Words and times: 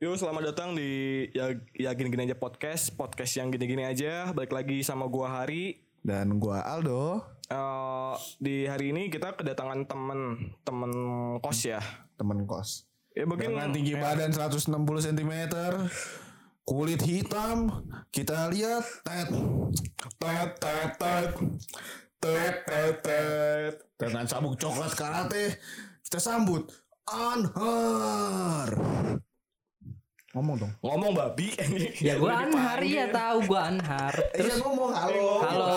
Yo 0.00 0.16
selamat 0.16 0.56
datang 0.56 0.72
di 0.72 1.28
ya 1.36 1.52
ya 1.76 1.92
gini-gini 1.92 2.24
aja 2.24 2.32
podcast. 2.32 2.88
Podcast 2.96 3.36
yang 3.36 3.52
gini-gini 3.52 3.84
aja. 3.84 4.32
Balik 4.32 4.48
lagi 4.56 4.80
sama 4.80 5.04
gua 5.04 5.28
Hari. 5.28 5.76
Dan 6.00 6.40
gua 6.40 6.64
Aldo, 6.64 7.20
Eh, 7.52 8.14
di 8.40 8.64
hari 8.64 8.96
ini 8.96 9.12
kita 9.12 9.36
kedatangan 9.36 9.84
temen 9.84 10.20
temen 10.64 10.92
kos 11.44 11.68
ya? 11.68 11.84
Temen 12.16 12.48
kos. 12.48 12.88
ya 13.12 13.28
mungkin 13.28 13.52
Dengan 13.52 13.76
tinggi 13.76 13.92
badan 13.92 14.32
160 14.32 14.72
cm, 15.04 15.32
kulit 16.64 17.04
hitam, 17.04 17.84
kita 18.08 18.48
lihat 18.48 19.04
tet 19.04 19.28
tet 20.16 20.50
tet 20.56 20.90
tet 20.96 21.30
tet 22.16 22.56
tet 22.64 22.94
tet. 23.04 23.74
Dengan 24.00 24.24
sabuk 24.24 24.56
coklat 24.56 24.96
karate 24.96 25.60
kita 26.08 26.16
sambut 26.16 26.72
Anhar. 27.04 28.72
Ngomong 30.30 30.56
dong. 30.56 30.72
ngomong 30.80 31.10
babi 31.12 31.50
Ya 31.98 32.14
gue 32.14 32.22
udah 32.22 32.38
Anhar 32.46 32.78
ya 32.80 33.10
tahu 33.10 33.38
gue 33.44 33.60
Anhar. 33.60 34.14
Iya 34.14 34.38
Terus 34.38 34.54
ngomong 34.60 34.90
halo. 34.90 35.42
halo, 35.42 35.70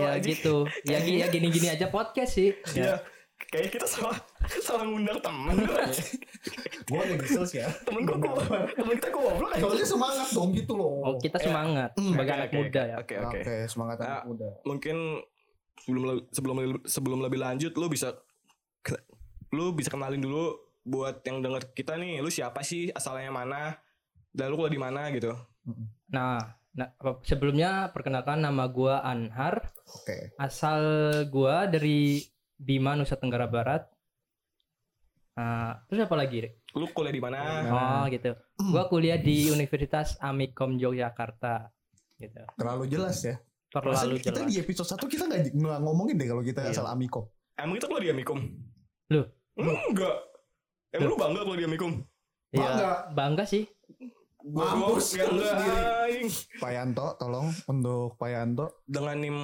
ya 0.00 0.12
gitu. 0.18 0.64
Ya, 0.82 0.96
ya 0.98 1.28
gini-gini 1.28 1.68
aja 1.68 1.86
podcast 1.88 2.32
sih. 2.34 2.56
ya 2.72 2.96
kayak 3.38 3.70
kita 3.70 3.86
salah 3.86 4.18
salah 4.58 4.82
ngundang 4.82 5.14
temen 5.20 5.62
Gua 6.84 7.00
lagi 7.06 7.16
kesel 7.18 7.44
sih 7.44 7.58
ya. 7.58 7.70
temen 7.80 8.02
gua 8.02 8.18
gua- 8.18 8.66
temen 8.66 8.92
kita 8.94 9.08
gua 9.08 9.22
goblok 9.30 9.50
aja 9.52 9.62
Soalnya 9.62 9.86
semangat 9.86 10.28
dong 10.32 10.50
gitu 10.52 10.72
loh. 10.74 10.90
Oh 11.04 11.14
kita 11.16 11.36
semangat 11.38 11.90
sebagai 11.94 12.18
Oke, 12.24 12.34
anak 12.34 12.48
oke, 12.48 12.56
muda 12.58 12.82
ya. 12.82 12.96
oke 12.98 13.14
oke 13.20 13.38
Oke, 13.38 13.54
semangat 13.66 13.96
Nah, 13.96 14.06
anak 14.10 14.24
muda. 14.26 14.48
mungkin 14.64 14.96
sebelum 15.78 16.02
sebelum 16.28 16.56
sebelum 16.82 17.18
lebih 17.20 17.38
lanjut 17.38 17.72
lu 17.72 17.86
bisa 17.86 18.10
lu 19.50 19.70
bisa 19.70 19.88
kenalin 19.88 20.18
dulu 20.18 20.56
buat 20.82 21.20
yang 21.22 21.38
denger 21.38 21.72
kita 21.72 21.94
nih 21.94 22.18
lu 22.18 22.28
siapa 22.28 22.60
sih 22.60 22.88
asalnya 22.90 23.30
mana 23.30 23.76
dan 24.38 24.48
lu 24.48 24.56
kuliah 24.56 24.70
di 24.70 24.80
mana 24.80 25.10
gitu 25.10 25.34
Nah, 26.08 26.40
nah 26.72 26.88
apa- 26.96 27.20
sebelumnya 27.22 27.90
perkenalkan 27.90 28.38
nama 28.38 28.64
gue 28.66 28.94
Anhar. 28.94 29.60
Oke. 29.84 30.32
Asal 30.38 30.80
gue 31.26 31.56
dari 31.68 32.24
Bima 32.56 32.94
Nusa 32.94 33.14
Tenggara 33.14 33.44
Barat. 33.44 33.84
Nah, 35.34 35.84
terus 35.86 36.02
apa 36.02 36.16
lagi? 36.16 36.48
Lu 36.72 36.88
kuliah 36.88 37.12
di 37.12 37.20
mana 37.20 37.38
Oh 37.68 38.04
gitu. 38.08 38.32
Gue 38.56 38.82
kuliah 38.88 39.14
di 39.16 39.46
Universitas 39.48 40.16
Amikom 40.18 40.74
Yogyakarta. 40.74 41.68
Gitu. 42.16 42.42
Terlalu 42.56 42.84
jelas 42.88 43.20
ya. 43.20 43.36
Terlalu 43.68 43.94
Masa 44.16 44.24
kita 44.24 44.40
jelas. 44.40 44.48
di 44.48 44.54
episode 44.58 44.88
1 44.88 45.04
kita 45.06 45.24
nggak 45.28 45.78
ngomongin 45.78 46.16
deh 46.16 46.26
kalau 46.26 46.40
kita 46.40 46.64
Iya. 46.64 46.72
asal 46.72 46.88
Amikom. 46.88 47.28
emang 47.54 47.74
kita 47.74 47.86
kuliah 47.86 48.02
di 48.02 48.12
Amikom 48.14 48.38
Loh? 49.10 49.26
enggak 49.58 50.14
emang 50.90 51.06
lu 51.06 51.16
bangga 51.16 51.40
kuliah 51.42 51.60
di 51.60 51.68
Amikom 51.68 51.92
Iya, 52.48 52.64
Bangga. 52.64 52.90
bangga 53.12 53.44
sih. 53.44 53.68
Gua 54.42 54.74
Mampus, 54.74 55.18
gua 55.18 55.26
lu 55.34 55.42
sendiri. 55.42 56.30
Pak 56.62 56.70
Yanto, 56.70 57.06
tolong 57.18 57.48
untuk 57.66 58.14
Pak 58.16 58.30
Yanto. 58.30 58.66
dengan 58.86 59.16
NIM 59.18 59.38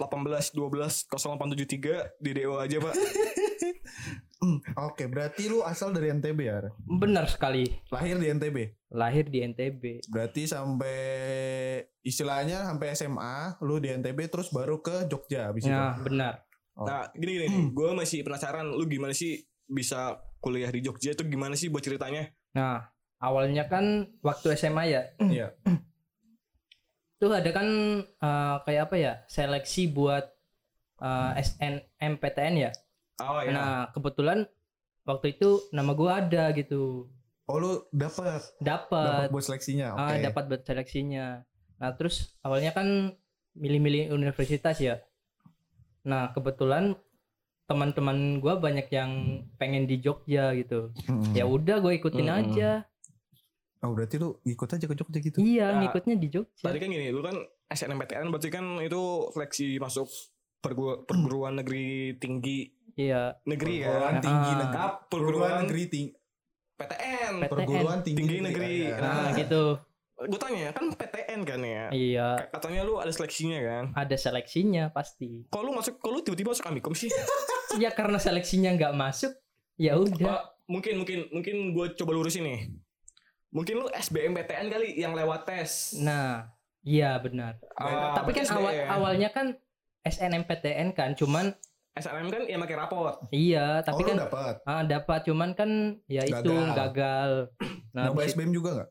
18 0.00 0.56
12 0.56 1.08
0873 1.12 2.22
di 2.22 2.30
DO 2.32 2.56
aja 2.56 2.76
pak 2.80 2.94
Oke, 4.86 5.10
berarti 5.10 5.50
lu 5.50 5.66
asal 5.66 5.90
dari 5.90 6.14
NTB 6.14 6.38
ya? 6.46 6.70
Benar 6.86 7.26
sekali. 7.26 7.66
Lahir 7.90 8.22
di 8.22 8.30
NTB. 8.30 8.56
Lahir 8.94 9.26
di 9.26 9.42
NTB. 9.42 10.06
Berarti 10.06 10.46
sampai 10.46 10.98
istilahnya 12.06 12.62
sampai 12.62 12.94
SMA, 12.94 13.58
lu 13.66 13.82
di 13.82 13.90
NTB 13.90 14.30
terus 14.30 14.54
baru 14.54 14.78
ke 14.78 15.10
Jogja 15.10 15.50
habis 15.50 15.66
itu. 15.66 15.74
Nah, 15.74 15.98
benar. 15.98 16.46
Oh. 16.78 16.86
nah 16.86 17.10
gini 17.10 17.42
gini 17.42 17.74
gue 17.74 17.90
masih 17.90 18.22
penasaran 18.22 18.62
lu 18.70 18.86
gimana 18.86 19.10
sih 19.10 19.42
bisa 19.66 20.22
kuliah 20.38 20.70
di 20.70 20.78
Jogja 20.78 21.10
itu 21.10 21.26
gimana 21.26 21.58
sih 21.58 21.66
buat 21.74 21.82
ceritanya 21.82 22.30
Nah, 22.54 22.80
awalnya 23.18 23.66
kan 23.66 23.84
waktu 24.20 24.54
SMA 24.54 24.84
ya, 24.86 25.02
Iya. 25.18 25.46
tuh 27.18 27.34
ada 27.34 27.50
kan 27.50 27.66
eh, 28.04 28.56
kayak 28.62 28.82
apa 28.88 28.96
ya, 28.96 29.12
seleksi 29.26 29.90
buat 29.90 30.24
eh, 30.98 31.30
SNMPTN 31.38 32.54
ya. 32.58 32.70
oh 33.20 33.42
ya 33.42 33.50
Nah, 33.50 33.78
kebetulan 33.90 34.46
waktu 35.02 35.34
itu 35.34 35.66
nama 35.70 35.92
gua 35.92 36.22
ada 36.22 36.50
gitu. 36.52 37.10
Oh, 37.48 37.56
lu 37.56 37.80
dapat 37.90 38.44
dapat 38.60 39.02
Dapat 39.24 39.28
buat 39.32 39.40
seleksinya. 39.42 39.96
Oke. 39.96 40.02
ah, 40.04 40.16
dapat 40.20 40.44
buat 40.46 40.62
seleksinya. 40.62 41.42
Nah, 41.78 41.90
terus 41.96 42.36
awalnya 42.42 42.70
kan 42.70 43.16
milih-milih 43.54 44.12
universitas 44.12 44.76
ya. 44.78 45.00
Nah, 46.04 46.30
kebetulan 46.30 46.94
teman-teman 47.64 48.38
gua 48.38 48.56
banyak 48.56 48.88
yang 48.88 49.10
pengen 49.56 49.84
di 49.84 49.98
Jogja 49.98 50.52
gitu. 50.54 50.92
Hmm. 51.04 51.32
Ya 51.32 51.44
udah 51.44 51.80
gue 51.80 51.96
ikutin 51.96 52.28
Mm-mm. 52.28 52.38
aja. 52.52 52.87
Oh, 53.78 53.92
berarti 53.92 54.16
lu 54.16 54.42
ikut 54.42 54.66
aja 54.66 54.82
ke 54.82 54.92
Jogja 54.92 55.18
gitu. 55.20 55.38
Iya, 55.38 55.70
Nah, 55.70 55.78
ngikutnya 55.80 56.14
di 56.14 56.28
Jogja. 56.28 56.64
tadi 56.64 56.76
kan 56.76 56.88
gini 56.88 57.08
lu 57.08 57.20
kan 57.20 57.36
SNMPTN 57.64 58.26
berarti 58.26 58.48
kan 58.48 58.64
itu 58.78 59.02
seleksi 59.30 59.76
masuk 59.76 60.10
pergu- 60.58 61.04
perguruan 61.04 61.54
negeri 61.54 62.14
tinggi 62.14 62.74
Iya. 62.92 63.38
negeri 63.44 63.80
Perguruan 63.80 64.02
kan 64.10 64.14
tinggi 64.18 64.50
Ah. 64.50 64.58
negeri. 64.58 64.74
Perguruan 64.74 65.08
perguruan 65.08 65.54
negeri 65.62 65.82
tinggi. 65.86 66.10
PTN 66.74 67.32
PTN. 67.36 67.48
Perguruan 67.48 67.98
tinggi, 68.00 68.18
Tinggi 68.20 68.36
negeri. 68.40 68.74
Iya. 68.84 68.96
Nah, 68.96 69.14
Nah. 69.24 69.30
gitu. 69.34 69.62
gue 70.18 70.34
tanya 70.36 70.74
kan 70.74 70.90
PTN 70.90 71.40
kan 71.44 71.62
ya 71.62 71.84
Iya, 71.90 72.50
katanya 72.50 72.82
lu 72.82 72.98
ada 72.98 73.06
seleksinya 73.08 73.54
kan 73.60 73.84
ada 73.94 74.16
seleksinya 74.16 74.90
pasti. 74.90 75.46
kok 75.46 75.62
lu 75.62 75.70
masuk 75.70 75.94
kok 75.96 76.10
lu 76.10 76.18
tiba-tiba 76.20 76.50
masuk 76.50 76.66
Amikom 76.66 76.90
sih 76.90 77.06
Ya 77.78 77.92
karena 77.92 78.18
seleksinya 78.18 78.74
nggak 78.74 78.94
masuk, 78.94 79.30
ya 79.76 79.94
udah. 79.94 80.58
Mungkin 80.66 80.98
mungkin 80.98 81.18
mungkin 81.30 81.56
gue 81.70 81.86
coba 81.94 82.10
lurusin 82.12 82.42
nih 82.42 82.66
mungkin 83.48 83.80
lu 83.80 83.86
SBMPTN 83.88 84.66
kali 84.68 84.88
yang 84.94 85.12
lewat 85.12 85.44
tes 85.44 85.96
Nah, 85.98 86.48
iya 86.80 87.16
benar. 87.16 87.56
Ah, 87.74 88.12
Tapi 88.14 88.30
kan 88.32 88.44
awal 88.50 88.72
awalnya 88.88 89.28
kan 89.28 89.56
SNMPTN 90.02 90.92
kan, 90.92 91.12
cuman 91.12 91.52
SNM 91.92 92.28
kan 92.28 92.42
ya 92.46 92.56
pakai 92.56 92.76
rapot 92.78 93.14
iya, 93.28 93.82
tapi 93.82 94.02
oh, 94.02 94.06
kan 94.06 94.16
dapat. 94.20 94.54
ah, 94.62 94.82
dapat 94.82 95.20
cuman 95.26 95.50
kan 95.52 95.70
ya 96.06 96.22
itu 96.22 96.46
Gagal. 96.46 96.74
gagal. 96.76 97.30
Nah, 97.90 98.08
Nyoba 98.08 98.20
SBM 98.24 98.52
juga 98.52 98.70
nggak? 98.72 98.90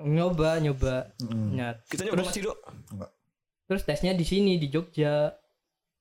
nyoba 0.00 0.50
nyoba. 0.58 0.94
Hmm. 1.18 1.50
Nah, 1.58 1.74
kita 1.90 2.06
nyoba 2.06 2.22
Terus- 2.22 2.30
masih 2.30 2.42
dok 2.46 2.58
terus 3.66 3.82
tesnya 3.82 4.14
di 4.14 4.26
sini 4.26 4.58
di 4.58 4.66
Jogja, 4.66 5.30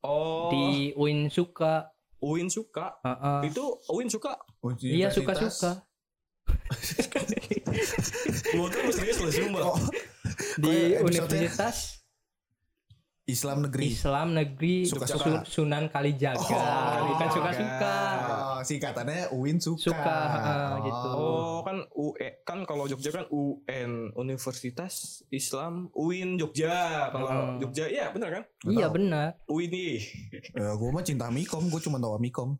oh 0.01 0.49
di 0.49 0.89
UIN 0.93 1.29
Suka. 1.29 1.89
Uin 2.19 2.51
suka 2.51 2.99
Heeh. 2.99 3.47
itu 3.47 3.63
Uin 3.95 4.11
suka 4.11 4.35
Iya 4.75 5.07
suka-suka. 5.07 5.87
Gue 8.49 8.67
kan 8.67 8.83
serius 8.89 9.17
lu 9.19 9.29
sumpah 9.29 9.61
Oh, 9.65 9.77
Di. 10.57 10.97
Universitas 10.99 11.99
Islam 13.25 13.61
negeri. 13.61 13.93
Islam 13.93 14.33
Negeri 14.33 14.75
Suka-suka. 14.83 15.45
Su- 15.45 15.61
Sunan 15.61 15.85
Kalijaga. 15.87 16.41
Oh, 16.41 17.13
Bukan 17.13 17.21
iya. 17.23 17.35
suka-suka. 17.35 17.97
Oh, 18.25 18.59
singkatannya 18.59 19.29
UIN 19.29 19.61
suka. 19.61 19.85
Suka, 19.85 20.17
ah, 20.33 20.73
gitu. 20.81 21.09
Oh 21.13 21.61
kan 21.61 21.77
UE 21.91 22.41
kan 22.41 22.65
kalau 22.65 22.89
Jogja 22.89 23.13
kan 23.13 23.29
UN 23.29 24.09
Universitas 24.15 25.21
Islam 25.29 25.93
UIN 25.93 26.35
Jogja 26.35 26.73
kalau 27.07 27.29
Hmm. 27.29 27.61
Jogja 27.61 27.85
iya 27.85 28.09
benar 28.09 28.29
kan 28.31 28.43
Iya 28.65 28.89
benar. 28.89 29.37
UIN 29.45 29.69
ih. 29.69 30.01
Ya, 30.51 30.73
gue 30.73 30.89
mah 30.89 31.03
cinta 31.03 31.29
Mikom, 31.29 31.69
gue 31.69 31.77
cuma 31.79 31.97
tahu 31.97 32.17
Mikom. 32.17 32.57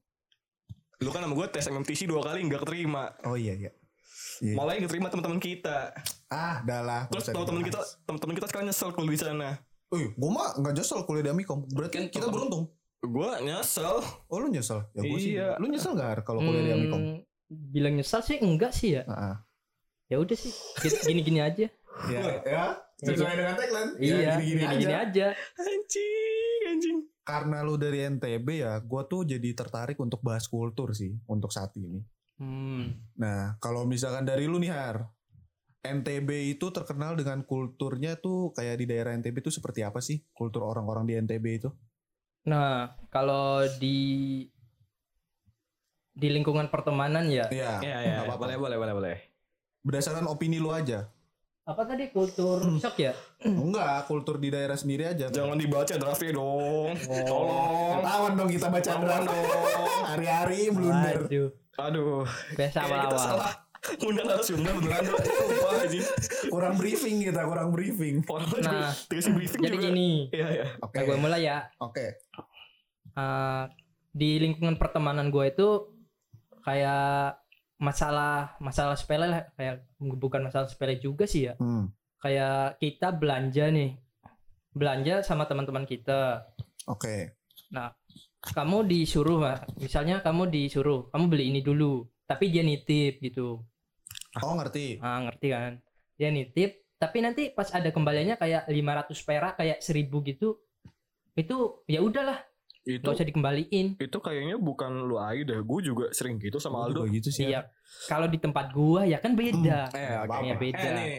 lu 1.00 1.10
kan 1.10 1.24
sama 1.24 1.32
gue 1.34 1.48
tes 1.48 1.64
MMTC 1.64 2.06
dua 2.06 2.20
kali 2.20 2.44
nggak 2.44 2.60
keterima 2.62 3.16
Oh 3.24 3.34
iya 3.34 3.56
iya. 3.56 3.72
Iya. 4.40 4.56
malah 4.56 4.74
yang 4.74 4.84
keterima 4.86 5.08
teman-teman 5.08 5.38
kita 5.38 5.92
Ah, 6.28 6.62
dah 6.62 6.80
lah. 6.80 7.02
nggak 7.06 7.12
terus 7.12 7.26
teman-teman 7.30 7.64
kita 7.64 7.80
teman-teman 8.06 8.34
kita 8.36 8.48
sekarang 8.48 8.66
nyesel 8.68 8.90
kuliah 8.92 9.12
di 9.12 9.20
sana 9.20 9.50
Eh, 9.90 10.06
gue 10.08 10.30
mah 10.30 10.54
nggak 10.56 10.74
nyesel 10.76 11.02
kuliah 11.02 11.26
di 11.26 11.32
Amikom. 11.34 11.66
Berarti 11.66 11.96
Kan 11.98 12.06
kita 12.08 12.30
beruntung. 12.30 12.70
gue 13.00 13.30
nyesel 13.42 13.98
Oh 14.28 14.38
lu 14.38 14.48
nyesel? 14.48 14.86
Ya 14.94 15.02
gue 15.02 15.18
sih. 15.18 15.34
Iya. 15.34 15.58
Lu 15.58 15.66
nyesel 15.66 15.92
gak 15.92 16.22
kalau 16.22 16.40
kuliah 16.40 16.62
di 16.62 16.72
Amikom? 16.72 17.02
Hmm, 17.02 17.18
bilang 17.50 17.98
nyesal 17.98 18.22
sih 18.22 18.38
enggak 18.38 18.70
sih 18.70 18.96
ya. 18.96 19.04
Ah, 19.04 19.34
ah. 19.34 19.36
Ya 20.06 20.22
udah 20.22 20.38
sih. 20.38 20.54
Gini-gini 21.04 21.42
aja. 21.42 21.66
Ya, 22.06 22.22
ya. 22.44 22.64
Sesuai 22.98 23.34
dengan 23.34 23.56
tagline. 23.56 23.92
Ya, 23.96 24.06
iya, 24.06 24.30
gini-gini 24.36 24.62
gini-gini 24.62 24.94
aja. 24.94 25.02
aja. 25.02 25.28
anjing 25.58 26.62
anjing 26.68 26.98
Karena 27.22 27.58
lu 27.62 27.74
dari 27.76 28.00
NTB 28.04 28.48
ya, 28.58 28.78
gue 28.78 29.02
tuh 29.06 29.22
jadi 29.22 29.50
tertarik 29.54 29.98
untuk 29.98 30.22
bahas 30.22 30.46
kultur 30.46 30.94
sih 30.94 31.18
untuk 31.26 31.50
saat 31.50 31.74
ini. 31.76 32.02
Hmm. 32.40 32.96
Nah, 33.20 33.60
kalau 33.60 33.84
misalkan 33.84 34.24
dari 34.24 34.48
lu 34.48 34.58
nih 34.64 34.72
Har, 34.72 35.12
NTB 35.84 36.56
itu 36.56 36.72
terkenal 36.72 37.16
dengan 37.20 37.44
kulturnya 37.44 38.20
tuh 38.20 38.56
kayak 38.56 38.80
di 38.80 38.86
daerah 38.88 39.16
NTB 39.16 39.44
itu 39.44 39.52
seperti 39.52 39.84
apa 39.84 40.00
sih? 40.00 40.24
Kultur 40.32 40.64
orang-orang 40.68 41.04
di 41.08 41.14
NTB 41.20 41.46
itu? 41.52 41.70
Nah, 42.48 42.96
kalau 43.12 43.64
di 43.80 44.48
di 46.20 46.28
lingkungan 46.28 46.68
pertemanan 46.68 47.28
ya. 47.32 47.48
Iya. 47.48 47.80
ya 47.80 47.96
nggak 47.96 48.04
ya 48.04 48.18
apa-apa. 48.28 48.44
boleh 48.44 48.58
boleh 48.60 48.78
boleh 48.78 48.94
boleh 48.96 49.18
Berdasarkan 49.80 50.28
opini 50.28 50.60
lu 50.60 50.76
aja. 50.76 51.08
Apa 51.64 51.86
tadi 51.86 52.12
kultur 52.12 52.60
shock 52.82 53.00
ya? 53.00 53.14
Enggak, 53.46 54.10
kultur 54.10 54.36
di 54.42 54.52
daerah 54.52 54.76
sendiri 54.76 55.08
aja. 55.08 55.32
jangan 55.32 55.56
dibaca 55.56 55.96
draftnya 55.96 56.34
dong 56.34 56.98
tolong 57.30 58.04
Ketahuan 58.04 58.34
dong 58.36 58.50
kita 58.52 58.68
baca 58.68 58.92
draft. 59.00 59.32
Hari-hari 60.12 60.60
blunder. 60.74 61.20
Waduh, 61.30 61.50
aduh 61.76 62.26
biasa 62.54 62.78
Kayak 62.78 62.90
kita 62.90 62.98
awal-awal. 63.08 63.20
salah 63.20 63.54
Undang 64.02 64.28
narasumber 64.28 64.76
beneran. 64.76 65.08
Sumpah 65.08 65.72
anjing. 65.80 66.04
Kurang 66.50 66.76
briefing 66.76 67.24
kita, 67.24 67.42
kurang 67.42 67.72
briefing. 67.72 68.20
Orang 68.28 68.52
Nah, 68.60 68.92
dikasih 69.08 69.32
briefing 69.32 69.62
Jadi 69.62 69.72
juga. 69.74 69.86
gini, 69.88 70.10
Iya 70.30 70.48
iya. 70.52 70.66
Oke. 70.80 70.94
nah, 70.94 71.04
gue 71.06 71.16
mulai 71.18 71.42
ya. 71.42 71.58
Oke. 71.80 72.06
Eh, 73.10 73.64
di 74.12 74.36
lingkungan 74.38 74.76
pertemanan 74.76 75.28
gue 75.28 75.46
itu 75.48 75.96
kayak 76.62 77.40
masalah 77.78 78.60
masalah 78.60 78.94
sepele 78.94 79.26
lah 79.26 79.48
kayak 79.54 79.88
bukan 79.98 80.44
masalah 80.44 80.68
sepele 80.68 80.98
juga 80.98 81.24
sih 81.24 81.48
ya 81.48 81.56
Hmm. 81.56 81.88
kayak 82.18 82.76
kita 82.76 83.10
belanja 83.10 83.72
nih 83.72 83.96
belanja 84.70 85.24
sama 85.24 85.46
teman-teman 85.46 85.84
kita 85.84 86.44
Oke. 86.84 87.32
Kamu 88.42 88.86
disuruh 88.86 89.38
Pak. 89.38 89.58
misalnya 89.78 90.20
kamu 90.20 90.48
disuruh 90.48 91.08
kamu 91.10 91.26
beli 91.28 91.46
ini 91.50 91.60
dulu 91.60 92.04
tapi 92.24 92.48
dia 92.48 92.62
nitip 92.62 93.20
gitu 93.20 93.64
Oh, 94.40 94.54
ngerti. 94.54 94.98
ah 95.00 95.20
ngerti 95.22 95.48
kan 95.50 95.72
dia 96.16 96.30
nitip 96.30 96.72
tapi 96.96 97.18
nanti 97.20 97.50
pas 97.50 97.68
ada 97.70 97.90
kembaliannya 97.90 98.36
kayak 98.36 98.68
500 98.68 98.76
perak 99.24 99.54
kayak 99.56 99.80
1000 99.80 100.06
gitu 100.26 100.60
itu 101.34 101.58
ya 101.86 102.00
udahlah 102.00 102.40
Itu 102.82 103.02
nggak 103.02 103.16
usah 103.16 103.28
dikembaliin 103.28 103.88
itu 103.98 104.18
kayaknya 104.18 104.56
bukan 104.56 105.06
lu 105.06 105.18
aja 105.18 105.44
deh. 105.46 105.60
Gue 105.62 105.80
juga 105.82 106.10
sering 106.10 106.38
gitu 106.38 106.58
sama 106.58 106.84
Aldo. 106.84 107.06
gitu 107.06 107.30
sih. 107.30 107.48
iya 107.48 107.68
kalau 108.06 108.26
di 108.26 108.38
tempat 108.38 108.72
gua 108.72 109.04
ya 109.04 109.18
kan 109.18 109.34
beda 109.34 109.90
Eh, 109.90 110.00
Nggak 110.00 110.16
oke. 110.18 110.26
apa-apa. 110.26 110.46
ya 110.46 110.56
beda 110.56 110.80
Eh 110.80 110.94
nih. 110.94 111.10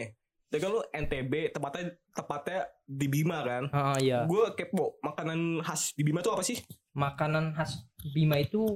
Jadi 0.51 0.59
kan 0.59 0.69
lu 0.69 0.81
NTB 0.85 1.33
tepatnya 1.49 1.83
tepatnya 2.11 2.59
di 2.83 3.07
Bima 3.07 3.39
kan. 3.39 3.63
Ah, 3.71 3.95
iya 3.95 4.23
Gue 4.23 4.51
kepo 4.51 4.99
makanan 4.99 5.39
khas 5.61 5.91
di 5.91 6.03
Bima 6.03 6.19
tuh 6.19 6.33
apa 6.33 6.43
sih? 6.43 6.59
makanan 6.91 7.55
khas 7.55 7.87
Bima 8.05 8.35
itu 8.35 8.75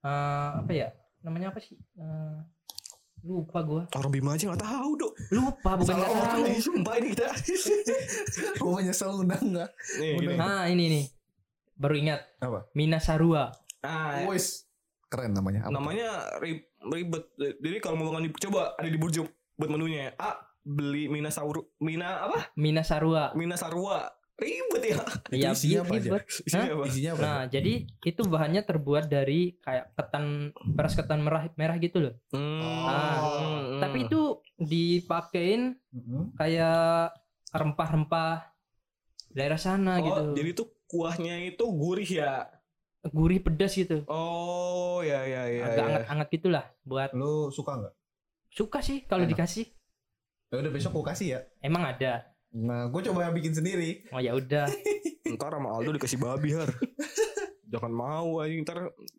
eh, 0.00 0.50
apa 0.56 0.72
ya 0.72 0.90
namanya 1.20 1.48
apa 1.48 1.58
sih 1.58 1.78
Eh, 1.94 2.38
lupa 3.20 3.62
gua 3.62 3.82
Orang 3.92 4.10
Bima 4.10 4.34
aja 4.34 4.46
nggak 4.48 4.58
tahu 4.60 4.90
dok. 4.96 5.12
lupa 5.28 5.70
bukan 5.74 5.90
nggak 5.92 6.06
orang 6.08 6.26
tahu 6.28 6.42
Ini 6.44 6.58
sumpah 6.60 6.94
ini 6.96 7.08
kita. 7.12 7.26
Gue 8.58 8.70
menyesal 8.72 9.10
undang 9.12 9.42
enggak? 9.44 9.70
Nih 9.96 10.10
gini. 10.16 10.34
nah 10.34 10.66
ini 10.66 10.84
nih 10.88 11.04
baru 11.74 11.94
ingat 11.96 12.20
Apa? 12.38 12.66
Minasarua 12.72 13.54
Nah, 13.78 14.26
Wis. 14.26 14.66
Keren 15.06 15.30
namanya. 15.30 15.62
Apa? 15.62 15.72
namanya 15.72 16.10
ri- 16.38 16.66
ribet. 16.84 17.30
Jadi 17.38 17.78
kalau 17.78 17.96
mau 17.96 18.10
makan 18.10 18.28
coba 18.36 18.74
ada 18.74 18.84
di 18.84 18.94
burjo 18.94 19.24
buat 19.54 19.66
menunya. 19.68 20.10
A 20.14 20.34
beli 20.68 21.08
Mina 21.08 21.28
Sauru 21.28 21.72
Mina 21.78 22.20
apa? 22.22 22.52
Minasarua 22.54 23.32
Mina 23.32 23.56
Sarua. 23.56 24.04
Ribet 24.38 24.84
ya. 24.86 25.02
Itu 25.26 25.34
ya 25.34 25.50
isinya 25.50 25.78
apa 25.82 25.92
aja? 25.92 25.98
ribet. 26.06 26.24
Isinya 26.38 26.70
apa? 26.70 26.84
Isinya 26.86 27.10
apa? 27.10 27.20
nah 27.20 27.40
jadi 27.48 27.72
itu 28.00 28.20
bahannya 28.22 28.62
terbuat 28.62 29.04
dari 29.06 29.58
kayak 29.58 29.96
ketan 29.96 30.24
beras 30.68 30.94
ketan 30.94 31.20
merah 31.20 31.50
merah 31.54 31.74
gitu 31.76 31.98
loh 31.98 32.14
Hmm. 32.30 32.62
Ah, 32.86 33.18
Hmm. 33.34 33.80
tapi 33.80 34.06
itu 34.06 34.38
dipakein 34.56 35.74
Mhm. 35.90 36.36
kayak 36.36 37.18
rempah-rempah 37.50 38.54
daerah 39.28 39.56
sana 39.56 39.98
oh, 39.98 40.04
gitu 40.04 40.22
jadi 40.36 40.50
tuh 40.54 40.68
kuahnya 40.86 41.34
itu 41.44 41.64
gurih 41.66 42.10
ya. 42.14 42.46
gurih 43.04 43.38
pedas 43.38 43.72
gitu 43.72 44.02
Oh, 44.06 45.00
ya 45.00 45.22
ya 45.24 45.42
ya. 45.46 45.62
agak 45.64 45.74
ya. 45.74 45.86
anget-anget 45.88 46.28
gitulah 46.30 46.64
buat 46.82 47.10
Lu 47.10 47.48
suka 47.48 47.74
nggak? 47.74 47.94
suka 48.50 48.78
sih 48.80 49.02
kalau 49.02 49.24
dikasih 49.24 49.66
Ya 50.48 50.64
udah 50.64 50.72
besok 50.72 50.96
gue 50.96 51.04
kasih 51.12 51.28
ya. 51.36 51.40
emang 51.60 51.84
ada 51.84 52.24
Nah, 52.48 52.88
gue 52.88 53.00
coba 53.04 53.28
bikin 53.28 53.52
sendiri. 53.52 54.08
oh 54.08 54.20
ya 54.20 54.32
udah 54.32 54.64
Ntar 55.36 55.52
sama 55.52 55.68
Aldo 55.76 55.92
dikasih 56.00 56.16
babi 56.16 56.56
har. 56.56 56.72
Jangan 57.68 57.92
mau 57.92 58.40
aja 58.40 58.56
ntar 58.64 58.78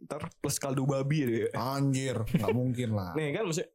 ntar 0.09 0.21
plus 0.41 0.57
kaldu 0.57 0.89
babi 0.89 1.29
deh. 1.29 1.53
Anjir, 1.53 2.17
nggak 2.25 2.49
mungkin 2.57 2.97
lah. 2.97 3.13
Nih 3.17 3.37
kan 3.37 3.45
maksudnya 3.45 3.69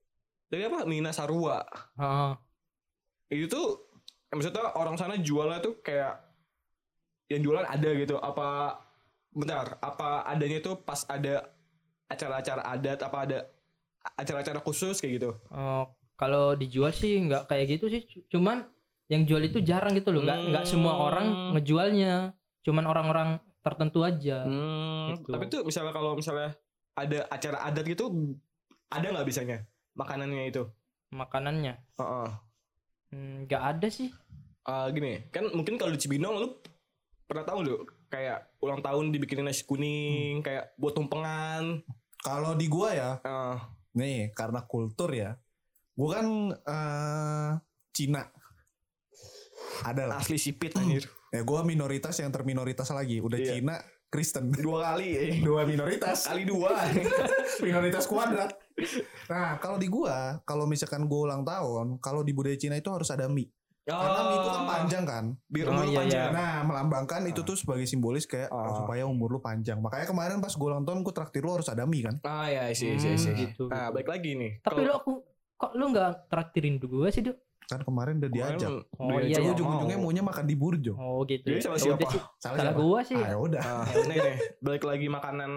dari 0.50 0.62
apa? 0.66 0.82
Mina 0.82 1.14
Sarua. 1.14 1.62
oh, 2.02 2.34
Itu 3.30 3.46
tuh 3.46 3.66
maksudnya 4.34 4.74
orang 4.74 4.98
sana 4.98 5.14
jualnya 5.22 5.62
tuh 5.62 5.78
kayak 5.78 6.18
yang 7.30 7.46
jualan 7.46 7.62
ada 7.70 7.90
gitu. 7.94 8.18
Apa 8.18 8.82
bentar, 9.30 9.78
apa 9.78 10.26
adanya 10.26 10.58
tuh 10.58 10.82
pas 10.82 11.06
ada 11.06 11.54
acara-acara 12.10 12.62
adat 12.66 12.98
apa 13.06 13.18
ada 13.30 13.38
acara-acara 14.18 14.58
khusus 14.58 14.98
kayak 14.98 15.22
gitu. 15.22 15.30
oh, 15.54 15.86
kalau 16.14 16.55
dijual 16.55 16.90
sih 16.90 17.19
nggak 17.20 17.46
kayak 17.46 17.66
gitu 17.72 17.87
sih 17.88 18.02
cuman 18.28 18.66
yang 19.06 19.22
jual 19.22 19.40
itu 19.40 19.61
jarang 19.61 19.93
gitu 19.93 20.11
loh 20.11 20.22
nggak 20.22 20.38
nggak 20.49 20.64
semua 20.64 20.93
Hmm. 20.93 21.05
orang 21.05 21.26
ngejualnya 21.52 22.14
cuman 22.61 22.84
orang-orang 22.84 23.28
tertentu 23.61 24.00
aja 24.00 24.44
Hmm, 24.44 25.14
Gitu. 25.14 25.28
tapi 25.28 25.44
tuh 25.46 25.61
misalnya 25.62 25.90
kalau 25.90 26.14
misalnya 26.14 26.56
ada 26.94 27.26
acara 27.28 27.58
adat 27.62 27.84
gitu 27.84 28.08
ada 28.87 29.06
nggak 29.06 29.26
bisanya 29.26 29.58
makanannya 29.93 30.44
itu? 30.46 30.62
makanannya 31.11 31.75
Heeh. 31.94 32.28
Hmm, 33.10 33.37
nggak 33.44 33.62
ada 33.72 33.88
sih 33.88 34.10
Eh, 34.64 34.87
gini 34.90 35.28
kan 35.28 35.44
mungkin 35.50 35.76
kalau 35.76 35.93
di 35.93 36.00
Cibinong 36.00 36.34
lu 36.37 36.49
pernah 37.25 37.43
tahu 37.43 37.58
lu 37.60 37.75
kayak 38.06 38.56
ulang 38.58 38.81
tahun 38.81 39.10
dibikinin 39.10 39.44
nasi 39.44 39.60
kuning 39.62 40.40
kayak 40.40 40.72
buat 40.75 40.94
tumpengan 40.94 41.84
Kalau 42.19 42.56
di 42.56 42.64
gua 42.67 42.88
ya, 42.90 43.10
Eh, 43.20 43.56
nih 43.93 44.32
karena 44.32 44.64
kultur 44.64 45.12
ya. 45.12 45.37
Gua 45.94 46.08
kan 46.12 46.26
eh 46.52 47.50
Cina. 47.91 48.23
Ada 49.81 50.06
lah. 50.06 50.17
asli 50.19 50.37
sipit 50.37 50.70
anjir 50.73 51.05
Ya 51.29 51.43
gua 51.43 51.62
minoritas 51.62 52.14
yang 52.17 52.31
terminoritas 52.31 52.91
lagi. 52.91 53.19
Udah 53.19 53.35
Iya. 53.37 53.58
Cina, 53.58 53.75
Kristen. 54.06 54.55
dua 54.62 54.79
kali 54.88 55.08
eh. 55.11 55.31
Dua 55.41 55.62
minoritas. 55.64 56.25
kali 56.25 56.43
dua 56.44 56.70
minoritas 57.67 58.06
kuadrat. 58.06 58.55
Nah, 59.25 59.58
kalau 59.58 59.75
di 59.75 59.87
gua, 59.87 60.38
kalau 60.43 60.62
misalkan 60.64 61.05
gua 61.05 61.26
ulang 61.29 61.43
tahun, 61.43 61.99
kalau 61.99 62.23
di 62.23 62.31
budaya 62.31 62.55
Cina 62.55 62.75
itu 62.75 62.87
harus 62.87 63.06
ada 63.08 63.26
mie. 63.26 63.50
Karena 63.85 64.20
mie 64.25 64.37
itu 64.37 64.49
kan 64.49 64.62
panjang 64.64 65.05
kan. 65.05 65.25
biar 65.44 65.67
Oh, 65.67 65.70
umur 65.70 65.85
lu 65.85 65.91
iya, 65.91 65.99
panjang 66.00 66.29
Nah, 66.32 66.55
melambangkan 66.64 67.20
itu 67.29 67.43
tuh 67.43 67.52
sebagai 67.52 67.85
simbolis 67.85 68.25
kayak 68.25 68.49
Ah. 68.49 68.64
oh, 68.64 68.75
supaya 68.81 69.05
umur 69.05 69.29
lu 69.29 69.41
panjang. 69.41 69.76
Makanya 69.76 70.06
kemarin 70.06 70.38
pas 70.38 70.55
gua 70.55 70.73
ulang 70.73 70.82
tahun 70.82 71.02
gua 71.02 71.14
traktir 71.14 71.43
lu 71.43 71.52
harus 71.52 71.67
ada 71.67 71.82
mie 71.85 72.02
kan. 72.05 72.17
ah 72.23 72.46
ya 72.46 72.70
sih 72.70 72.94
sih 72.94 73.14
sih 73.14 73.35
gitu, 73.37 73.67
nah 73.67 73.91
gitu. 73.91 73.94
baik 73.94 74.08
lagi 74.08 74.31
nih 74.35 74.52
tapi 74.61 74.81
Kalau- 74.81 74.87
lu 74.87 74.93
aku 74.94 75.12
kok 75.64 75.72
lu 75.72 75.84
nggak 75.88 76.28
traktirin 76.28 76.76
gue 76.76 77.08
sih 77.08 77.22
Dok? 77.22 77.38
Kan 77.64 77.81
kemarin 77.81 78.20
udah 78.20 78.28
diajak. 78.28 78.69
Oh, 78.94 79.08
diajak 79.11 79.25
iya, 79.26 79.38
iya. 79.40 79.50
ujung-ujungnya 79.50 79.96
mau. 79.96 80.05
maunya 80.06 80.20
makan 80.22 80.44
di 80.44 80.52
Burjo. 80.55 80.93
oh 80.94 81.25
gitu 81.25 81.43
Jadi 81.43 81.56
ya. 81.56 81.62
sama 81.62 81.75
Ya 81.75 81.82
siapa? 81.82 82.05
sih. 82.06 82.20
Salah, 82.37 82.56
salah 82.61 82.75
gua 82.75 82.99
sih 83.00 83.16
Ah, 83.16 83.28
ya 83.31 83.37
udah. 83.38 83.62
Ah, 83.62 83.84
nih 84.08 84.19
nih 84.19 84.37
balik 84.61 84.84
lagi 84.84 85.06
makanan 85.08 85.52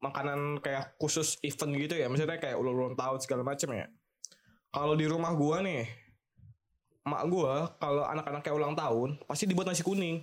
makanan 0.00 0.40
kayak 0.58 0.98
khusus 0.98 1.38
event 1.40 1.72
gitu 1.78 1.94
ya 1.94 2.06
maksudnya 2.06 2.36
kayak 2.36 2.54
ulang 2.54 2.74
ulang 2.74 2.92
tahun 2.92 3.18
segala 3.18 3.40
macam 3.40 3.72
ya 3.72 3.86
kalau 4.68 4.92
di 4.92 5.06
rumah 5.06 5.32
gua 5.32 5.62
nih 5.62 5.88
mak 7.04 7.24
gua 7.26 7.72
kalau 7.78 8.04
anak-anak 8.04 8.42
kayak 8.42 8.52
ulang 8.54 8.74
tahun 8.74 9.16
pasti 9.24 9.46
dibuat 9.46 9.64
nasi 9.64 9.80
kuning 9.80 10.20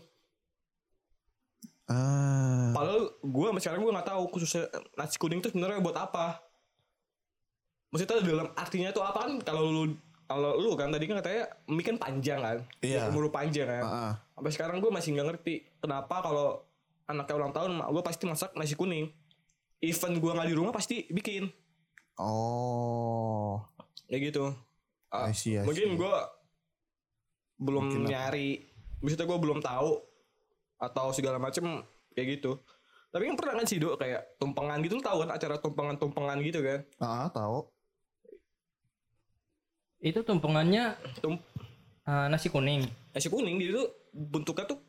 Ah. 1.88 2.72
padahal 2.72 3.04
gua 3.22 3.50
sampai 3.50 3.64
sekarang 3.64 3.82
gua 3.82 3.94
nggak 3.96 4.08
tahu 4.08 4.24
khususnya 4.30 4.64
nasi 4.96 5.18
kuning 5.18 5.40
itu 5.40 5.50
sebenarnya 5.50 5.80
buat 5.80 5.98
apa 5.98 6.40
maksudnya 7.92 8.18
dalam 8.20 8.48
artinya 8.54 8.90
itu 8.90 9.02
apa 9.02 9.20
kan 9.20 9.32
kalau 9.42 9.62
lu 9.66 9.84
kalau 10.24 10.56
lu 10.56 10.72
kan 10.74 10.88
tadi 10.88 11.06
kan 11.06 11.20
katanya 11.20 11.44
mie 11.68 11.84
kan 11.84 11.98
panjang 11.98 12.40
kan 12.40 12.58
Iya. 12.80 13.12
umur 13.12 13.28
panjang 13.28 13.68
kan 13.68 13.84
ah. 13.84 14.14
sampai 14.34 14.52
sekarang 14.52 14.78
gue 14.80 14.88
masih 14.88 15.12
nggak 15.12 15.28
ngerti 15.30 15.54
kenapa 15.78 16.16
kalau 16.20 16.64
anaknya 17.04 17.36
ulang 17.36 17.52
tahun 17.52 17.72
gue 17.78 18.02
pasti 18.02 18.24
masak 18.24 18.52
nasi 18.54 18.74
kuning 18.74 19.12
event 19.78 20.16
gue 20.16 20.32
nggak 20.32 20.48
di 20.48 20.56
rumah 20.56 20.72
pasti 20.72 21.04
bikin 21.06 21.52
Oh. 22.16 23.60
kayak 24.06 24.32
gitu 24.32 24.52
Ah, 25.10 25.28
I 25.28 25.34
see, 25.34 25.54
I 25.54 25.62
mungkin 25.62 25.90
see. 25.90 25.98
gue 25.98 26.16
belum 27.58 27.84
Mungkin 27.86 28.02
apa? 28.02 28.10
nyari 28.10 28.50
maksudnya 28.98 29.28
gue 29.28 29.40
belum 29.40 29.60
tahu 29.60 29.92
atau 30.78 31.06
segala 31.12 31.36
macem 31.38 31.84
kayak 32.12 32.40
gitu 32.40 32.56
tapi 33.10 33.28
yang 33.28 33.36
pernah 33.36 33.60
kan 33.60 33.66
sih 33.66 33.76
dok 33.76 34.00
kayak 34.00 34.38
tumpengan 34.38 34.80
gitu 34.80 34.96
lu 34.96 35.04
tahu 35.04 35.18
kan 35.22 35.30
acara 35.32 35.56
tumpengan 35.58 35.96
tumpengan 35.96 36.40
gitu 36.40 36.60
kan 36.60 36.80
Ah, 36.98 37.28
tahu. 37.28 37.68
Itu 40.02 40.20
tumpengannya 40.20 40.84
Tum 41.18 41.38
eh, 42.02 42.28
nasi 42.28 42.48
kuning 42.48 42.84
nasi 43.12 43.28
kuning 43.28 43.58
gitu 43.58 43.72
tuh 43.76 43.88
bentuknya 44.12 44.66
tuh 44.68 44.80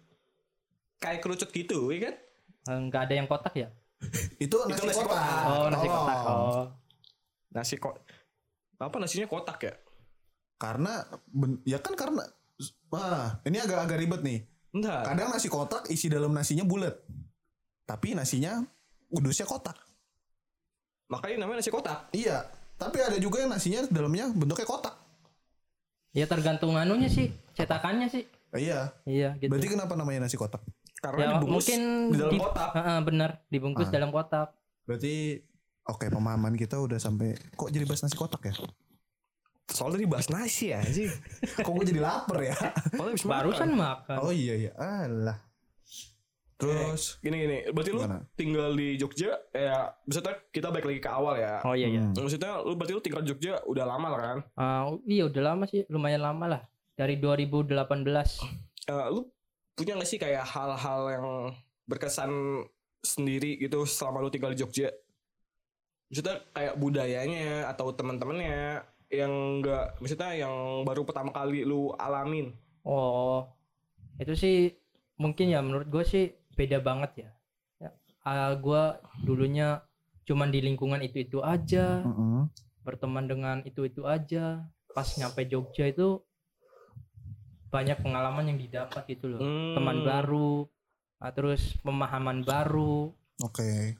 kayak 0.98 1.20
kerucut 1.20 1.48
gitu 1.48 1.90
ya 1.90 2.08
kan 2.08 2.16
Eh, 2.62 2.78
nggak 2.80 3.02
ada 3.04 3.14
yang 3.16 3.26
kotak 3.26 3.54
ya 3.56 3.68
Itu 4.38 4.54
nasi, 4.62 4.78
Itu 4.78 4.86
nasi 4.86 5.00
kotak. 5.00 5.18
kotak. 5.18 5.42
oh 5.44 5.66
nasi 5.68 5.82
Tolong. 5.82 5.98
kotak 5.98 6.18
oh 6.24 6.64
nasi 7.50 7.74
kok 7.76 7.94
apa 8.78 8.96
nasinya 8.96 9.26
kotak 9.28 9.58
ya 9.60 9.74
Karena 10.56 10.92
ben- 11.26 11.62
ya 11.64 11.76
kan 11.76 11.94
karena 11.94 12.22
Wah, 12.86 13.42
ini 13.42 13.58
agak-agak 13.58 13.98
ribet 13.98 14.22
nih. 14.22 14.38
enggak 14.70 15.02
Kadang 15.02 15.28
nasi 15.28 15.48
kotak 15.48 15.88
isi 15.88 16.06
dalam 16.06 16.30
nasinya 16.30 16.62
bulat. 16.62 16.94
Tapi 17.82 18.14
nasinya 18.14 18.62
udusnya 19.08 19.42
kotak. 19.42 19.74
makanya 21.08 21.42
namanya 21.42 21.58
nasi 21.58 21.68
kotak 21.68 22.08
Iya, 22.12 22.46
tapi 22.74 22.98
ada 22.98 23.18
juga 23.18 23.42
yang 23.42 23.50
nasinya 23.50 23.82
dalamnya 23.86 24.30
bentuknya 24.30 24.62
kotak. 24.64 24.94
Ya 26.12 26.24
tergantung 26.24 26.72
anunya 26.74 27.08
sih 27.08 27.28
cetakannya 27.52 28.06
sih 28.06 28.24
Iya. 28.52 28.92
iya 29.02 29.32
gitu 29.34 29.48
Berarti 29.48 29.68
kenapa 29.70 29.92
namanya 29.94 30.24
nasi 30.24 30.36
kotak? 30.36 30.60
karena 31.02 31.18
ya 31.18 31.28
dibungkus 31.34 31.66
mungkin 31.66 31.80
di 32.06 32.16
dalam 32.16 32.30
di- 32.30 32.38
kotak 32.38 32.70
ah, 32.72 33.00
benar 33.00 33.30
dibungkus 33.48 33.88
Ah. 33.88 33.92
dalam 33.92 34.10
kotak 34.10 34.48
Berarti 34.82 35.14
Oke, 35.82 36.06
pemahaman 36.06 36.54
kita 36.54 36.78
udah 36.78 36.94
sampai 36.96 37.34
kok 37.50 37.66
jadi 37.66 37.82
bahas 37.82 38.06
nasi 38.06 38.14
kotak 38.14 38.38
ya? 38.44 38.54
Soalnya 39.66 39.98
tadi 39.98 40.06
bahas 40.06 40.28
nasi 40.28 40.70
ya 40.70 40.78
sih. 40.84 41.10
kok 41.58 41.72
gue 41.72 41.82
jadi 41.84 41.98
lapar 41.98 42.38
ya? 42.38 42.54
Barusan 43.18 43.74
makan. 43.74 44.14
makan. 44.14 44.16
Oh 44.20 44.30
iya 44.30 44.54
iya. 44.54 44.70
Alah. 44.78 45.42
Terus 46.62 47.18
Gini 47.18 47.36
gini, 47.42 47.58
berarti 47.74 47.90
lu 47.90 48.00
Gimana? 48.06 48.18
tinggal 48.38 48.70
di 48.78 48.88
Jogja 48.94 49.34
ya 49.50 49.90
maksudnya 50.06 50.34
kita 50.54 50.70
balik 50.70 50.86
lagi 50.86 51.00
ke 51.02 51.10
awal 51.10 51.34
ya. 51.34 51.58
Oh 51.66 51.74
iya 51.74 51.90
iya. 51.90 52.02
Hmm. 52.06 52.14
Maksudnya 52.14 52.62
lu 52.62 52.78
berarti 52.78 52.92
lu 52.94 53.02
tinggal 53.02 53.22
di 53.26 53.28
Jogja 53.34 53.58
udah 53.66 53.84
lama 53.84 54.06
lah 54.14 54.20
kan? 54.22 54.38
Ah, 54.54 54.82
iya 55.10 55.26
udah 55.26 55.42
lama 55.42 55.64
sih, 55.66 55.82
lumayan 55.90 56.22
lama 56.22 56.44
lah. 56.46 56.62
Dari 56.94 57.18
2018. 57.18 58.46
Eh, 58.86 59.06
lu 59.10 59.26
punya 59.74 59.98
gak 59.98 60.06
sih 60.06 60.22
kayak 60.22 60.46
hal-hal 60.46 61.00
yang 61.10 61.26
berkesan 61.90 62.30
sendiri 63.02 63.58
gitu 63.58 63.82
selama 63.82 64.22
lu 64.22 64.30
tinggal 64.30 64.54
di 64.54 64.62
Jogja? 64.62 64.94
Maksudnya 66.12 66.44
kayak 66.54 66.74
budayanya 66.78 67.72
atau 67.72 67.90
teman-temannya 67.90 68.84
yang 69.12 69.32
enggak 69.60 69.92
maksudnya 70.00 70.32
yang 70.32 70.84
baru 70.88 71.04
pertama 71.04 71.32
kali 71.32 71.64
lu 71.64 71.92
alamin. 71.96 72.52
Oh, 72.84 73.44
itu 74.16 74.32
sih 74.36 74.56
mungkin 75.20 75.52
ya 75.52 75.60
menurut 75.60 75.86
gue 75.88 76.04
sih 76.04 76.26
beda 76.54 76.78
banget 76.82 77.26
ya. 77.26 77.30
ya 77.80 77.90
ah, 78.24 78.52
gue 78.56 78.82
dulunya 79.24 79.82
cuman 80.22 80.54
di 80.54 80.62
lingkungan 80.62 81.02
itu-itu 81.02 81.42
aja, 81.42 82.06
Mm-mm. 82.06 82.46
berteman 82.86 83.26
dengan 83.26 83.56
itu-itu 83.66 84.06
aja. 84.06 84.62
Pas 84.92 85.08
nyampe 85.16 85.48
Jogja 85.48 85.88
itu 85.88 86.20
banyak 87.72 88.04
pengalaman 88.04 88.52
yang 88.52 88.58
didapat 88.60 89.02
gitu 89.08 89.32
loh. 89.32 89.40
Hmm. 89.40 89.72
Teman 89.72 90.04
baru, 90.04 90.68
ah, 91.18 91.32
terus 91.32 91.74
pemahaman 91.80 92.44
baru. 92.44 93.08
Oke. 93.40 93.96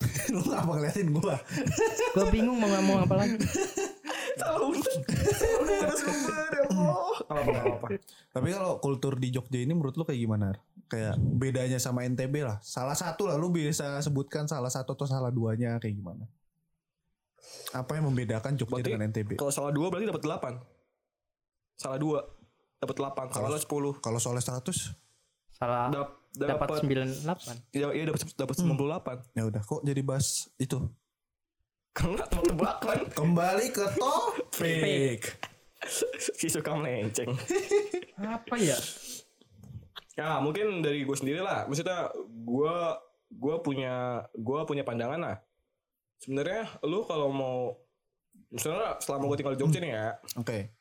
Lu 0.32 0.40
ngapa 0.46 0.72
ngeliatin 0.78 1.10
gua? 1.12 1.36
Gue 2.14 2.26
bingung 2.30 2.56
mau 2.56 2.70
ngomong 2.70 3.04
apa 3.04 3.14
lagi. 3.18 3.36
Salah 4.40 4.60
udah. 4.64 4.94
Ya 6.50 6.64
Allah. 6.66 7.16
Apa 7.22 7.40
apa 7.40 7.60
apa. 7.70 7.86
Tapi 8.30 8.48
kalau 8.50 8.72
kultur 8.78 9.14
di 9.14 9.28
Jogja 9.30 9.58
ini 9.58 9.70
menurut 9.70 9.94
lu 9.94 10.02
kayak 10.02 10.18
gimana? 10.18 10.56
Kayak 10.86 11.14
bedanya 11.18 11.78
sama 11.78 12.02
NTB 12.02 12.42
lah. 12.42 12.58
Salah 12.60 12.94
satu 12.94 13.28
lah 13.28 13.36
lu 13.36 13.48
bisa 13.48 14.00
sebutkan 14.00 14.48
salah 14.48 14.68
satu 14.68 14.92
atau 14.92 15.06
salah 15.06 15.30
duanya 15.30 15.78
kayak 15.78 15.94
gimana? 15.94 16.24
Apa 17.70 17.94
yang 17.94 18.10
membedakan 18.10 18.56
Jogja 18.56 18.80
Berarti 18.80 18.88
dengan 18.88 19.02
NTB? 19.08 19.30
Kalau 19.36 19.52
salah 19.54 19.70
dua 19.70 19.86
berarti 19.88 20.06
dapat 20.06 20.22
8. 20.22 20.58
Salah 21.76 21.98
dua 21.98 22.18
dapat 22.76 22.96
8. 22.96 23.30
Salah 23.30 23.48
Kalau- 23.52 23.94
10. 23.94 24.02
Kalau 24.02 24.18
soalnya 24.18 24.42
100 24.42 24.76
Salah 25.50 25.92
Dap, 25.92 26.08
dapat 26.32 26.56
dapat 26.56 26.68
98. 26.80 27.56
ya 27.70 27.92
iya 27.92 28.04
dapat 28.08 28.20
dapat 28.32 28.54
Hmm. 28.56 28.72
98. 28.72 29.16
ya 29.36 29.42
udah 29.44 29.60
kok 29.60 29.80
jadi 29.84 30.00
bahas 30.00 30.48
itu. 30.56 30.78
Enggak 31.98 32.28
tebak-tebakan 32.30 32.98
Kembali 33.10 33.66
ke 33.74 33.84
topik. 33.98 35.20
si 36.38 36.46
suka 36.46 36.76
melenceng. 36.76 37.34
Apa 38.20 38.54
ya? 38.60 38.76
Ya 40.14 40.38
mungkin 40.38 40.84
dari 40.84 41.02
gue 41.02 41.16
sendiri 41.16 41.40
lah. 41.40 41.66
Maksudnya 41.66 42.12
gue 42.26 42.76
gue 43.30 43.56
punya 43.62 44.26
gue 44.36 44.60
punya 44.66 44.84
pandangan 44.84 45.20
lah. 45.20 45.36
Sebenarnya 46.20 46.68
lu 46.84 47.06
kalau 47.08 47.32
mau 47.32 47.58
misalnya 48.52 48.98
selama 49.00 49.30
gue 49.30 49.36
tinggal 49.40 49.54
di 49.56 49.60
Jogja 49.62 49.78
nih 49.80 49.92
ya, 49.94 50.08
Oke. 50.36 50.74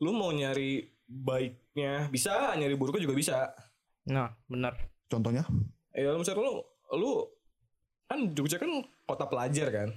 lu 0.00 0.14
mau 0.14 0.30
nyari 0.30 0.86
baiknya 1.04 2.08
bisa, 2.08 2.54
nyari 2.56 2.78
buruknya 2.78 3.04
juga 3.04 3.18
bisa. 3.18 3.38
Nah, 4.08 4.30
benar. 4.48 4.78
Contohnya? 5.10 5.44
Ya 5.92 6.16
misalnya 6.16 6.48
lu 6.48 6.54
lu 6.96 7.12
kan 8.08 8.32
Jogja 8.32 8.56
kan 8.56 8.70
kota 9.04 9.26
pelajar 9.28 9.68
kan, 9.68 9.88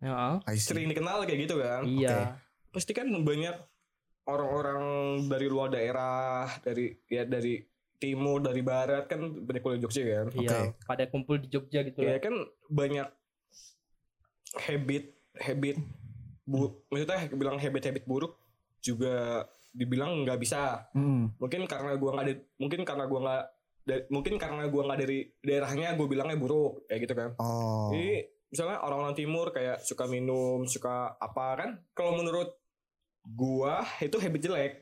Ya, 0.00 0.40
sering 0.54 0.88
dikenal 0.88 1.22
kayak 1.22 1.40
gitu 1.44 1.56
kan. 1.56 1.84
iya. 1.84 2.40
Pasti 2.70 2.90
kan 2.90 3.04
banyak 3.04 3.52
orang-orang 4.24 4.82
dari 5.26 5.46
luar 5.46 5.68
daerah, 5.68 6.48
dari 6.60 6.96
ya 7.06 7.22
dari 7.22 7.60
timur, 7.96 8.40
dari 8.40 8.60
barat 8.60 9.04
kan 9.04 9.20
banyak 9.20 9.60
kuliah 9.60 9.76
di 9.76 9.84
Jogja 9.84 10.02
kan. 10.06 10.26
Iya, 10.34 10.58
pada 10.80 11.04
kumpul 11.06 11.36
di 11.36 11.48
Jogja 11.48 11.82
gitu 11.82 12.00
Ya 12.00 12.16
lah. 12.16 12.20
kan 12.20 12.34
banyak 12.66 13.08
habit 14.58 15.04
habit 15.36 15.76
bu 16.42 16.58
maksudnya 16.88 17.30
bilang 17.30 17.56
habit-habit 17.56 18.02
buruk 18.04 18.34
juga 18.80 19.46
dibilang 19.70 20.24
nggak 20.24 20.40
bisa 20.40 20.90
Hmm. 20.90 21.30
mungkin 21.36 21.62
karena 21.64 21.94
gua 21.94 22.10
nggak 22.12 22.26
ada- 22.26 22.42
mungkin 22.56 22.80
karena 22.82 23.04
gua 23.06 23.20
nggak 23.20 23.42
mungkin 24.08 24.34
karena 24.34 24.62
gua 24.66 24.82
nggak 24.84 25.00
dari 25.00 25.18
daerahnya 25.40 25.94
gue 25.94 26.06
bilangnya 26.08 26.34
buruk 26.34 26.82
kayak 26.86 27.00
gitu 27.00 27.14
kan 27.14 27.30
Oh. 27.38 27.94
jadi 27.94 28.26
misalnya 28.50 28.82
orang-orang 28.82 29.14
timur 29.14 29.48
kayak 29.48 29.78
suka 29.80 30.04
minum 30.04 30.66
suka 30.66 31.14
apa 31.16 31.46
kan? 31.56 31.70
Kalau 31.92 32.14
menurut 32.14 32.50
gua 33.22 33.80
itu 34.00 34.16
habit 34.16 34.40
jelek. 34.42 34.72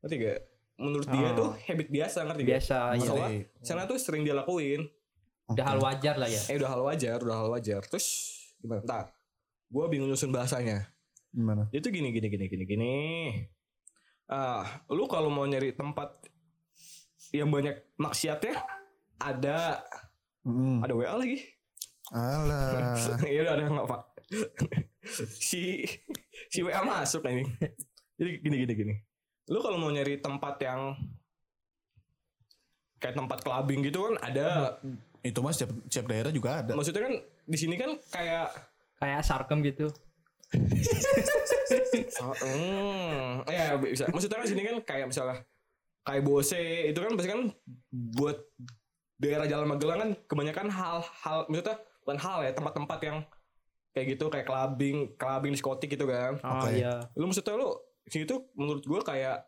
Ngerti 0.00 0.16
gak 0.16 0.40
menurut 0.76 1.06
dia 1.06 1.28
Oh. 1.28 1.36
tuh 1.36 1.50
habit 1.60 1.88
biasa 1.88 2.24
ngerti 2.24 2.40
gak 2.40 2.50
Biasa, 2.54 2.78
iya. 2.90 3.02
Soalnya 3.02 3.28
Ngerti. 3.36 3.60
sana 3.60 3.82
tuh 3.84 3.98
sering 3.98 4.22
dia 4.22 4.32
lakuin. 4.32 4.88
Udah 5.46 5.64
hal 5.66 5.78
wajar 5.78 6.14
lah 6.14 6.24
ya. 6.26 6.40
eh 6.46 6.56
udah 6.56 6.70
hal 6.70 6.82
wajar 6.82 7.18
udah 7.18 7.36
hal 7.36 7.48
wajar. 7.50 7.82
Terus 7.84 8.06
gimana? 8.56 8.80
Ntar. 8.82 9.04
Gue 9.66 9.84
bingung 9.86 10.08
nyusun 10.08 10.30
bahasanya. 10.30 10.88
Gimana? 11.30 11.68
dia 11.68 11.78
tuh 11.78 11.90
gini 11.90 12.10
gini 12.10 12.26
gini 12.26 12.46
gini 12.46 12.64
gini. 12.64 12.94
Ah 14.26 14.62
lu 14.88 15.04
kalau 15.04 15.28
mau 15.28 15.42
nyari 15.42 15.74
tempat 15.74 16.14
yang 17.30 17.46
banyak 17.46 17.74
maksiatnya 17.96 18.54
ada. 19.16 19.82
Mm. 20.40 20.80
ada 20.80 20.96
wa 20.96 21.20
lagi 21.20 21.36
Alah. 22.10 22.98
ya 23.34 23.40
udah 23.46 23.54
ada 23.54 23.64
nggak 23.70 23.88
pak 23.88 24.02
si 25.42 25.82
si 26.46 26.58
wa 26.62 26.82
masuk 26.82 27.22
ini 27.26 27.46
jadi 28.14 28.30
gini 28.42 28.56
gini 28.66 28.72
gini 28.74 28.94
lu 29.50 29.58
kalau 29.58 29.78
mau 29.78 29.90
nyari 29.90 30.18
tempat 30.18 30.58
yang 30.62 30.94
kayak 33.00 33.16
tempat 33.16 33.38
clubbing 33.42 33.80
gitu 33.82 34.06
kan 34.06 34.14
ada 34.22 34.78
Itu 35.20 35.44
mas 35.44 35.60
setiap, 35.60 35.76
setiap 35.90 36.06
daerah 36.08 36.32
juga 36.32 36.64
ada. 36.64 36.72
maksudnya 36.72 37.04
kan 37.04 37.14
di 37.44 37.58
sini 37.58 37.74
kan 37.76 37.92
kayak 38.08 38.48
Kayak 39.00 39.24
sarkem 39.24 39.64
gitu. 39.64 39.88
Oh, 42.20 42.36
hmm, 42.36 43.48
ya 43.48 43.80
bisa. 43.80 44.04
Maksudnya 44.12 44.44
kan 44.44 44.48
sini 44.50 44.60
kan 44.60 44.76
kayak 44.84 45.06
misalnya 45.08 45.40
kayak 46.04 46.20
Bose 46.20 46.60
itu 46.92 46.98
kan 47.00 47.16
pasti 47.16 47.30
kan 47.32 47.48
buat 47.88 48.44
daerah 49.16 49.48
Jalan 49.48 49.72
Magelang 49.72 49.98
kan 50.04 50.10
kebanyakan 50.28 50.68
hal-hal 50.68 51.38
maksudnya 51.48 51.80
bukan 52.04 52.16
hal 52.18 52.38
ya 52.44 52.52
tempat-tempat 52.52 52.98
yang 53.04 53.18
kayak 53.90 54.06
gitu 54.16 54.30
kayak 54.30 54.46
clubbing, 54.46 55.14
clubbing 55.18 55.52
diskotik 55.54 55.90
gitu 55.90 56.06
kan. 56.06 56.38
Oh 56.42 56.64
Oke. 56.64 56.78
iya. 56.78 57.04
Lu 57.18 57.26
maksudnya 57.26 57.58
lu 57.58 57.74
sini 58.06 58.24
tuh 58.26 58.46
menurut 58.54 58.82
gua 58.86 59.02
kayak 59.02 59.46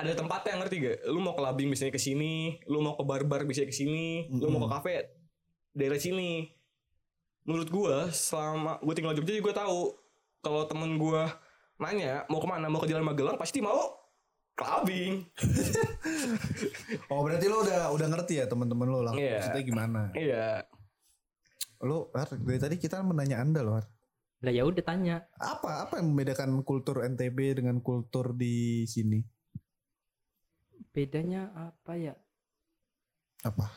ada 0.00 0.12
tempatnya 0.16 0.56
ngerti 0.64 0.76
gak? 0.80 0.98
Lu 1.12 1.20
mau 1.20 1.36
clubbing 1.36 1.68
bisa 1.68 1.90
ke 1.92 2.00
sini, 2.00 2.56
lu 2.64 2.80
mau 2.80 2.96
ke 2.96 3.04
bar-bar 3.04 3.44
bisa 3.44 3.68
ke 3.68 3.74
sini, 3.74 4.32
lu 4.32 4.48
mau 4.48 4.64
ke 4.64 4.68
kafe 4.72 4.96
daerah 5.76 6.00
sini. 6.00 6.48
Menurut 7.44 7.68
gua 7.68 8.08
selama 8.08 8.80
gua 8.80 8.94
tinggal 8.96 9.12
di 9.12 9.20
Jogja 9.20 9.34
juga 9.36 9.52
tahu 9.60 9.92
kalau 10.40 10.64
temen 10.64 10.96
gua 10.96 11.28
nanya 11.80 12.24
mau 12.28 12.40
ke 12.40 12.48
mana 12.48 12.68
mau 12.68 12.80
ke 12.80 12.88
Jalan 12.88 13.04
Magelang 13.04 13.36
pasti 13.36 13.60
mau 13.60 14.00
clubbing. 14.56 15.24
Oh 17.10 17.22
berarti 17.22 17.46
lo 17.46 17.62
udah 17.62 17.90
udah 17.94 18.06
ngerti 18.06 18.42
ya 18.42 18.44
teman-teman 18.46 18.86
lo 18.88 19.00
lah. 19.02 19.14
Iya. 19.14 19.38
Maksudnya 19.38 19.62
gimana? 19.62 20.00
Iya. 20.14 20.64
Lo 21.80 22.12
Har, 22.12 22.28
dari 22.28 22.58
tadi 22.58 22.76
kita 22.76 23.00
menanya 23.00 23.40
anda 23.40 23.64
loh. 23.64 23.80
Har. 23.80 23.86
Lah 24.40 24.52
ya 24.52 24.64
udah 24.64 24.80
tanya. 24.80 25.24
Apa 25.36 25.84
apa 25.84 26.00
yang 26.00 26.12
membedakan 26.12 26.64
kultur 26.64 27.04
NTB 27.04 27.60
dengan 27.60 27.80
kultur 27.80 28.32
di 28.32 28.84
sini? 28.84 29.20
Bedanya 30.90 31.48
apa 31.52 31.92
ya? 31.96 32.14
Apa? 33.44 33.68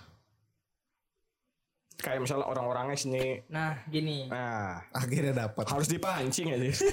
Kayak 1.99 2.19
misalnya 2.19 2.47
orang-orangnya 2.47 2.99
sini. 2.99 3.39
Nah, 3.47 3.79
gini. 3.87 4.27
Nah, 4.27 4.83
Akhirnya 4.91 5.47
dapat. 5.47 5.63
harus 5.71 5.87
dipancing 5.87 6.51
ya 6.51 6.57
sih. 6.59 6.75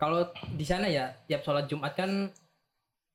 Kalau 0.00 0.32
di 0.56 0.64
sana 0.64 0.88
ya 0.88 1.12
tiap 1.28 1.44
sholat 1.44 1.68
Jumat 1.68 1.92
kan 1.92 2.32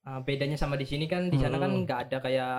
ah, 0.06 0.22
bedanya 0.22 0.54
sama 0.54 0.78
di 0.78 0.86
sini 0.86 1.10
kan 1.10 1.34
di 1.34 1.42
sana 1.42 1.58
kan 1.58 1.74
Hmm. 1.74 1.82
nggak 1.82 2.00
ada 2.06 2.18
kayak 2.22 2.58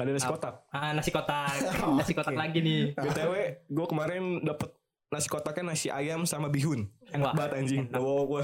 Nggak 0.00 0.08
ada 0.08 0.16
nasi 0.16 0.28
kotak. 0.32 0.54
ah, 0.72 0.90
nasi 0.96 1.10
kotak, 1.12 1.52
nasi 2.00 2.12
kotak 2.16 2.32
Oke. 2.32 2.40
lagi 2.40 2.58
nih. 2.64 2.82
BTW, 2.96 3.34
gue 3.68 3.86
kemarin 3.86 4.22
dapet 4.40 4.72
nasi 5.10 5.28
kotaknya 5.28 5.62
nasi 5.74 5.92
ayam 5.92 6.24
sama 6.24 6.48
bihun. 6.48 6.88
Enak 7.12 7.20
Wah, 7.20 7.34
banget 7.36 7.52
anjing. 7.60 7.84
enak. 7.84 8.00
Bawa 8.00 8.22
gue. 8.24 8.42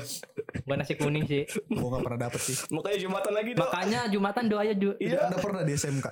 Bukan 0.67 0.77
nasi 0.77 0.95
kuning 1.01 1.25
sih. 1.25 1.43
Gue 1.49 1.89
gak 1.89 2.05
pernah 2.05 2.21
dapet 2.29 2.41
sih. 2.45 2.57
Makanya 2.69 2.99
Jumatan 3.01 3.33
lagi 3.33 3.51
dong. 3.57 3.63
Makanya 3.65 4.01
Jumatan 4.13 4.45
doanya 4.53 4.75
ju. 4.77 4.91
Iya. 5.01 5.31
Anda 5.31 5.39
pernah 5.41 5.63
di 5.65 5.73
SMK? 5.73 6.07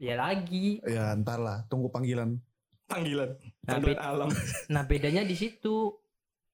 Ya 0.00 0.14
lagi. 0.16 0.80
Ya 0.88 1.12
ntar 1.20 1.36
lah. 1.36 1.68
Tunggu 1.68 1.92
panggilan. 1.92 2.40
Panggilan. 2.88 3.36
Nah, 3.68 3.72
Panggilan 3.76 4.00
alam. 4.00 4.28
Nah 4.70 4.82
bedanya 4.88 5.22
di 5.22 5.36
situ. 5.36 5.98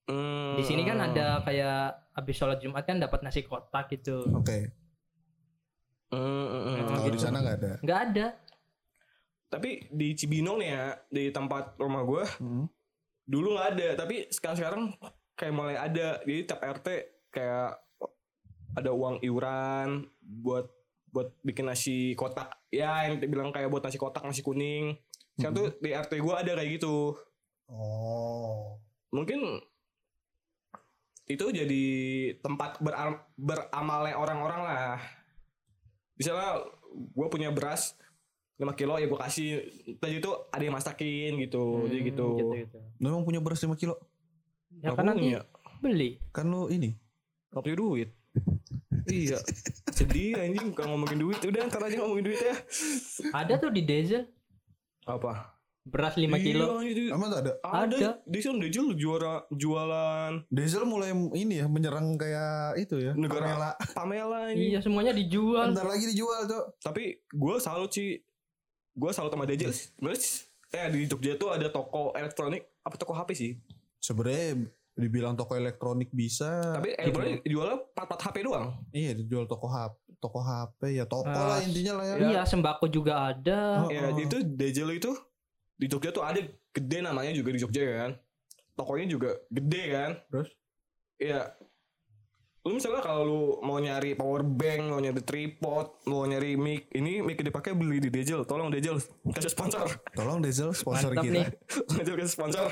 Hmm. 0.09 0.57
Di 0.57 0.65
sini 0.65 0.83
kan 0.83 0.97
ada 0.97 1.45
kayak 1.45 2.09
habis 2.17 2.35
sholat 2.35 2.59
Jumat 2.59 2.83
kan 2.83 2.97
dapat 2.97 3.21
nasi 3.21 3.45
kotak 3.45 3.93
gitu. 3.93 4.25
Oke. 4.33 4.57
Hmm, 4.57 4.73
hmm, 6.11 6.47
hmm. 6.47 6.77
Oh, 6.79 6.87
Kalau 6.95 7.11
di 7.11 7.21
sana 7.21 7.37
nggak 7.39 7.57
ada. 7.57 7.73
Nggak 7.81 8.01
ada. 8.07 8.27
Tapi 9.49 9.71
di 9.89 10.13
Cibinong 10.13 10.59
nih 10.59 10.71
ya, 10.71 10.85
di 11.09 11.25
tempat 11.29 11.77
rumah 11.77 12.03
gue 12.03 12.25
Hmm. 12.37 12.65
dulu 13.25 13.57
nggak 13.57 13.69
ada, 13.75 13.89
tapi 13.97 14.29
sekarang 14.29 14.57
sekarang 14.57 14.83
kayak 15.35 15.55
mulai 15.55 15.77
ada. 15.77 16.21
Jadi 16.21 16.41
tiap 16.45 16.61
RT 16.61 16.87
kayak 17.29 17.77
ada 18.75 18.91
uang 18.91 19.21
iuran 19.21 20.05
buat 20.21 20.69
buat 21.09 21.33
bikin 21.41 21.65
nasi 21.65 22.13
kotak. 22.13 22.53
Ya 22.69 23.09
yang 23.09 23.17
bilang 23.23 23.49
kayak 23.49 23.69
buat 23.69 23.81
nasi 23.81 23.97
kotak 23.97 24.21
nasi 24.23 24.41
kuning. 24.41 24.97
Sekarang 25.35 25.57
tuh 25.57 25.69
di 25.79 25.91
RT 25.91 26.13
gue 26.15 26.35
ada 26.35 26.53
kayak 26.53 26.71
gitu. 26.77 27.17
Oh. 27.67 28.77
Mungkin 29.09 29.41
itu 31.29 31.45
jadi 31.47 31.85
tempat 32.41 32.81
beram- 32.81 33.25
beramalnya 33.35 34.17
orang-orang 34.17 34.61
lah. 34.63 34.97
Misalnya 36.19 36.67
gue 36.91 37.27
punya 37.29 37.49
beras 37.49 37.95
5 38.59 38.67
kilo 38.75 38.99
ya 38.99 39.07
gue 39.07 39.17
kasih 39.17 39.49
tadi 39.97 40.19
itu 40.19 40.31
ada 40.51 40.61
yang 40.61 40.75
masakin 40.75 41.39
gitu 41.39 41.87
jadi 41.87 41.95
Hmm, 41.97 42.09
gitu, 42.11 42.27
gitu. 42.59 42.79
Lu 42.99 43.07
emang 43.09 43.23
punya 43.23 43.39
beras 43.39 43.61
5 43.61 43.73
kilo? 43.73 43.95
Ya 44.75 44.91
Nggak 44.91 44.97
kan 44.97 45.05
nanti 45.07 45.23
punya. 45.25 45.41
beli. 45.79 46.11
Kan 46.31 46.47
lu 46.49 46.67
ini. 46.69 46.91
Gak 47.49 47.63
punya 47.63 47.77
duit 47.77 48.09
iya 49.09 49.41
sedih 49.89 50.37
anjing 50.37 50.77
kalau 50.77 50.95
ngomongin 50.95 51.17
duit 51.19 51.41
udah 51.41 51.65
ntar 51.65 51.81
aja 51.81 51.97
ngomongin 51.99 52.29
duit 52.29 52.37
ya 52.39 52.57
Ada 53.33 53.57
tuh 53.57 53.73
di 53.73 53.81
Diesel 53.81 54.29
apa 55.03 55.58
beras 55.89 56.15
5 56.15 56.29
kilo. 56.39 56.79
Iya, 56.79 56.87
anjing. 56.87 57.09
Emang 57.11 57.29
tuh 57.29 57.39
ada? 57.41 57.53
ada 57.61 57.97
Ada. 57.97 58.11
di 58.23 58.39
sana 58.39 58.57
Dejel 58.59 58.93
juara 58.95 59.43
jualan 59.51 60.33
Diesel 60.47 60.85
mulai 60.85 61.11
ini 61.33 61.59
ya 61.59 61.67
menyerang 61.67 62.15
kayak 62.15 62.77
itu 62.77 62.97
ya. 62.99 63.13
Negara. 63.13 63.43
Pamela. 63.43 63.71
Pamela 63.93 64.41
ini 64.53 64.71
Iya 64.71 64.81
semuanya 64.81 65.11
dijual. 65.11 65.73
Bentar 65.73 65.89
lagi 65.89 66.05
dijual, 66.07 66.45
Cok. 66.45 66.65
tapi 66.81 67.03
gue 67.27 67.55
salut 67.59 67.89
sih 67.89 68.21
gue 68.93 69.11
salut 69.11 69.31
sama 69.31 69.45
Dejel 69.45 69.71
sebenarnya 69.71 70.19
eh 70.69 70.87
di 70.91 71.07
Jogja 71.07 71.33
tuh 71.35 71.49
ada 71.49 71.67
toko 71.69 72.11
elektronik 72.13 72.67
apa 72.81 72.95
toko 72.95 73.15
HP 73.15 73.31
sih 73.33 73.53
Sebenarnya 73.97 74.69
dibilang 74.93 75.33
toko 75.33 75.55
elektronik 75.55 76.11
bisa. 76.11 76.75
tapi 76.75 76.91
elektronik 76.93 77.41
jualnya 77.43 77.79
part-part 77.93 78.19
HP 78.21 78.43
doang 78.43 78.75
iya 78.91 79.15
dijual 79.15 79.47
toko 79.47 79.65
HP, 79.65 79.95
toko 80.19 80.39
HP 80.39 80.81
ya 80.93 81.07
toko 81.07 81.25
Ah, 81.25 81.55
lah 81.55 81.61
intinya 81.63 81.93
lah 81.95 82.05
ya. 82.05 82.15
Iya 82.19 82.41
sembako 82.43 82.91
juga 82.91 83.31
ada. 83.31 83.61
Oh, 83.81 83.89
ya 83.89 84.11
oh. 84.11 84.19
itu 84.19 84.37
Dejel 84.45 84.91
itu 84.93 85.15
di 85.79 85.87
Jogja 85.87 86.11
tuh 86.11 86.21
ada 86.21 86.43
gede 86.69 86.99
namanya 87.01 87.31
juga 87.31 87.51
di 87.51 87.59
Jogja 87.59 87.83
kan 87.97 88.11
tokonya 88.75 89.07
juga 89.07 89.31
gede 89.49 89.83
kan 89.89 90.11
Terus? 90.29 90.49
Iya 91.17 91.55
lu 92.61 92.75
misalnya 92.75 93.01
kalau 93.01 93.23
lu 93.23 93.41
mau 93.61 93.79
nyari 93.79 94.13
power 94.13 94.45
bank 94.45 94.81
mau 94.85 94.99
nyari 94.99 95.23
tripod 95.23 96.05
mau 96.05 96.23
nyari 96.23 96.53
mic 96.55 96.91
ini 96.93 97.23
mic 97.23 97.41
dipakai 97.41 97.73
beli 97.73 97.97
di 97.99 98.11
Dejel 98.13 98.45
tolong 98.45 98.69
Dejel 98.69 98.99
kasih 99.25 99.49
sponsor 99.49 99.89
Tolong 100.13 100.39
Diesel 100.39 100.71
sponsor 100.73 101.11
Mantap 101.11 101.25
kita. 101.25 101.35
nih. 101.35 101.47
Dejel 101.97 102.17
kasih 102.19 102.35
sponsor 102.35 102.67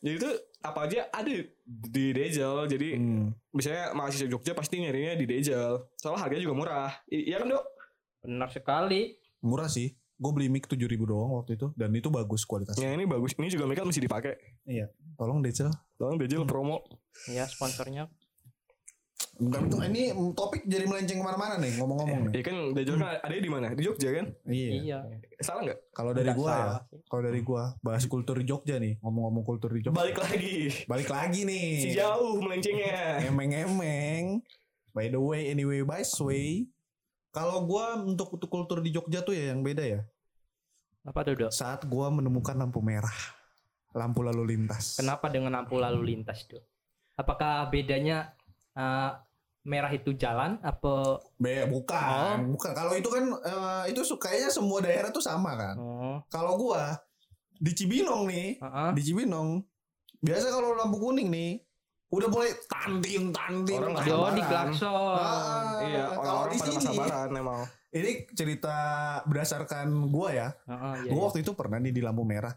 jadi 0.00 0.16
itu 0.16 0.30
apa 0.58 0.80
aja 0.82 1.06
ada 1.08 1.30
di 1.62 2.04
Dejel 2.10 2.66
jadi 2.66 2.88
Hmm. 2.90 3.30
misalnya 3.48 3.92
mahasiswa 3.92 4.26
Jogja 4.26 4.52
pasti 4.52 4.80
nyarinya 4.80 5.14
di 5.14 5.24
Dejel 5.24 5.86
soalnya 5.94 6.18
harganya 6.20 6.42
juga 6.42 6.56
murah 6.56 6.90
I- 7.06 7.28
iya 7.28 7.38
kan 7.38 7.48
dok 7.48 7.64
Benar 8.18 8.50
sekali. 8.50 9.14
Murah 9.38 9.70
sih. 9.70 9.94
Gue 10.18 10.32
beli 10.32 10.46
mic 10.46 10.66
7000 10.66 10.74
doang 11.00 11.30
waktu 11.32 11.54
itu 11.54 11.70
dan 11.72 11.90
itu 11.90 12.08
bagus 12.08 12.42
kualitasnya. 12.42 12.82
ya 12.82 12.92
ini 12.92 13.06
bagus 13.06 13.32
ini 13.32 13.48
juga 13.48 13.64
mic 13.64 13.78
mesti 13.78 13.98
dipakai 14.00 14.34
Iya. 14.64 14.90
Tolong 15.14 15.38
Diesel. 15.40 15.70
tolong 15.94 16.14
Dejel 16.16 16.42
promo 16.42 16.82
Ya 17.26 17.42
sponsornya. 17.44 18.10
Bentar, 19.34 19.62
bentar. 19.62 19.86
ini 19.86 20.02
topik 20.34 20.66
jadi 20.66 20.82
melenceng 20.82 21.14
ke 21.14 21.24
mana-mana 21.24 21.54
nih 21.56 21.78
ngomong-ngomong 21.78 22.20
nih. 22.26 22.32
Iya 22.32 22.42
kan 22.42 22.56
Dejel 22.72 22.96
kan 22.96 23.06
ada 23.16 23.30
di 23.32 23.46
mana 23.46 23.70
di 23.70 23.82
Jogja 23.82 24.10
kan 24.12 24.26
Iya. 24.44 24.70
Iya. 24.74 24.98
salah 25.38 25.62
nggak 25.62 25.78
Kalau 25.92 26.10
dari 26.10 26.30
gua 26.32 26.50
ya, 26.50 26.66
kalau 27.06 27.22
dari 27.22 27.40
gua 27.40 27.62
bahas 27.78 28.02
kultur 28.04 28.42
Jogja 28.42 28.76
nih, 28.76 28.98
ngomong-ngomong 28.98 29.44
kultur 29.44 29.70
di 29.70 29.80
Jogja. 29.80 29.94
balik 29.94 30.18
lagi 30.18 30.82
Balik 30.84 31.06
lagi 31.08 31.40
nih. 31.42 31.70
si 31.78 31.88
jauh 31.94 32.42
melencengnya 32.42 33.22
Emeng-emeng. 33.22 34.42
By 34.90 35.06
the 35.06 35.22
way, 35.22 35.46
anyway, 35.46 35.86
by 35.86 36.02
the 36.02 36.18
way. 36.20 36.66
Kalau 37.38 37.62
gua 37.62 37.94
untuk, 38.02 38.34
untuk 38.34 38.50
kultur 38.50 38.82
di 38.82 38.90
Jogja 38.90 39.22
tuh 39.22 39.30
ya 39.30 39.54
yang 39.54 39.62
beda 39.62 39.86
ya. 39.86 40.00
Apa 41.06 41.22
tuh 41.22 41.46
dok? 41.46 41.50
Saat 41.54 41.86
gua 41.86 42.10
menemukan 42.10 42.58
lampu 42.58 42.82
merah. 42.82 43.14
Lampu 43.94 44.26
lalu 44.26 44.58
lintas. 44.58 44.98
Kenapa 44.98 45.30
dengan 45.30 45.54
lampu 45.54 45.78
lalu 45.78 46.02
lintas 46.14 46.42
dok? 46.50 46.66
Apakah 47.14 47.70
bedanya 47.70 48.34
eh, 48.74 49.10
merah 49.62 49.92
itu 49.94 50.18
jalan 50.18 50.58
apa? 50.66 51.22
Be, 51.38 51.62
bukan, 51.70 52.58
bukan. 52.58 52.72
Kalau 52.74 52.92
itu 52.98 53.06
kan 53.06 53.24
eh, 53.30 53.84
itu 53.94 54.02
su- 54.02 54.18
kayaknya 54.18 54.50
semua 54.50 54.82
daerah 54.82 55.14
tuh 55.14 55.22
sama 55.22 55.54
kan. 55.54 55.74
Oh, 55.78 56.18
Kalau 56.26 56.58
gua 56.58 56.98
di 57.58 57.70
Cibinong 57.70 58.26
nih, 58.26 58.58
heeh. 58.58 58.90
di 58.98 59.02
Cibinong 59.06 59.62
biasa 60.18 60.50
kalau 60.50 60.74
lampu 60.74 60.98
kuning 60.98 61.30
nih 61.30 61.62
udah 62.08 62.28
mulai 62.32 62.50
tantin 62.64 63.28
tantin 63.36 63.78
Orang 63.78 63.92
nggak 64.00 64.08
Oh, 64.16 64.32
di 64.32 64.42
klakson. 64.44 64.88
Ah, 64.88 65.76
iya 65.84 66.04
kalau 66.08 66.20
orang-orang 66.24 66.52
di 66.52 66.58
pada 66.58 66.72
sini- 66.72 66.86
sabaran 66.86 67.30
emang. 67.36 67.62
Ini 67.88 68.10
cerita 68.36 68.76
berdasarkan 69.24 69.88
gua 70.08 70.28
ya. 70.32 70.48
Heeh, 70.68 70.94
iya, 71.04 71.10
gue 71.12 71.16
iya. 71.16 71.24
waktu 71.24 71.38
itu 71.40 71.52
pernah 71.56 71.80
nih 71.80 71.92
di 71.92 72.00
lampu 72.04 72.24
merah. 72.24 72.52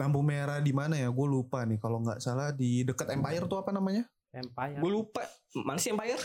Lampu 0.00 0.20
merah 0.24 0.64
di 0.64 0.72
mana 0.72 0.96
ya? 0.96 1.12
Gue 1.12 1.28
lupa 1.28 1.64
nih 1.68 1.76
kalau 1.76 2.00
nggak 2.00 2.20
salah 2.24 2.56
di 2.56 2.80
dekat 2.80 3.12
Empire 3.12 3.44
tuh 3.44 3.60
apa 3.60 3.68
namanya? 3.68 4.08
Empire. 4.32 4.80
gue 4.80 4.90
lupa. 4.92 5.20
Mana 5.60 5.76
sih 5.76 5.92
Empire? 5.92 6.20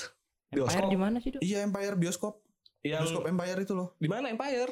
Empire 0.47 0.63
bioskop. 0.63 0.87
di 0.87 0.99
mana 0.99 1.17
sih 1.19 1.29
dok? 1.35 1.41
iya 1.43 1.59
Empire 1.59 1.95
bioskop. 1.99 2.39
Yang 2.79 3.11
bioskop 3.11 3.23
Empire 3.27 3.59
itu 3.59 3.73
loh. 3.75 3.87
Di 3.99 4.07
mana 4.07 4.31
Empire 4.31 4.71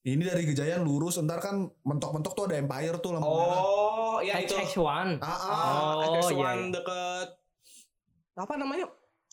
ini 0.00 0.22
dari 0.22 0.42
Gejayan 0.44 0.80
lurus 0.80 1.18
ntar 1.18 1.38
kan 1.38 1.66
mentok-mentok 1.82 2.32
tuh 2.32 2.44
ada 2.46 2.56
Empire 2.56 2.98
tuh 2.98 3.10
lampu 3.12 3.26
merah 3.26 3.58
oh 3.58 4.16
ya 4.18 4.38
itu 4.38 4.54
XX1. 4.54 5.18
ah, 5.18 5.26
ah. 5.26 5.38
oh, 5.96 6.06
Oh, 6.06 6.16
X1 6.18 6.32
iya, 6.32 6.50
iya. 6.50 6.66
deket 6.72 7.28
apa 8.34 8.54
namanya 8.54 8.86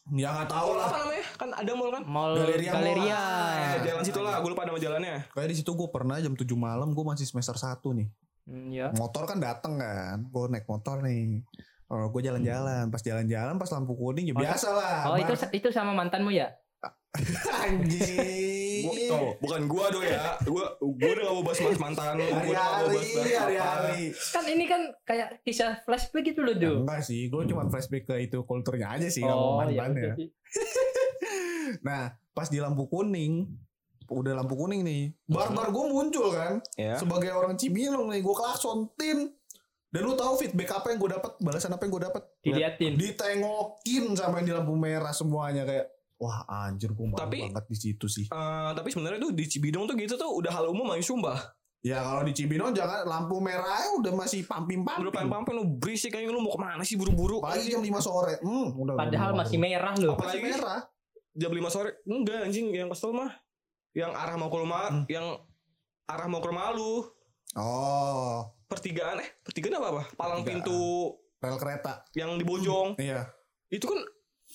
ya 0.07 0.29
nggak 0.31 0.49
tahu 0.49 0.69
lah 0.73 0.85
apa 0.85 0.97
namanya 0.99 1.25
kan 1.35 1.49
ada 1.51 1.71
mall 1.73 1.89
kan 1.89 2.03
Mall 2.03 2.31
Galeria 2.35 2.71
Galeria. 2.71 3.17
Mall. 3.17 3.57
Eh, 3.57 3.77
jalan 3.83 4.03
situ 4.03 4.19
lah 4.19 4.33
gue 4.37 4.49
lupa 4.49 4.63
nama 4.63 4.77
jalannya 4.77 5.15
kayak 5.29 5.49
di 5.49 5.55
situ 5.55 5.71
gue 5.71 5.89
pernah 5.89 6.17
jam 6.17 6.33
7 6.33 6.45
malam 6.55 6.89
gue 6.91 7.03
masih 7.03 7.25
semester 7.25 7.53
1 7.53 7.81
nih 7.93 8.09
Hmm, 8.45 8.69
ya. 8.69 8.93
motor 8.93 9.25
kan 9.25 9.41
dateng 9.41 9.73
kan 9.75 10.21
gue 10.23 10.43
naik 10.47 10.65
motor 10.65 11.01
nih 11.01 11.41
Oh, 11.85 12.09
gue 12.09 12.17
jalan-jalan 12.19 12.89
pas 12.89 12.97
jalan-jalan 12.97 13.57
pas 13.57 13.69
lampu 13.69 13.93
kuning 13.93 14.29
ya 14.29 14.33
Oh, 14.33 14.41
biasa 14.41 14.67
lah 14.69 14.97
Oh, 15.05 15.17
itu 15.17 15.33
itu 15.51 15.69
sama 15.69 15.93
mantanmu 15.93 16.29
ya? 16.29 16.53
Anjing 17.65 18.83
Gua, 18.85 19.17
oh, 19.17 19.29
bukan 19.41 19.61
gua 19.65 19.85
dong 19.89 20.05
ya 20.05 20.37
gua 20.45 20.77
gua 20.77 21.09
udah 21.09 21.23
gak 21.25 21.33
mau 21.33 21.43
bahas 21.43 21.59
mas 21.59 21.79
mantan 21.83 22.13
gua 22.15 22.27
udah 22.29 22.43
gak 22.45 22.53
mau 22.53 22.87
bahas 22.91 23.09
hari-hari 23.09 23.55
hari-hari 23.57 24.03
Kan 24.29 24.45
ini 24.45 24.65
kan 24.65 24.81
kayak 25.03 25.27
kisah 25.41 25.81
flashback 25.81 26.23
gitu 26.27 26.45
loh, 26.45 26.53
Dok. 26.53 26.85
enggak 26.85 27.01
sih, 27.01 27.27
gue 27.27 27.41
cuma 27.49 27.65
flashback 27.65 28.03
ke 28.05 28.15
itu 28.21 28.43
kulturnya 28.43 28.93
aja 28.93 29.07
sih, 29.07 29.23
nggak 29.23 29.33
mau 29.33 29.57
Oh, 29.57 29.63
ya 29.65 29.81
mantan 29.85 29.89
udah 29.95 30.03
ya. 30.03 30.15
Nah, 31.87 32.03
pas 32.31 32.47
di 32.47 32.61
lampu 32.61 32.85
kuning, 32.85 33.49
udah 34.05 34.33
lampu 34.37 34.53
kuning 34.53 34.85
nih, 34.85 35.03
barbar 35.25 35.73
gue 35.73 35.85
muncul 35.89 36.29
kan, 36.29 36.61
ya 36.77 36.93
sebagai 36.95 37.33
orang 37.33 37.57
Cibinong 37.57 38.11
nih, 38.11 38.21
gue 38.21 38.35
klakson 38.35 38.89
tin. 38.93 39.33
Dan 39.85 40.03
lu 40.03 40.13
tahu 40.13 40.35
feedback 40.35 40.75
apa 40.75 40.91
yang 40.91 40.99
gue 40.99 41.07
dapat, 41.15 41.31
balasan 41.39 41.71
apa 41.71 41.87
yang 41.87 41.93
gue 41.95 42.03
dapat? 42.03 42.23
Diliatin. 42.43 42.99
Ditengokin 42.99 44.11
sama 44.11 44.43
yang 44.43 44.45
di 44.45 44.53
lampu 44.53 44.75
merah 44.75 45.15
semuanya 45.15 45.63
kayak, 45.63 45.87
wah 46.17 46.41
anjir 46.47 46.89
gue 46.89 47.05
malu 47.05 47.17
Tapi- 47.17 47.43
banget 47.45 47.65
di 47.65 47.77
situ 47.77 48.05
sih. 48.05 48.25
Eh, 48.25 48.69
tapi 48.71 48.87
sebenarnya 48.87 49.19
tuh 49.19 49.31
di 49.31 49.43
Cibinong 49.43 49.83
tuh 49.83 49.95
gitu 49.95 50.15
tuh 50.15 50.31
udah 50.33 50.51
hal 50.51 50.65
umum 50.67 50.87
main 50.87 50.99
sumpah 50.99 51.37
Ya 51.81 52.01
kalau 52.01 52.21
di 52.21 52.33
Cibinong 52.33 52.71
jangan 52.71 53.05
lampu 53.05 53.37
merah 53.37 53.77
udah 53.93 54.09
masih 54.11 54.41
pamping-pamping. 54.43 55.05
udah 55.05 55.13
pampang 55.13 55.53
lu 55.53 55.77
berisik 55.77 56.09
kayak 56.11 56.27
lu 56.27 56.39
mau 56.39 56.49
ke 56.49 56.57
mana 56.57 56.81
sih 56.81 56.95
buru-buru 56.95 57.37
Apalagi 57.39 57.69
jam 57.69 57.77
5 57.79 58.01
sore. 58.01 58.39
Hmm, 58.39 58.73
udah 58.73 58.95
Padahal 58.95 59.29
udah, 59.29 59.39
masih 59.39 59.57
merah 59.59 59.93
loh. 59.93 60.17
Masih 60.17 60.41
Apalagi- 60.41 60.49
merah. 60.55 60.81
jam 61.31 61.51
5 61.51 61.69
sore 61.69 61.89
enggak 62.03 62.41
anjing 62.41 62.67
yang 62.69 62.87
kesel 62.87 63.11
mah 63.11 63.29
yang 63.91 64.11
arah 64.11 64.33
mau 64.33 64.47
ke 64.47 64.57
rumah 64.57 64.87
Hmm. 64.89 65.03
yang 65.07 65.27
arah 66.05 66.25
mau 66.25 66.39
ke 66.39 66.47
rumah 66.47 66.71
lu 66.71 67.05
Oh, 67.53 68.43
pertigaan 68.65 69.15
eh 69.17 69.29
pertigaan 69.39 69.77
apa 69.77 69.87
apa 69.89 70.03
palang 70.13 70.41
Pertigaan. 70.41 70.63
pintu 70.63 70.79
rel 71.37 71.55
kereta. 71.55 72.03
yang 72.11 72.33
di 72.33 72.43
Bojong 72.43 72.97
Iya. 72.97 73.29
itu 73.69 73.85
kan 73.85 73.99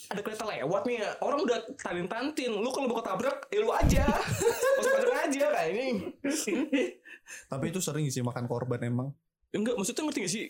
ada 0.09 0.21
kereta 0.25 0.49
lewat 0.49 0.83
nih 0.89 0.97
ya. 1.05 1.11
Orang 1.21 1.45
udah 1.45 1.59
tantin 1.77 2.09
tantin 2.09 2.53
lu 2.57 2.71
kalau 2.73 2.89
mau 2.89 2.99
ketabrak 3.03 3.51
ya 3.53 3.59
lu 3.61 3.71
aja. 3.75 4.05
Masuk 4.81 4.91
masuk 4.97 5.13
aja 5.13 5.45
kayak 5.53 5.71
ini. 5.77 5.91
Tapi 7.51 7.65
itu 7.69 7.81
sering 7.85 8.09
sih 8.09 8.25
makan 8.25 8.49
korban 8.49 8.81
emang. 8.81 9.09
enggak 9.51 9.75
maksudnya 9.75 10.07
ngerti 10.07 10.21
gak 10.23 10.33
sih? 10.33 10.47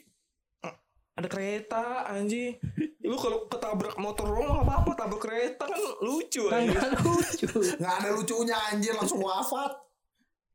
Ada 1.16 1.28
kereta 1.28 2.06
anjing. 2.08 2.56
Lu 3.02 3.16
kalau 3.18 3.48
ketabrak 3.50 3.96
motor 3.98 4.28
lu 4.30 4.44
nggak 4.44 4.64
apa 4.64 4.74
apa 4.84 4.90
tabrak 4.94 5.20
kereta 5.20 5.64
kan 5.66 5.80
lucu 6.04 6.46
Kan 6.48 6.68
nggak 6.70 7.02
lucu. 7.02 7.48
Nggak 7.80 7.94
ada 8.04 8.08
lucunya 8.14 8.56
anjir 8.70 8.94
langsung 8.94 9.20
wafat. 9.24 9.72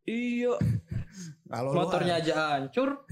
iya. 0.05 0.53
Kalau 1.45 1.71
Motornya 1.71 2.21
aja 2.21 2.33
hancur. 2.57 3.05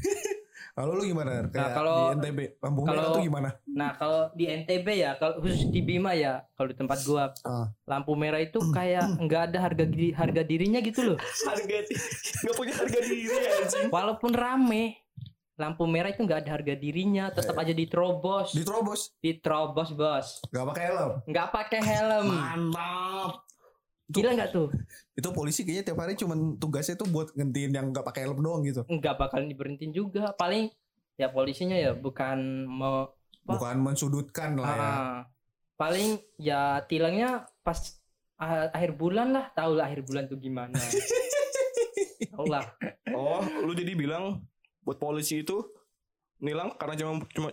Kalau 0.73 0.97
lu 0.97 1.05
gimana? 1.05 1.45
Kayak 1.47 1.69
kalau- 1.71 1.93
di 1.93 2.17
NTB, 2.17 2.39
lampu 2.57 2.79
merah 2.81 2.93
kalau- 2.97 3.13
tuh 3.13 3.21
gimana? 3.21 3.49
Nah 3.69 3.91
kalau 3.93 4.21
di 4.33 4.45
NTB 4.47 4.87
ya, 4.95 5.11
kalau 5.15 5.37
khusus 5.37 5.69
di 5.69 5.81
Bima 5.81 6.11
ya, 6.13 6.41
kalau 6.51 6.67
di 6.67 6.75
tempat 6.75 6.97
gua 7.03 7.29
Ah. 7.43 7.69
lampu 7.85 8.13
merah 8.13 8.41
itu 8.41 8.57
kayak 8.71 9.05
nggak 9.23 9.41
ada 9.47 9.59
harga 9.61 9.85
diri, 9.85 10.09
harga 10.11 10.41
dirinya 10.41 10.81
gitu 10.81 11.01
loh. 11.05 11.17
harga 11.45 11.77
nggak 12.41 12.55
punya 12.57 12.73
harga 12.73 12.99
diri 12.99 13.29
anjing 13.29 13.87
Walaupun 13.87 14.31
rame, 14.33 14.97
lampu 15.53 15.85
merah 15.85 16.09
itu 16.09 16.25
nggak 16.25 16.41
ada 16.41 16.51
harga 16.51 16.73
dirinya, 16.73 17.29
tetap 17.29 17.53
aja 17.53 17.69
diterobos, 17.71 18.51
Diterobos, 18.51 19.13
diterobos 19.19 19.89
bos, 19.93 20.27
gak 20.49 20.65
pakai 20.67 20.83
helm. 20.89 21.11
nggak 21.23 21.47
pakai 21.51 21.79
helm. 21.79 22.25
Mantap. 22.27 23.45
Gila 24.11 24.35
nggak 24.35 24.51
tuh? 24.51 24.67
Itu 25.19 25.29
polisi 25.31 25.63
kayaknya 25.63 25.93
tiap 25.93 25.99
hari 26.03 26.13
cuman 26.19 26.59
tugasnya 26.59 26.99
tuh 26.99 27.07
buat 27.07 27.31
ngentiin 27.37 27.71
yang 27.71 27.93
gak 27.95 28.03
pakai 28.03 28.27
helm 28.27 28.43
doang 28.43 28.65
gitu. 28.67 28.83
Nggak 28.89 29.15
bakalan 29.15 29.47
diberhentiin 29.47 29.93
juga. 29.95 30.35
Paling 30.35 30.73
ya 31.15 31.29
polisinya 31.29 31.77
ya 31.77 31.95
bukan 31.95 32.67
mau? 32.67 33.13
Bukan 33.43 33.75
mensudutkan 33.83 34.55
lah 34.55 34.71
ya. 34.71 34.79
Ah, 34.79 35.17
paling 35.75 36.19
ya 36.39 36.79
tilangnya 36.87 37.47
pas 37.59 37.99
akhir 38.43 38.95
bulan 38.99 39.31
lah, 39.31 39.45
tahu 39.55 39.79
lah 39.79 39.87
akhir 39.91 40.07
bulan 40.07 40.23
tuh 40.27 40.39
gimana. 40.39 40.75
tahu 42.33 42.47
lah. 42.49 42.65
oh 43.13 43.43
lu 43.61 43.75
jadi 43.75 43.93
bilang 43.93 44.41
buat 44.83 44.97
polisi 44.97 45.43
itu 45.43 45.63
nilang 46.43 46.75
karena 46.75 46.95
cuma 46.99 47.13
cuma 47.31 47.49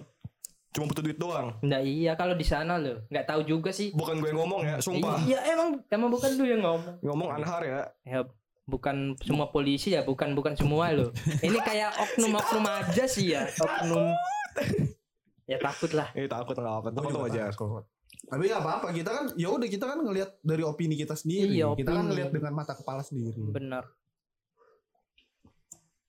cuma 0.70 0.86
butuh 0.86 1.02
duit 1.02 1.16
doang 1.16 1.58
Nggak 1.60 1.82
iya 1.82 2.12
kalau 2.14 2.32
di 2.32 2.42
sana 2.42 2.74
loh, 2.76 3.02
nggak 3.06 3.26
tahu 3.26 3.42
juga 3.42 3.70
sih. 3.70 3.90
bukan 3.90 4.18
gue 4.18 4.30
yang 4.30 4.38
ngomong 4.38 4.60
ya 4.62 4.76
sumpah 4.78 5.18
Iya 5.20 5.38
emang 5.50 5.68
emang 5.86 6.08
bukan 6.08 6.30
lu 6.32 6.44
yang 6.44 6.62
ngomong. 6.62 6.94
ngomong 7.00 7.28
anhar 7.32 7.62
ya 7.62 7.80
Ya 8.04 8.20
bukan 8.64 8.96
semua 9.18 9.50
polisi 9.50 9.90
ya, 9.90 10.00
bukan 10.00 10.30
bukan 10.30 10.54
semua 10.54 10.90
loh. 10.90 11.10
Ini 11.40 11.58
kayak 11.58 11.90
oknum-oknum 11.98 12.62
aja 12.62 13.02
sih 13.04 13.34
ya, 13.34 13.42
oknum. 13.50 14.14
Ya 15.44 15.58
takut 15.58 15.90
lah. 15.90 16.06
eh 16.14 16.24
takut 16.24 16.54
nggak 16.54 16.74
apa 16.76 16.88
Gua 16.88 16.98
takut 17.02 17.14
wajar 17.20 17.50
takut. 17.50 17.82
Tapi 18.22 18.46
gak 18.46 18.62
apa-apa 18.62 18.88
kita 18.92 19.10
kan 19.10 19.24
ya 19.34 19.50
udah 19.50 19.66
kita 19.66 19.84
kan 19.84 19.98
ngelihat 19.98 20.38
dari 20.40 20.62
opini 20.62 20.94
kita 20.94 21.14
sendiri. 21.14 21.50
Iya, 21.52 21.74
kita 21.74 21.90
kan 21.90 21.98
opini. 22.00 22.10
ngelihat 22.12 22.30
dengan 22.30 22.52
mata 22.54 22.74
kepala 22.74 23.02
sendiri. 23.02 23.42
Benar. 23.48 23.90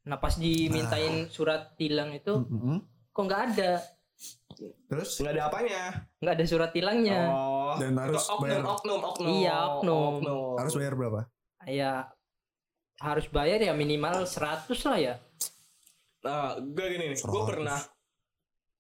Nah 0.04 0.18
pas 0.18 0.34
dimintain 0.36 1.26
surat 1.28 1.74
tilang 1.76 2.10
itu 2.12 2.34
Mm-mm. 2.44 2.78
kok 3.10 3.24
nggak 3.24 3.42
ada, 3.50 3.82
Terus? 4.62 5.10
Nggak 5.18 5.34
ada 5.34 5.44
apanya. 5.50 5.84
Nggak 6.22 6.34
ada 6.38 6.46
surat 6.46 6.70
tilangnya. 6.76 7.22
oh. 7.34 7.76
Dan 7.80 7.98
harus 7.98 8.28
oknum 8.30 8.46
bayar. 8.46 8.64
oknum 8.68 9.00
oknum. 9.02 9.30
Iya, 9.42 9.58
oknum. 9.78 10.14
harus 10.60 10.74
bayar 10.78 10.94
berapa? 10.94 11.20
Ya 11.66 11.94
harus 13.02 13.26
bayar 13.34 13.58
ya 13.58 13.74
minimal 13.74 14.30
100 14.30 14.70
lah 14.86 15.00
ya. 15.02 15.16
nah 16.22 16.54
gue 16.62 16.86
gini 16.86 17.18
nih. 17.18 17.20
Gue 17.26 17.44
pernah 17.50 17.82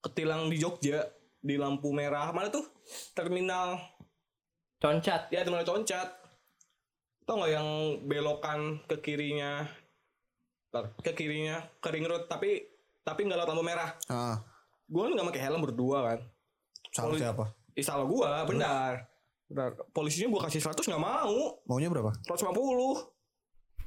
ketilang 0.05 0.45
di 0.45 0.61
Jogja 0.61 1.01
di 1.41 1.57
lampu 1.57 1.89
merah. 1.89 2.29
Mana 2.29 2.53
tuh? 2.53 2.61
Terminal 3.17 3.81
Concat. 4.81 5.29
ya 5.33 5.41
terminal 5.45 5.65
concat. 5.65 6.09
Tau 7.25 7.37
nggak 7.37 7.53
yang 7.53 7.69
belokan 8.05 8.81
ke 8.85 8.97
kirinya? 9.01 9.65
Ke 11.01 11.13
kirinya 11.17 11.61
ke 11.81 11.89
ring 11.89 12.05
road. 12.05 12.29
Tapi 12.29 12.61
tapi 13.01 13.25
nggak 13.25 13.37
lewat 13.41 13.49
lampu 13.49 13.65
merah. 13.65 13.89
Ah, 14.09 14.37
gue 14.91 15.01
kan 15.01 15.11
nggak 15.11 15.27
pakai 15.29 15.41
helm 15.41 15.61
berdua 15.61 15.97
kan 16.05 16.19
salah 16.89 17.09
Poli- 17.09 17.21
siapa? 17.21 17.45
Ih, 17.71 17.81
salah 17.81 18.03
gue 18.03 18.27
benar 18.49 19.07
benar 19.47 19.69
polisinya 19.89 20.27
gue 20.29 20.41
kasih 20.41 20.59
100 20.61 20.83
nggak 20.85 20.99
mau 21.01 21.59
Maunya 21.65 21.87
berapa? 21.87 22.11
150 22.21 22.51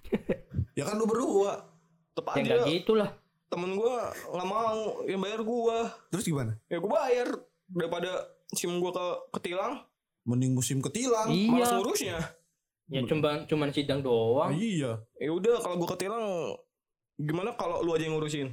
Ya 0.75 0.85
kan 0.85 0.97
lu 0.97 1.05
berdua. 1.05 1.71
tepat 2.13 2.35
Ya 2.37 2.43
aja 2.43 2.55
nggak 2.57 2.69
gitu 2.73 2.93
lah. 2.95 3.11
temen 3.47 3.71
gue 3.73 3.95
nggak 4.27 4.49
mau 4.49 4.81
yang 5.05 5.21
bayar 5.21 5.41
gue 5.41 5.79
Terus 6.09 6.25
gimana? 6.25 6.53
ya 6.65 6.77
gue 6.77 6.89
bayar 6.89 7.29
daripada 7.67 8.11
sim 8.51 8.71
gue 8.73 8.91
ke 8.91 9.07
ketilang 9.33 9.83
Mending 10.25 10.53
musim 10.53 10.81
ketilang. 10.81 11.29
malas 11.29 11.69
Iya. 11.69 11.77
ngurusnya 11.77 12.19
Ya 12.87 13.01
cuman 13.03 13.45
cuman 13.45 13.69
sidang 13.71 14.01
doang. 14.01 14.49
Ah, 14.49 14.53
iya. 14.53 15.01
ya 15.17 15.31
udah 15.31 15.57
kalau 15.59 15.77
gue 15.77 15.89
ketilang 15.91 16.25
gimana 17.17 17.53
kalau 17.53 17.81
lu 17.81 17.91
aja 17.91 18.05
yang 18.05 18.15
ngurusin 18.15 18.53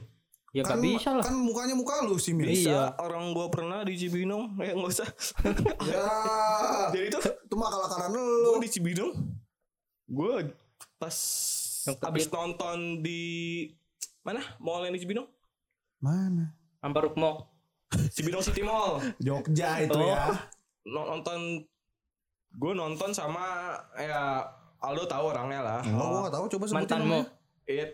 Ya 0.52 0.62
kan, 0.62 0.78
bisa 0.78 1.10
lah. 1.12 1.24
Kan 1.24 1.36
mukanya 1.38 1.72
muka 1.72 2.04
lu 2.04 2.16
sih, 2.16 2.32
Mir. 2.32 2.44
bisa 2.46 2.68
Iya. 2.68 2.84
orang 3.00 3.32
gue 3.32 3.48
pernah 3.48 3.82
di 3.82 3.96
Cibinong 3.96 4.60
eh 4.60 4.72
nggak 4.72 4.92
usah 4.92 5.08
Ya. 5.88 6.06
jadi 6.92 7.08
itu 7.08 7.20
itu 7.24 7.56
mah 7.56 7.68
akal-akalan 7.68 8.12
lu. 8.12 8.28
gue 8.50 8.60
di 8.62 8.70
Cibinong 8.70 9.12
gue 10.08 10.34
pas 10.98 11.16
Yang 11.82 11.96
habis 12.00 12.26
nonton 12.28 12.78
di 13.00 13.22
mana 14.22 14.44
mall 14.58 14.84
yang 14.84 14.92
di 14.92 15.02
Cibinong 15.02 15.26
Mana? 15.98 16.52
Ambarukmo. 16.80 17.48
Cibinong 18.10 18.42
City 18.42 18.60
Mall 18.62 19.00
Jogja 19.18 19.80
itu 19.80 19.94
Oh. 19.94 20.04
ya. 20.06 20.36
No- 20.84 21.08
nonton 21.08 21.64
gue 22.52 22.74
nonton 22.74 23.10
sama 23.12 23.72
ya 23.96 24.44
Aldo 24.80 25.06
tahu 25.06 25.26
orangnya 25.28 25.62
lah 25.62 25.80
Enggak, 25.80 26.04
gua 26.04 26.20
gak 26.22 26.34
tahu. 26.34 26.46
Coba 26.50 26.64
sebutin 26.66 26.78
Mantanmu. 26.82 27.20
namanya. 27.22 27.26
It, 27.64 27.92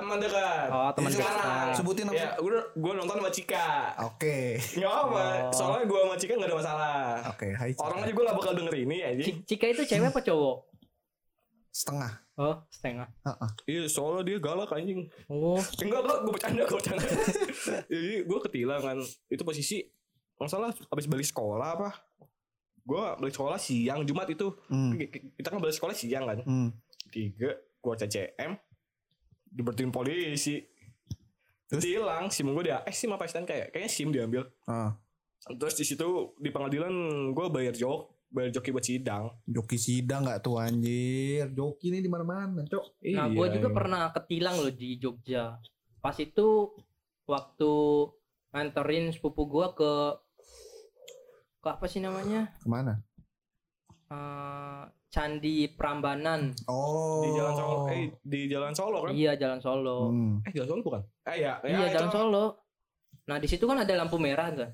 teman 0.00 0.18
dekat 0.18 0.66
Oh, 0.68 0.90
teman 0.90 1.08
dekat. 1.08 1.22
sekarang 1.22 1.68
Sebutin 1.72 2.06
apa? 2.06 2.14
ya 2.14 2.28
gue 2.34 2.50
gue 2.74 2.92
nonton 2.94 3.16
sama 3.16 3.30
Cika 3.30 3.68
Oke. 4.02 4.38
nggak 4.74 4.92
apa 4.92 5.22
Oh. 5.42 5.52
soalnya 5.52 5.84
gue 5.84 5.98
sama 6.00 6.16
Cika 6.16 6.32
nggak 6.34 6.48
ada 6.48 6.56
masalah 6.56 7.00
Oke, 7.28 7.48
hai. 7.52 7.70
Cika. 7.70 7.82
orang 7.82 7.98
aja 8.00 8.12
gue 8.12 8.24
nggak 8.24 8.36
bakal 8.36 8.52
denger 8.54 8.74
ini 8.78 8.96
aja 9.00 9.22
Ci- 9.22 9.38
Cika 9.46 9.66
itu 9.68 9.82
cewek 9.86 10.08
apa 10.08 10.20
cowok? 10.20 10.56
setengah. 11.70 12.12
Oh, 12.34 12.56
setengah. 12.66 13.06
Heeh. 13.22 13.50
iya 13.68 13.82
soalnya 13.86 14.24
dia 14.24 14.36
galak 14.38 14.70
anjing 14.70 15.06
Oh, 15.26 15.54
enggak 15.78 16.00
enggak 16.00 16.18
gue 16.20 16.32
bercanda 16.32 16.62
gue 16.62 16.76
bercanda 16.76 17.04
jadi 17.92 18.12
gue 18.24 18.38
ketilang 18.42 18.80
kan 18.80 18.96
itu 19.28 19.42
posisi 19.42 19.84
masalah 20.34 20.72
abis 20.72 21.06
balik 21.06 21.22
sekolah 21.22 21.68
apa 21.70 21.88
gue 22.80 23.02
balik 23.20 23.30
sekolah 23.30 23.54
siang 23.54 24.02
Jumat 24.02 24.26
itu 24.26 24.50
Hmm. 24.66 24.96
kita 25.30 25.46
kan 25.46 25.58
balik 25.58 25.72
sekolah 25.72 25.92
siang 25.92 26.24
kan 26.24 26.40
Hmm. 26.40 26.72
tiga 27.06 27.54
gua 27.76 27.94
CCM 27.94 28.56
diberhentiin 29.50 29.90
polisi 29.90 30.62
Terus? 31.66 31.82
hilang 31.86 32.30
sim 32.30 32.46
gue 32.46 32.64
dia 32.66 32.82
eh 32.82 32.90
sim 32.90 33.10
apa 33.10 33.26
STNK 33.26 33.50
ya 33.50 33.66
kayaknya 33.70 33.90
sim 33.90 34.08
diambil 34.10 34.42
Ah, 34.66 34.94
terus 35.54 35.74
di 35.74 35.84
situ 35.84 36.06
di 36.36 36.50
pengadilan 36.50 36.90
gue 37.30 37.46
bayar 37.48 37.72
jok 37.72 38.10
bayar 38.30 38.50
joki 38.50 38.70
buat 38.70 38.86
sidang 38.86 39.26
joki 39.42 39.74
sidang 39.74 40.22
gak 40.22 40.38
tuh 40.40 40.62
anjir. 40.62 41.50
Joki 41.50 41.90
ini 41.90 41.98
di 41.98 42.06
mana-mana, 42.06 42.62
Cok. 42.62 43.02
nah 43.10 43.26
Iya, 43.26 43.34
gue 43.34 43.46
juga 43.58 43.68
iya. 43.68 43.74
pernah 43.74 44.02
ketilang 44.14 44.54
loh 44.54 44.70
di 44.70 45.02
Jogja. 45.02 45.58
Pas 45.98 46.14
itu 46.14 46.70
waktu 47.26 47.72
nganterin 48.50 49.10
sepupu 49.10 49.50
gue 49.50 49.66
ke 49.74 49.92
ke 51.58 51.68
apa 51.68 51.86
sih 51.90 51.98
namanya? 51.98 52.54
Ke 52.62 52.70
mana? 52.70 53.02
Eh, 54.10 54.82
Candi 55.06 55.70
Prambanan. 55.70 56.50
Oh. 56.66 57.22
di 57.22 57.30
jalan 57.32 57.54
Solo 57.54 57.76
eh 57.88 58.10
di 58.20 58.40
jalan 58.46 58.72
Solo 58.72 58.98
kan 59.02 59.10
Iya, 59.12 59.32
Jalan 59.34 59.58
Solo. 59.58 59.98
Hmm. 60.06 60.42
eh 60.42 60.50
jalan 60.50 60.68
Solo 60.68 60.80
bukan 60.82 61.02
eh 61.24 61.36
ya, 61.40 61.52
ya 61.62 61.68
iya, 61.68 61.78
itu. 61.86 61.94
Jalan 61.94 62.10
Solo. 62.10 62.44
Nah, 63.26 63.36
di 63.38 63.46
situ 63.46 63.64
kan 63.64 63.78
ada 63.78 63.92
lampu 63.92 64.18
merah 64.18 64.50
tuh. 64.50 64.70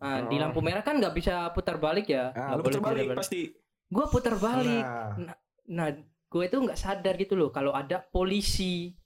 Nah, 0.00 0.24
di 0.26 0.36
Oh. 0.36 0.40
lampu 0.40 0.60
merah 0.60 0.80
kan 0.80 0.96
nggak 0.96 1.12
bisa 1.12 1.48
putar 1.50 1.76
balik 1.76 2.08
ya. 2.08 2.28
ah, 2.30 2.52
Nggak 2.52 2.56
lu 2.56 2.62
boleh 2.62 2.72
putar 2.74 2.88
balik 2.90 3.06
pasti 3.14 3.40
Gue 3.86 4.04
putar 4.06 4.34
balik. 4.36 4.84
nah, 5.18 5.36
Nah, 5.66 5.88
gue 6.26 6.42
itu 6.42 6.56
nggak 6.56 6.78
sadar 6.78 7.14
gitu 7.14 7.34
loh 7.34 7.48
kalau 7.48 7.72
ada 7.72 8.00
polisi. 8.00 8.96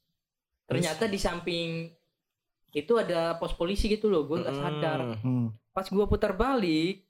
Ternyata 0.65 1.07
di 1.07 1.19
samping 1.19 1.91
itu 2.71 2.93
ada 2.95 3.35
pos 3.37 3.55
polisi 3.55 3.87
gitu 3.87 4.07
loh. 4.07 4.23
Gue 4.25 4.39
nggak 4.39 4.55
sadar. 4.55 4.99
Mm. 5.03 5.19
Hmm. 5.19 5.47
Pas 5.71 5.85
gue 5.85 6.05
putar 6.05 6.31
balik, 6.33 7.07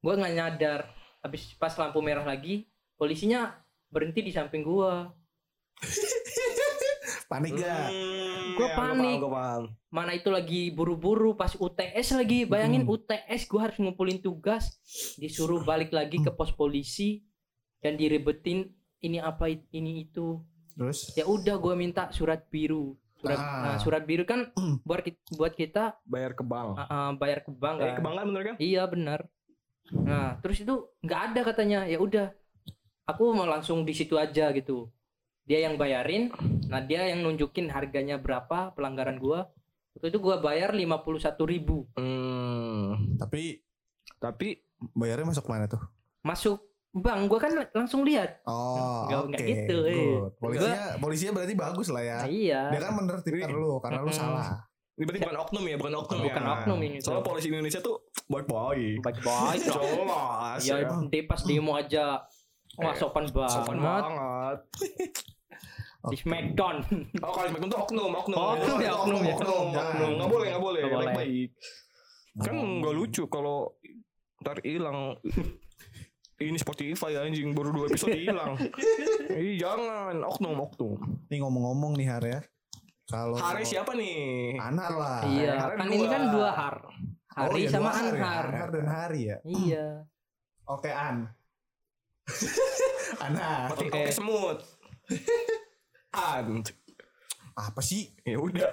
gue 0.00 0.12
nggak 0.12 0.34
nyadar. 0.36 0.80
Habis 1.20 1.52
pas 1.56 1.72
lampu 1.76 2.00
merah 2.00 2.24
lagi, 2.24 2.68
polisinya 2.96 3.52
berhenti 3.88 4.24
di 4.24 4.32
samping 4.32 4.64
gue. 4.64 4.92
Panik 7.30 7.54
gak? 7.56 7.88
Hmm, 7.94 8.58
Gua 8.58 8.66
ya, 8.66 8.74
panik. 8.74 9.18
Gue 9.22 9.30
paham, 9.30 9.62
Mana 9.90 10.12
itu 10.14 10.28
lagi 10.34 10.74
buru-buru 10.74 11.38
pas 11.38 11.54
UTS 11.54 12.18
lagi. 12.18 12.42
Bayangin 12.42 12.82
Hmm. 12.82 12.94
UTS 12.94 13.46
gue 13.46 13.60
harus 13.62 13.78
ngumpulin 13.78 14.18
tugas, 14.18 14.78
disuruh 15.14 15.62
balik 15.62 15.94
lagi 15.94 16.18
ke 16.18 16.30
pos 16.34 16.50
polisi 16.50 17.22
dan 17.78 17.94
direbetin 17.94 18.66
ini 19.00 19.22
apa 19.22 19.46
ini 19.70 20.04
itu. 20.04 20.42
Terus? 20.70 21.12
ya 21.12 21.28
udah 21.28 21.60
gue 21.60 21.74
minta 21.76 22.08
surat 22.08 22.46
biru 22.48 22.96
surat 23.20 23.36
Ah. 23.36 23.60
nah, 23.60 23.76
surat 23.76 24.00
biru 24.08 24.24
kan 24.24 24.48
buat 24.88 25.04
kita, 25.04 25.20
buat 25.36 25.52
kita 25.52 25.82
bayar 26.08 26.32
ke 26.32 26.40
bank 26.40 26.78
uh, 26.78 26.82
uh, 26.88 27.08
bayar 27.20 27.44
ke 27.44 27.52
bank 27.52 27.76
kan? 27.84 27.96
ke 27.98 28.00
bank 28.00 28.14
kan 28.16 28.24
bener 28.32 28.42
kan 28.48 28.54
iya 28.56 28.82
benar 28.88 29.28
nah 29.92 30.38
terus 30.38 30.62
itu 30.62 30.74
nggak 31.02 31.20
ada 31.32 31.40
katanya 31.42 31.82
ya 31.84 31.98
udah 31.98 32.30
aku 33.04 33.34
mau 33.34 33.46
langsung 33.46 33.82
di 33.82 33.90
situ 33.90 34.14
aja 34.14 34.54
gitu 34.54 34.86
dia 35.42 35.66
yang 35.66 35.74
bayarin 35.74 36.30
nah 36.70 36.78
dia 36.78 37.10
yang 37.10 37.26
nunjukin 37.26 37.66
harganya 37.68 38.14
berapa 38.16 38.70
pelanggaran 38.72 39.18
gua 39.18 39.50
waktu 39.98 40.14
itu 40.14 40.18
gua 40.22 40.38
bayar 40.38 40.70
51.000 40.70 41.34
ribu 41.44 41.90
hmm. 41.98 43.18
Tapi 43.18 43.58
tapi 44.22 44.62
bayarnya 44.94 45.26
masuk 45.26 45.50
mana 45.50 45.66
tuh? 45.66 45.82
masuk 46.22 46.62
bang 46.90 47.26
gua 47.26 47.38
kan 47.42 47.52
langsung 47.74 48.06
lihat 48.06 48.42
Oh, 48.46 49.06
Nggak- 49.10 49.20
oke. 49.20 49.28
nggak 49.30 49.42
gitu, 49.42 49.76
eh. 49.86 49.94
good. 49.96 50.30
Polisinya, 50.38 50.82
polisinya 50.98 51.32
berarti 51.34 51.54
bagus 51.54 51.88
lah 51.90 52.02
ya. 52.02 52.18
nah, 52.22 52.28
iya 52.30 52.62
Dia 52.70 52.80
kan 52.82 52.92
menertibkan 52.94 53.50
lu 53.50 53.78
karena 53.82 54.00
lu 54.02 54.12
salah. 54.12 54.69
Ini 55.00 55.08
berarti 55.08 55.20
bukan 55.22 55.38
oknum 55.40 55.64
ya, 55.64 55.76
bukan 55.80 55.94
oknum 55.96 56.18
Bukan 56.20 56.44
ya. 56.44 56.52
oknum 56.52 56.78
ini, 56.84 56.96
Soalnya 57.00 57.16
tuh. 57.16 57.28
polisi 57.32 57.46
Indonesia 57.48 57.80
tuh 57.80 57.96
baik-baik. 58.28 59.00
baik-baik 59.00 59.60
dong. 59.64 59.80
Jelas 60.04 60.60
ya 60.60 60.74
ya. 60.76 60.88
dia 61.08 61.22
pas 61.24 61.40
demo 61.40 61.72
aja 61.72 62.04
wah 62.76 62.94
sopan 62.94 63.24
banget 63.26 63.56
Sopan 63.56 63.76
banget. 63.80 64.58
di 66.12 66.16
Smackdown 66.16 66.76
Oh 67.24 67.30
kalau 67.30 67.48
Smackdown 67.48 67.70
tuh 67.70 67.80
oknum, 67.80 68.10
oknum. 68.14 68.36
Oknum 68.36 68.78
ya, 68.78 68.92
oknum 68.94 69.20
ya. 69.22 69.34
Oknum, 69.34 69.66
oknum. 69.70 70.10
Nggak 70.16 70.28
boleh, 70.28 70.46
nggak 70.46 70.62
boleh. 70.62 70.80
Nggak 70.80 70.92
boleh. 70.92 71.06
Baik-baik. 71.08 71.48
Kan 72.36 72.54
nggak 72.80 72.94
lucu 72.94 73.22
kalau 73.26 73.58
ntar 74.38 74.60
hilang. 74.60 75.16
Ini 76.40 76.56
Spotify 76.56 77.16
anjing 77.16 77.52
baru 77.52 77.68
dua 77.68 77.88
episode 77.88 78.16
hilang. 78.16 78.56
Ih 79.32 79.56
jangan 79.56 80.24
oknum 80.24 80.56
oknum. 80.58 80.96
Nih 81.28 81.40
ngomong-ngomong 81.40 81.96
nih 81.96 82.06
Har 82.06 82.24
ya. 82.24 82.40
Kalau 83.10 83.34
Hari 83.34 83.66
siapa 83.66 83.90
nih? 83.92 84.54
Anar 84.54 84.92
lah. 84.94 85.20
iya 85.26 85.58
Hari 85.58 85.76
kan 85.76 85.86
dua. 85.86 85.96
ini 85.96 86.06
kan 86.06 86.22
dua 86.30 86.50
har 86.50 86.76
Oh, 87.30 87.46
hari 87.46 87.62
iya, 87.62 87.70
sama 87.70 87.88
dua 87.88 87.94
Har 87.94 88.06
ya. 88.10 88.26
Anhar 88.42 88.68
dan 88.70 88.86
Hari 88.86 89.20
ya. 89.24 89.36
iya 89.44 89.86
Oke 90.64 90.90
An. 90.90 91.16
Anar. 93.24 93.66
Oke, 93.70 93.86
Oke. 93.86 93.98
oke 94.00 94.12
semut. 94.12 94.58
An. 96.10 96.62
Apa 97.52 97.80
sih? 97.80 98.14
Ya 98.22 98.38
udah. 98.38 98.70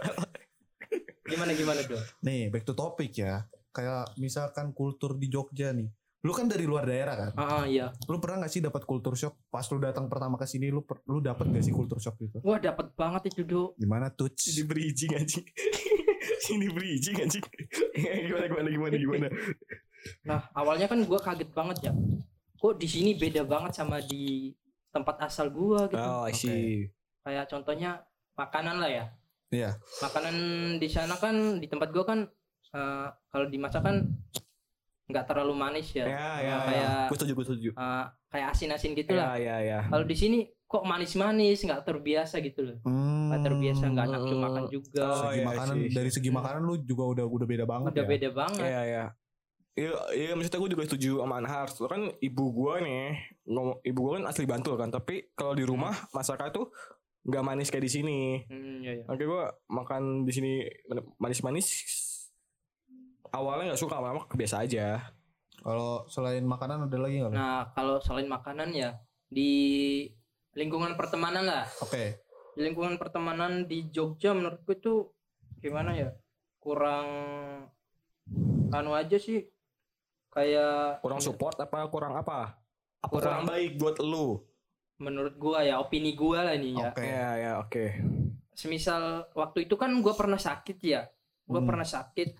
gimana 1.27 1.51
gimana 1.51 1.83
tuh 1.83 1.99
Nih 2.21 2.47
back 2.47 2.63
to 2.63 2.71
topic 2.71 3.13
ya. 3.13 3.45
Kayak 3.69 4.13
misalkan 4.15 4.71
kultur 4.71 5.13
di 5.13 5.27
Jogja 5.27 5.69
nih. 5.69 5.89
Lu 6.19 6.33
kan 6.33 6.45
dari 6.45 6.65
luar 6.65 6.83
daerah 6.83 7.15
kan? 7.15 7.31
ah 7.35 7.61
ah, 7.61 7.63
iya 7.63 7.93
Lu 8.05 8.17
pernah 8.17 8.41
gak 8.41 8.51
sih 8.51 8.59
dapat 8.59 8.83
kultur 8.83 9.13
shock? 9.13 9.37
Pas 9.47 9.63
lu 9.63 9.77
datang 9.77 10.05
pertama 10.05 10.33
ke 10.35 10.43
sini 10.43 10.67
lu 10.67 10.81
per- 10.81 11.05
lu 11.05 11.19
dapat 11.19 11.45
gak 11.47 11.61
sih 11.61 11.71
kultur 11.71 11.97
shock 11.97 12.17
gitu? 12.17 12.41
wah 12.41 12.57
dapat 12.57 12.89
banget 12.93 13.29
itu 13.31 13.41
do 13.43 13.63
Gimana 13.75 14.09
tuh? 14.09 14.27
Ini 14.27 14.63
bridging 14.63 15.11
anjing. 15.13 15.45
Ini 16.49 16.67
bridging 16.69 17.15
anjing. 17.17 17.43
gimana 18.27 18.45
gimana 18.45 18.67
gimana 18.67 18.95
gimana. 18.95 19.27
nah 20.23 20.47
awalnya 20.53 20.85
kan 20.85 21.01
gua 21.03 21.19
kaget 21.19 21.49
banget 21.51 21.77
ya 21.83 21.93
kok 22.55 22.75
di 22.75 22.87
sini 22.87 23.13
beda 23.13 23.43
banget 23.43 23.75
sama 23.75 23.99
di 23.99 24.53
tempat 24.89 25.19
asal 25.19 25.49
gua 25.49 25.85
gitu 25.85 25.99
Oh, 25.99 26.23
I 26.23 26.31
see. 26.31 26.87
kayak 27.21 27.45
contohnya 27.47 28.01
makanan 28.33 28.77
lah 28.77 28.87
ya 28.87 29.05
Iya. 29.49 29.75
makanan 29.99 30.35
di 30.77 30.87
sana 30.87 31.15
kan 31.15 31.35
di 31.57 31.67
tempat 31.67 31.89
gua 31.89 32.03
kan 32.03 32.19
eh, 32.71 33.07
kalau 33.27 33.45
dimasak 33.47 33.81
kan 33.81 34.05
nggak 35.07 35.23
terlalu 35.25 35.53
manis 35.55 35.87
ya, 35.89 36.03
Ya, 36.03 36.27
ya, 36.37 36.55
kayak 36.61 36.89
Gue 37.07 37.15
setuju, 37.15 37.31
gue 37.33 37.45
setuju. 37.45 37.69
eh, 37.71 38.05
kayak 38.27 38.47
asin-asin 38.51 38.91
gitu 38.91 39.11
lah 39.11 39.33
Ya, 39.33 39.55
ya, 39.55 39.57
ya. 39.61 39.79
kalau 39.87 40.03
di 40.03 40.13
sini 40.13 40.37
kok 40.61 40.83
manis-manis 40.83 41.63
nggak 41.63 41.79
terbiasa 41.81 42.43
gitu 42.43 42.59
loh 42.61 42.77
Hmm. 42.83 43.31
nggak 43.31 43.41
terbiasa 43.41 43.83
nggak 43.87 44.07
nafsu 44.09 44.33
Hmm. 44.33 44.43
makan 44.43 44.63
juga 44.67 45.03
Oh, 45.05 45.15
segi 45.25 45.31
iya, 45.33 45.45
makanan 45.47 45.75
sih. 45.77 45.89
dari 45.95 46.11
segi 46.11 46.29
makanan 46.29 46.61
lu 46.61 46.75
juga 46.81 47.03
udah 47.07 47.25
udah 47.25 47.47
beda 47.47 47.63
banget 47.65 47.91
udah 47.93 48.03
ya. 48.03 48.09
beda 48.09 48.29
banget 48.31 48.61
Iya, 48.61 48.81
ya. 48.85 49.05
Iya, 49.77 49.91
iya 50.11 50.31
maksudnya 50.33 50.57
gue 50.57 50.71
juga 50.73 50.83
setuju 50.83 51.21
sama 51.21 51.37
Anhar. 51.37 51.69
Soalnya 51.69 51.91
kan 51.93 52.03
ibu 52.19 52.45
gue 52.51 52.73
nih, 52.81 53.03
ngomong, 53.45 53.77
ibu 53.79 53.99
gue 54.01 54.13
kan 54.17 54.25
asli 54.25 54.43
Bantul 54.43 54.73
kan. 54.73 54.89
Tapi 54.89 55.31
kalau 55.31 55.53
di 55.53 55.61
rumah 55.61 55.93
masakan 56.11 56.49
tuh 56.49 56.73
nggak 57.23 57.43
manis 57.45 57.69
kayak 57.69 57.85
di 57.85 57.91
sini. 57.91 58.19
Hmm, 58.43 58.81
iya, 58.81 58.91
iya. 58.91 59.03
Oke 59.05 59.21
gue 59.21 59.37
makan 59.69 60.25
di 60.25 60.33
sini 60.33 60.51
manis-manis. 61.15 61.67
Awalnya 63.29 63.71
nggak 63.71 63.81
suka, 63.81 63.97
lama 63.97 64.23
kebiasa 64.23 64.61
aja. 64.61 65.01
Kalau 65.57 66.05
selain 66.07 66.43
makanan 66.43 66.85
ada 66.85 66.97
lagi 66.97 67.19
nggak? 67.19 67.31
lu? 67.31 67.35
nah 67.35 67.67
kalau 67.71 67.99
selain 67.99 68.25
makanan 68.25 68.71
ya 68.71 68.95
di 69.27 69.51
lingkungan 70.53 70.95
pertemanan 70.95 71.43
lah 71.43 71.65
Oke. 71.81 72.23
di 72.53 72.61
lingkungan 72.61 72.95
pertemanan 72.95 73.65
di 73.65 73.89
Jogja 73.89 74.31
menurutku 74.31 74.71
itu 74.71 75.11
gimana 75.57 75.91
ya 75.91 76.09
kurang 76.57 77.07
anu 78.69 78.91
aja 78.93 79.17
sih 79.17 79.43
kayak 80.29 81.01
Kurang 81.01 81.19
support 81.19 81.57
apa 81.57 81.83
kurang 81.87 82.15
apa? 82.15 82.55
Apa 82.97 83.11
Kurang- 83.11 83.43
kurang, 83.43 83.49
baik 83.49 83.71
buat 83.75 83.97
lu? 83.99 84.39
menurut 84.97 85.35
gua 85.35 85.61
ya 85.61 85.77
opini 85.77 86.13
gua 86.13 86.41
lah 86.41 86.53
ini 86.53 86.73
ya 86.73 86.89
Oke. 86.89 87.03
Ya, 87.03 87.29
ya, 87.35 87.51
oke. 87.59 87.85
semisal 88.51 89.29
waktu 89.33 89.67
itu 89.67 89.75
kan 89.75 89.93
gua 89.99 90.13
pernah 90.13 90.39
sakit 90.39 90.77
ya 90.79 91.05
gua 91.43 91.59
Hmm. 91.59 91.67
pernah 91.67 91.85
sakit 91.85 92.33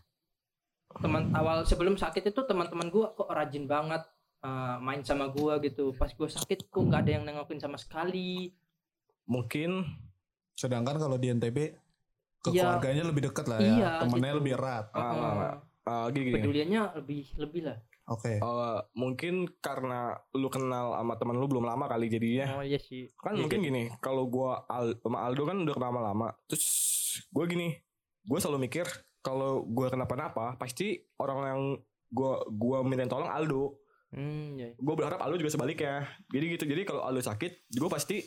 teman 0.97 1.29
awal 1.35 1.67
sebelum 1.67 1.99
sakit 1.99 2.31
itu 2.31 2.41
teman-teman 2.47 2.87
gua 2.87 3.11
kok 3.13 3.27
rajin 3.29 3.67
banget 3.67 4.01
uh, 4.41 4.79
main 4.79 5.03
sama 5.03 5.29
gua 5.29 5.59
gitu 5.59 5.91
pas 5.93 6.09
gua 6.15 6.31
sakit 6.31 6.71
kok 6.71 6.83
nggak 6.83 7.01
ada 7.05 7.11
yang 7.19 7.23
nengokin 7.27 7.59
sama 7.59 7.75
sekali 7.75 8.55
Mungkin 9.27 9.83
Sedangkan 10.57 10.97
kalau 10.97 11.19
di 11.19 11.29
NTB 11.29 11.57
ke 12.41 12.49
Iya. 12.55 12.63
keluarganya 12.79 13.03
lebih 13.11 13.29
dekat 13.29 13.45
lah 13.45 13.59
Iya, 13.59 13.75
ya. 13.75 13.91
Temennya 14.01 14.31
gitu. 14.33 14.39
lebih 14.39 14.51
erat. 14.55 14.85
Uh, 14.95 14.99
ah, 15.03 15.13
ah. 15.19 15.55
uh, 15.83 16.05
gini 16.09 16.31
gini. 16.31 16.35
peduliannya 16.39 16.81
lebih 17.03 17.23
lebih 17.35 17.61
lah 17.67 17.77
Oke. 18.07 18.39
Eh, 18.39 18.79
mungkin 18.95 19.51
karena 19.59 20.15
lu 20.31 20.47
kenal 20.47 20.95
sama 20.95 21.19
teman 21.19 21.35
lu 21.43 21.47
belum 21.51 21.67
lama 21.67 21.91
kali 21.91 22.07
jadinya. 22.07 22.55
oh 22.55 22.63
iya 22.63 22.79
sih 22.79 23.11
Kan 23.19 23.35
Iya, 23.35 23.43
mungkin 23.43 23.59
gini, 23.59 23.83
kalau 23.99 24.31
gua 24.31 24.63
Al, 24.71 24.95
sama 25.03 25.27
Aldo 25.27 25.43
kan 25.43 25.59
udah 25.67 25.75
kenal 25.75 25.91
lama. 25.91 26.31
Terus 26.47 26.65
gua 27.35 27.43
gini, 27.51 27.75
gua 28.23 28.39
selalu 28.39 28.71
mikir 28.71 28.87
kalau 29.27 29.67
gua 29.67 29.91
kenapa-napa 29.91 30.55
pasti 30.55 30.95
orang 31.19 31.39
yang 31.43 31.61
gua 32.07 32.47
gua 32.47 32.79
minta 32.87 33.03
tolong 33.03 33.27
Aldo. 33.27 33.75
hmm, 34.15 34.47
iya. 34.55 34.69
Gua 34.79 34.95
berharap 34.95 35.19
Aldo 35.19 35.35
juga 35.35 35.51
sebaliknya. 35.51 36.07
Jadi 36.31 36.45
gitu. 36.55 36.63
Jadi 36.63 36.87
kalau 36.87 37.03
Aldo 37.03 37.19
sakit, 37.19 37.67
gua 37.75 37.91
pasti 37.91 38.23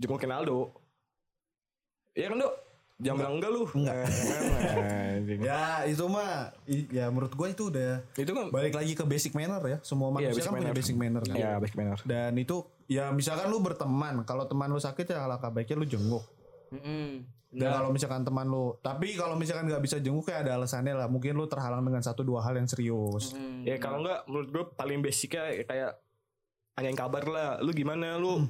jengukin 0.00 0.32
Aldo. 0.32 0.72
Iya 2.14 2.32
kan, 2.32 2.40
Dok? 2.40 2.54
Jangan 2.94 3.18
bilang 3.18 3.34
enggak 3.42 3.50
lu. 3.50 3.62
Enggak. 3.74 4.06
Ya 5.42 5.82
itu 5.82 6.04
mah 6.06 6.54
ya 6.70 7.10
menurut 7.10 7.34
gue 7.34 7.48
itu 7.50 7.64
udah 7.66 7.98
Itu 8.14 8.30
kan 8.30 8.54
balik 8.54 8.78
lagi 8.78 8.94
ke 8.94 9.02
basic 9.02 9.34
manner 9.34 9.58
ya. 9.66 9.78
Semua 9.82 10.14
Iya, 10.14 10.30
manusia 10.30 10.30
basic 10.30 10.46
kan 10.46 10.52
punya 10.54 10.62
manner. 10.62 10.78
basic 10.78 10.96
manner 10.96 11.22
kan. 11.26 11.34
ya 11.34 11.50
basic 11.58 11.74
manner. 11.74 11.98
Dan 12.06 12.32
itu 12.38 12.56
ya 12.86 13.10
misalkan 13.10 13.50
lu 13.50 13.58
berteman, 13.58 14.22
kalau 14.22 14.46
teman 14.46 14.70
lu 14.70 14.78
sakit 14.78 15.10
ya 15.10 15.26
alangkah 15.26 15.50
baiknya 15.50 15.74
lu 15.74 15.86
jenguk. 15.90 16.22
Mm-mm. 16.70 17.26
Dan 17.54 17.70
kalau 17.70 17.90
misalkan 17.90 18.22
teman 18.22 18.46
lu, 18.46 18.74
tapi 18.80 19.14
kalau 19.14 19.34
misalkan 19.34 19.64
nggak 19.64 19.78
bisa 19.80 19.96
jenguk 19.96 20.26
ya 20.26 20.42
ada 20.42 20.58
alasannya 20.58 20.92
lah. 20.92 21.06
Mungkin 21.06 21.32
lu 21.32 21.46
terhalang 21.46 21.80
dengan 21.80 22.02
satu 22.02 22.20
dua 22.20 22.42
hal 22.42 22.54
yang 22.54 22.66
serius. 22.66 23.30
Mm-mm. 23.32 23.62
Ya 23.62 23.78
kalau 23.78 24.02
enggak 24.02 24.26
menurut 24.26 24.48
gue 24.50 24.64
paling 24.74 24.98
basicnya 24.98 25.42
kayak 25.62 26.02
tanyain 26.72 26.98
kabar 26.98 27.22
lah. 27.24 27.50
Lu 27.58 27.70
gimana 27.70 28.18
lu? 28.18 28.42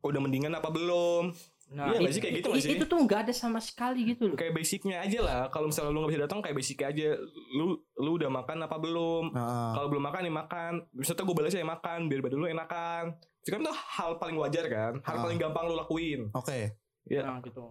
Udah 0.00 0.20
mendingan 0.20 0.52
apa 0.52 0.68
belum? 0.68 1.32
Nah, 1.70 1.86
Iya 1.86 2.02
nggak 2.02 2.10
itu, 2.10 2.16
sih, 2.18 2.20
kayak 2.20 2.34
gitu 2.34 2.40
itu, 2.42 2.50
nggak 2.50 2.64
sih? 2.66 2.72
itu 2.74 2.84
tuh 2.84 2.98
nggak 2.98 3.20
ada 3.22 3.32
sama 3.32 3.62
sekali 3.62 4.02
gitu 4.02 4.26
loh. 4.26 4.34
Kayak 4.34 4.58
basicnya 4.58 4.96
aja 5.00 5.18
lah. 5.22 5.40
Kalau 5.48 5.70
misalnya 5.70 5.94
lu 5.94 6.02
nggak 6.02 6.12
bisa 6.12 6.22
datang 6.26 6.38
kayak 6.42 6.56
basic 6.58 6.78
aja. 6.82 7.08
Lu 7.54 7.66
lu 7.94 8.10
udah 8.18 8.26
makan 8.26 8.66
apa 8.66 8.76
belum? 8.76 9.30
Nah, 9.30 9.78
Kalau 9.78 9.86
belum 9.86 10.02
makan 10.02 10.20
ya 10.26 10.32
makan. 10.34 10.72
Misalnya 10.90 11.22
gue 11.22 11.36
balasnya 11.38 11.62
ya 11.62 11.68
makan 11.70 11.98
biar 12.10 12.20
badan 12.20 12.38
lu 12.42 12.48
enakan. 12.50 13.04
Itu 13.40 13.48
kan 13.54 13.60
tuh 13.62 13.72
hal 13.72 14.10
paling 14.18 14.36
wajar 14.36 14.64
kan. 14.66 14.92
Hal 15.00 15.14
Ah. 15.16 15.22
paling 15.22 15.38
gampang 15.38 15.64
lu 15.70 15.78
lakuin. 15.78 16.20
Oke. 16.34 16.74
Iya. 17.06 17.22
Nah, 17.22 17.38
gitu. 17.40 17.70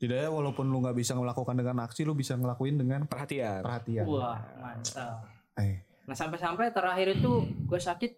Tidaknya 0.00 0.32
walaupun 0.32 0.64
lu 0.64 0.80
nggak 0.80 0.96
bisa 0.96 1.12
melakukan 1.12 1.52
dengan 1.52 1.84
aksi, 1.84 2.02
lu 2.02 2.16
bisa 2.16 2.32
ngelakuin 2.32 2.74
dengan 2.74 3.04
Perhatian. 3.04 3.60
perhatian. 3.60 4.04
Wah, 4.08 4.40
mantap. 4.56 5.28
Eh, 5.54 5.84
Nah, 6.00 6.16
sampai-sampai 6.16 6.72
terakhir 6.72 7.14
itu 7.14 7.30
gue 7.68 7.78
sakit 7.78 8.12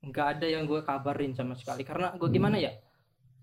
nggak 0.00 0.26
ada 0.32 0.46
yang 0.46 0.64
gue 0.64 0.80
kabarin 0.80 1.34
sama 1.34 1.52
sekali 1.52 1.82
karena 1.82 2.14
gue 2.14 2.28
gimana 2.30 2.56
ya? 2.56 2.72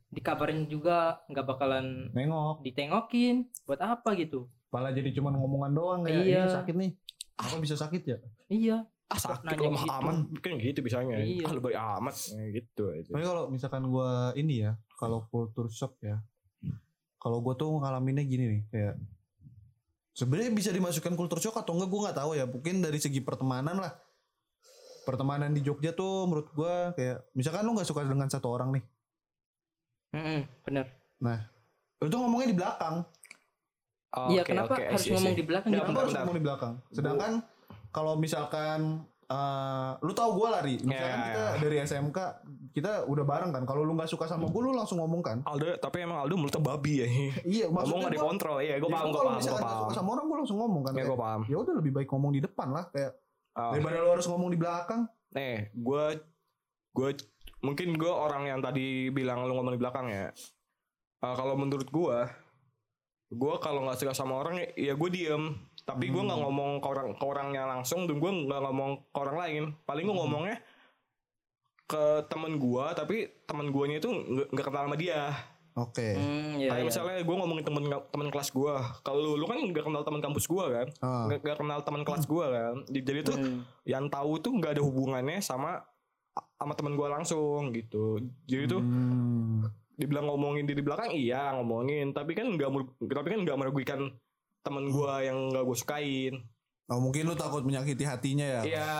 Dikabarin 0.08 0.66
juga 0.66 1.22
nggak 1.28 1.46
bakalan 1.46 2.10
nengok. 2.10 2.60
ditengokin 2.62 3.46
buat 3.64 3.78
apa 3.78 4.12
gitu. 4.16 4.50
Malah 4.70 4.92
jadi 4.92 5.12
cuman 5.12 5.36
ngomongan 5.36 5.72
doang 5.72 6.02
kayak 6.02 6.16
Iya. 6.18 6.26
iya 6.26 6.44
sakit 6.50 6.74
nih. 6.74 6.92
Apa 7.38 7.56
bisa 7.60 7.76
sakit 7.76 8.02
ya? 8.02 8.18
Iya. 8.48 8.78
Ah 9.08 9.20
sakit 9.20 9.44
Nanya 9.46 9.62
lemah 9.68 9.84
gitu. 9.84 9.94
amat. 10.00 10.16
Kan 10.40 10.52
gitu 10.58 10.80
bisanya. 10.82 11.16
Iya. 11.20 11.44
Ah 11.46 11.52
lu 11.52 11.60
baik 11.60 11.78
amat. 11.78 12.16
Ya, 12.32 12.44
gitu 12.52 12.84
aja. 12.90 13.10
Tapi 13.10 13.24
kalau 13.24 13.44
misalkan 13.48 13.84
gua 13.86 14.10
ini 14.34 14.64
ya, 14.64 14.72
kalau 14.96 15.28
kultur 15.28 15.68
shock 15.68 16.00
ya, 16.02 16.18
kalau 17.22 17.38
gua 17.40 17.54
tuh 17.54 17.70
ngalaminnya 17.78 18.26
gini 18.26 18.46
nih, 18.50 18.62
kayak 18.74 18.96
sebenarnya 20.12 20.52
bisa 20.52 20.74
dimasukkan 20.74 21.14
kultur 21.14 21.38
shock 21.38 21.62
atau 21.62 21.78
enggak 21.78 21.90
gua 21.94 22.00
nggak 22.10 22.18
tahu 22.18 22.32
ya. 22.34 22.46
Mungkin 22.50 22.82
dari 22.82 22.98
segi 22.98 23.22
pertemanan 23.22 23.78
lah. 23.78 23.94
Pertemanan 25.06 25.54
di 25.54 25.62
Jogja 25.62 25.94
tuh 25.94 26.26
menurut 26.26 26.50
gua 26.52 26.92
kayak 26.98 27.30
misalkan 27.38 27.62
lu 27.62 27.78
nggak 27.78 27.86
suka 27.86 28.02
dengan 28.06 28.30
satu 28.30 28.50
orang 28.50 28.74
nih, 28.74 28.84
Mm-mm, 30.14 30.40
bener. 30.66 30.86
lu 32.02 32.08
tuh 32.10 32.18
ngomongnya 32.18 32.50
di 32.50 32.58
belakang. 32.58 32.96
Oh, 34.12 34.28
Iya, 34.28 34.44
oke, 34.44 34.50
kenapa 34.52 34.74
oke, 34.76 34.84
I 34.84 34.88
harus 34.92 35.06
see, 35.08 35.14
ngomong 35.16 35.34
di 35.38 35.46
belakang 35.48 35.70
Ya, 35.72 35.78
gitu? 35.80 35.82
Kenapa 35.86 35.88
bentar, 35.88 36.02
harus 36.04 36.12
bentar. 36.12 36.22
ngomong 36.26 36.36
di 36.36 36.44
belakang? 36.44 36.74
Sedangkan 36.92 37.32
kalau 37.96 38.14
misalkan 38.20 38.80
eh, 39.32 39.92
lu 39.98 40.12
tahu 40.12 40.30
gua 40.36 40.48
lari, 40.54 40.76
misalkan 40.78 41.08
Ya, 41.14 41.26
kita 41.26 41.44
dari 41.60 41.76
SMK 41.82 42.18
kita 42.72 42.92
udah 43.04 43.24
bareng 43.24 43.52
kan. 43.52 43.64
Kalau 43.64 43.82
lu 43.82 43.94
nggak 43.94 44.08
suka 44.08 44.26
sama 44.26 44.46
gua, 44.46 44.62
lu 44.62 44.74
langsung 44.74 44.98
ngomong 44.98 45.20
kan. 45.20 45.38
Aldo 45.44 45.76
tapi 45.78 46.02
emang 46.02 46.20
Aldo 46.20 46.36
mulutnya 46.36 46.60
babi 46.60 46.94
ya. 46.98 47.08
Iya, 47.42 47.66
Ngomong 47.68 48.00
nggak 48.02 48.14
dikontrol. 48.14 48.58
Iya, 48.60 48.76
gue 48.78 48.88
paham, 48.88 49.08
gue 49.08 49.18
paham, 49.18 49.38
gue 49.38 49.52
paham. 49.54 49.88
suka 49.88 49.94
sama 49.94 50.10
orang 50.14 50.26
gue 50.26 50.38
langsung 50.38 50.58
ngomong 50.58 50.82
kan 50.82 50.94
Ya, 50.94 51.04
gue 51.04 51.18
paham. 51.18 51.42
ya 51.46 51.56
udah 51.58 51.74
lebih 51.76 51.92
baik 51.94 52.08
ngomong 52.08 52.32
di 52.32 52.42
depan 52.42 52.68
lah 52.70 52.86
kayak 52.90 53.12
Ah, 53.52 53.72
daripada 53.72 54.00
lo 54.00 54.10
harus 54.12 54.24
ngomong 54.26 54.48
di 54.48 54.56
belakang 54.56 55.02
Nih, 55.32 55.68
gue 55.74 56.04
gue 56.92 57.10
mungkin 57.62 57.94
gue 57.94 58.08
orang 58.08 58.44
yang 58.46 58.60
tadi 58.60 59.08
bilang 59.10 59.44
lu 59.44 59.54
ngomong 59.54 59.76
di 59.76 59.80
belakang 59.80 60.08
ya 60.08 60.32
Eh, 61.20 61.36
kalau 61.36 61.54
menurut 61.54 61.86
gue 61.86 62.18
gue 63.30 63.54
kalau 63.60 63.84
nggak 63.84 63.96
suka 63.98 64.12
sama 64.14 64.36
orang 64.38 64.60
ya 64.74 64.92
gue 64.92 65.10
diem 65.10 65.56
tapi 65.92 66.08
gue 66.08 66.24
nggak 66.24 66.40
ngomong 66.40 66.80
ke 66.80 66.88
orang 66.88 67.08
ke 67.12 67.24
orangnya 67.24 67.64
langsung 67.68 68.08
dan 68.08 68.16
gue 68.16 68.32
nggak 68.48 68.62
ngomong 68.64 68.92
ke 69.08 69.18
orang 69.20 69.38
lain 69.38 69.64
paling 69.84 70.04
gue 70.04 70.16
ngomongnya 70.16 70.58
ke 71.86 72.04
temen 72.32 72.56
gue 72.56 72.86
tapi 72.96 73.16
temen 73.44 73.68
guanya 73.70 74.00
itu 74.00 74.10
nggak 74.48 74.66
kenal 74.66 74.88
sama 74.88 74.96
dia 74.96 75.36
Oke. 75.72 76.20
Hmm, 76.20 76.60
iya, 76.60 76.68
kayak 76.68 76.84
iya. 76.84 76.88
misalnya 76.92 77.18
gue 77.24 77.36
ngomongin 77.36 77.64
temen 77.64 77.84
temen 77.88 78.28
kelas 78.28 78.52
gue 78.52 78.74
kalau 79.04 79.20
lu, 79.24 79.32
lu 79.40 79.46
kan 79.48 79.56
nggak 79.56 79.86
kenal 79.88 80.04
temen 80.04 80.20
kampus 80.20 80.44
gue 80.44 80.66
kan 80.68 80.88
Ah. 81.00 81.32
nggak 81.32 81.40
nggak 81.44 81.58
kenal 81.64 81.80
teman 81.80 82.04
kelas 82.04 82.24
gue 82.28 82.46
kan 82.46 82.76
jadi 82.92 83.20
tuh 83.24 83.36
Hmm. 83.40 83.64
yang 83.88 84.12
tahu 84.12 84.40
tuh 84.40 84.52
nggak 84.52 84.76
ada 84.76 84.84
hubungannya 84.84 85.40
sama 85.40 85.80
sama 86.60 86.76
teman 86.76 86.96
gue 86.96 87.08
langsung 87.08 87.72
gitu 87.72 88.20
jadi 88.44 88.68
tuh 88.68 88.84
Hmm. 88.84 89.64
dibilang 89.96 90.28
ngomongin 90.28 90.68
di 90.68 90.76
belakang 90.76 91.12
iya 91.12 91.56
ngomongin 91.56 92.12
tapi 92.12 92.36
kan 92.36 92.52
nggak 92.52 92.68
tapi 93.08 93.28
kan 93.30 93.40
nggak 93.44 93.58
merugikan 93.58 94.12
teman 94.62 94.86
gue 94.86 95.12
yang 95.22 95.50
nggak 95.50 95.64
gue 95.64 95.78
sukain 95.78 96.36
Oh, 96.86 97.00
mungkin 97.00 97.24
lu 97.24 97.34
takut 97.34 97.64
menyakiti 97.64 98.04
hatinya 98.04 98.44
ya? 98.44 98.62
iya 98.62 98.92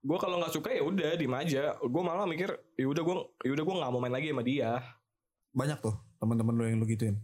gue 0.00 0.16
kalau 0.16 0.40
nggak 0.40 0.50
suka 0.50 0.70
ya 0.70 0.80
udah 0.80 1.12
diem 1.12 1.28
aja 1.30 1.76
gue 1.76 2.02
malah 2.02 2.24
mikir 2.24 2.48
ya 2.74 2.86
udah 2.86 3.02
gue 3.02 3.16
ya 3.42 3.52
udah 3.52 3.60
gue 3.62 3.74
nggak 3.76 3.90
mau 3.90 4.00
main 4.00 4.10
lagi 4.10 4.28
sama 4.28 4.40
dia 4.40 4.80
Banyak 5.50 5.78
tuh 5.78 5.92
teman-teman 6.16 6.54
lu 6.54 6.64
yang 6.64 6.78
lu 6.78 6.86
gituin. 6.86 7.20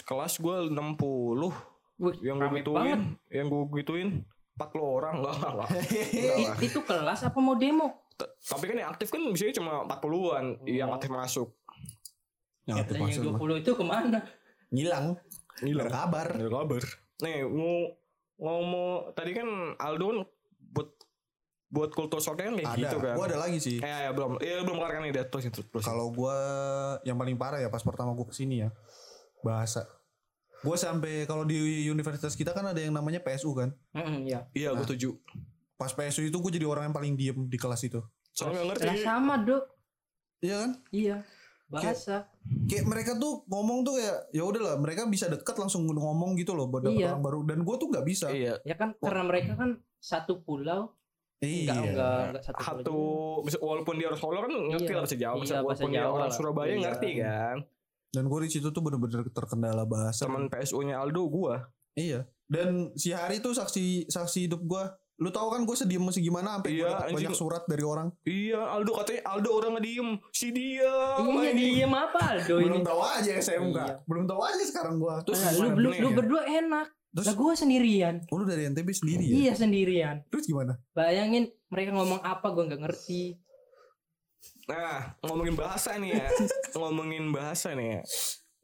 kelas 0.00 0.36
gue 0.36 0.56
60 0.68 0.72
Wih, 1.98 2.16
yang 2.22 2.38
gue 2.38 2.48
gituin 2.56 2.78
banget. 2.78 3.00
yang 3.28 3.46
gue 3.46 3.62
gituin 3.76 4.08
40 4.54 4.64
orang 4.80 5.14
enggak 5.18 5.34
enggak, 5.36 5.52
enggak. 5.52 5.68
I- 6.24 6.50
itu 6.64 6.78
kelas 6.80 7.20
apa 7.22 7.38
mau 7.38 7.54
demo? 7.54 7.86
T- 8.14 8.32
tapi 8.40 8.64
kan 8.64 8.76
yang 8.76 8.88
aktif 8.88 9.06
kan 9.08 9.20
biasanya 9.20 9.54
cuma 9.54 9.72
40-an 9.84 10.44
yang 10.64 10.90
aktif 10.90 11.10
masuk 11.10 11.48
Yang 12.64 12.76
aktif 12.82 12.94
masuk 12.96 13.22
yang 13.22 13.32
mah. 13.32 13.40
20 13.44 13.60
itu 13.60 13.70
ke 13.72 13.84
mana? 13.84 14.18
Ngilang. 14.68 15.06
Ada 15.60 15.86
kabar. 15.88 16.26
Nggak 16.32 16.46
ada 16.46 16.54
kabar. 16.54 16.82
Nih, 17.18 17.38
mau 17.44 17.74
ngomong 18.38 18.88
tadi 19.12 19.30
kan 19.34 19.48
Aldo 19.76 20.04
kan 20.06 20.18
buat 20.70 20.88
buat 21.68 21.90
kultur 21.92 22.16
shocknya 22.18 22.48
kan 22.48 22.54
kayak 22.56 22.70
Ada. 22.70 22.80
gitu 22.80 22.96
kan. 22.98 23.14
Gua 23.18 23.26
ada 23.26 23.38
lagi 23.38 23.58
sih. 23.58 23.76
Eh, 23.78 24.00
ya, 24.06 24.10
belum. 24.10 24.38
Iya, 24.40 24.62
belum 24.62 24.76
kelar 24.78 24.92
kan 24.94 25.02
nih, 25.04 25.12
terus 25.26 25.44
terus 25.50 25.66
terus. 25.68 25.84
Kalau 25.84 26.08
gua 26.08 26.36
yang 27.02 27.16
paling 27.16 27.36
parah 27.36 27.58
ya 27.58 27.68
pas 27.68 27.82
pertama 27.82 28.14
gua 28.14 28.24
ke 28.24 28.34
sini 28.34 28.64
ya 28.64 28.70
bahasa. 29.40 29.84
Gua 30.58 30.74
sampai 30.74 31.22
kalau 31.24 31.44
di 31.44 31.54
universitas 31.86 32.34
kita 32.34 32.50
kan 32.50 32.66
ada 32.66 32.80
yang 32.80 32.90
namanya 32.90 33.20
PSU 33.20 33.52
kan. 33.52 33.70
Hmm, 33.94 34.26
iya. 34.26 34.48
iya, 34.50 34.72
gue 34.72 34.80
Nah. 34.80 34.86
setuju. 34.86 35.14
Pas 35.78 35.94
PSU 35.94 36.26
itu 36.26 36.34
gue 36.34 36.50
jadi 36.50 36.66
orang 36.66 36.90
yang 36.90 36.96
paling 36.96 37.14
diem 37.14 37.38
di 37.46 37.54
kelas 37.54 37.86
itu. 37.86 38.02
Soalnya 38.34 38.66
nggak 38.66 38.68
ngerti. 38.74 38.86
Lah 38.90 38.98
sama, 38.98 39.34
Dok. 39.38 39.64
Iya 40.42 40.56
kan? 40.58 40.70
Iya. 40.90 41.16
Bahasa. 41.70 42.26
Kayak 42.26 42.37
mereka 42.84 43.16
tuh 43.16 43.44
ngomong 43.48 43.84
tuh 43.84 44.00
kayak 44.00 44.32
ya 44.32 44.42
udahlah 44.44 44.76
mereka 44.80 45.04
bisa 45.04 45.28
deket 45.28 45.56
langsung 45.56 45.84
ngomong 45.84 46.36
gitu 46.36 46.56
loh 46.56 46.68
buat 46.68 46.84
dapet 46.84 47.00
Iya. 47.00 47.12
orang 47.12 47.24
baru 47.24 47.40
dan 47.44 47.58
gua 47.64 47.76
tuh 47.76 47.88
nggak 47.92 48.06
bisa. 48.06 48.26
Iya. 48.32 48.56
Ya 48.64 48.76
kan 48.76 48.96
karena 48.96 49.22
mereka 49.24 49.52
kan 49.56 49.80
satu 49.98 50.40
pulau, 50.40 50.96
Iya. 51.40 51.72
enggak 51.72 51.84
enggak 51.92 52.20
enggak 52.32 52.44
satu, 52.44 52.60
Satu, 52.64 52.98
walaupun 53.60 53.94
dia 54.00 54.06
orang 54.08 54.20
Solo 54.20 54.38
kan 54.40 54.52
ngerti 54.52 54.84
Iya. 54.84 54.94
lah 54.96 55.02
bahasa 55.04 55.16
Jawa. 55.16 55.34
Iya, 55.34 55.40
bahasa 55.40 55.60
walaupun 55.60 55.90
dia 55.90 56.04
orang 56.04 56.28
lah. 56.28 56.36
Surabaya 56.36 56.72
Iya. 56.72 56.80
ngerti 56.88 57.10
kan. 57.20 57.56
Dan 58.08 58.24
gue 58.24 58.38
di 58.40 58.50
situ 58.50 58.68
tuh 58.72 58.80
bener-bener 58.80 59.20
terkendala 59.28 59.84
bahasa. 59.84 60.24
Teman 60.24 60.48
PSU-nya 60.48 60.96
Aldo 60.96 61.28
gua. 61.28 61.68
Iya. 61.92 62.24
Dan 62.48 62.96
si 62.96 63.12
Hari 63.12 63.44
tuh 63.44 63.52
saksi 63.52 64.08
saksi 64.08 64.48
hidup 64.48 64.64
gua. 64.64 64.96
Lu 65.18 65.28
tahu 65.28 65.50
kan 65.50 65.66
gue 65.66 65.74
sedih 65.74 65.98
masih 65.98 66.22
gimana 66.22 66.56
sampai 66.56 66.70
Iya, 66.72 66.86
gua 66.86 66.94
dapet 66.94 67.14
banyak 67.18 67.34
surat 67.34 67.62
dari 67.66 67.82
orang. 67.82 68.08
Iya, 68.22 68.60
Aldo 68.70 68.92
katanya 68.94 69.20
Aldo 69.26 69.50
orang 69.52 69.82
diem. 69.82 70.08
Si 70.30 70.54
dia. 70.54 70.94
Iya, 71.18 71.50
diem 71.52 71.90
apa 71.90 72.38
Aldo 72.38 72.54
Belum 72.56 72.78
ini? 72.78 72.86
tahu 72.86 73.00
aja 73.02 73.30
SMK. 73.34 73.76
Iya. 73.76 73.94
Belum 74.06 74.24
tahu 74.24 74.40
aja 74.40 74.62
sekarang 74.62 74.94
gua. 74.96 75.18
Terus 75.26 75.38
Nah, 75.38 75.52
lu, 75.58 75.68
lu, 75.76 75.90
lu 75.90 76.08
berdua 76.14 76.46
enak. 76.46 76.86
Terus 77.08 77.26
Lah 77.26 77.34
gua 77.34 77.52
sendirian. 77.52 78.22
oh, 78.30 78.36
lu 78.36 78.46
dari 78.46 78.68
NTB 78.68 78.88
sendiri 78.92 79.24
ya? 79.26 79.34
Iya 79.42 79.52
sendirian. 79.56 80.16
Terus 80.30 80.46
gimana? 80.46 80.78
Bayangin 80.92 81.50
mereka 81.66 81.90
ngomong 81.92 82.22
apa 82.22 82.46
gua 82.48 82.64
nggak 82.64 82.82
ngerti. 82.86 83.42
Nah, 84.68 85.16
ngomongin 85.24 85.56
bahasa 85.56 85.96
nih 85.96 86.14
ya. 86.14 86.26
ngomongin 86.78 87.24
bahasa 87.32 87.74
nih 87.74 87.88
ya. 87.90 88.02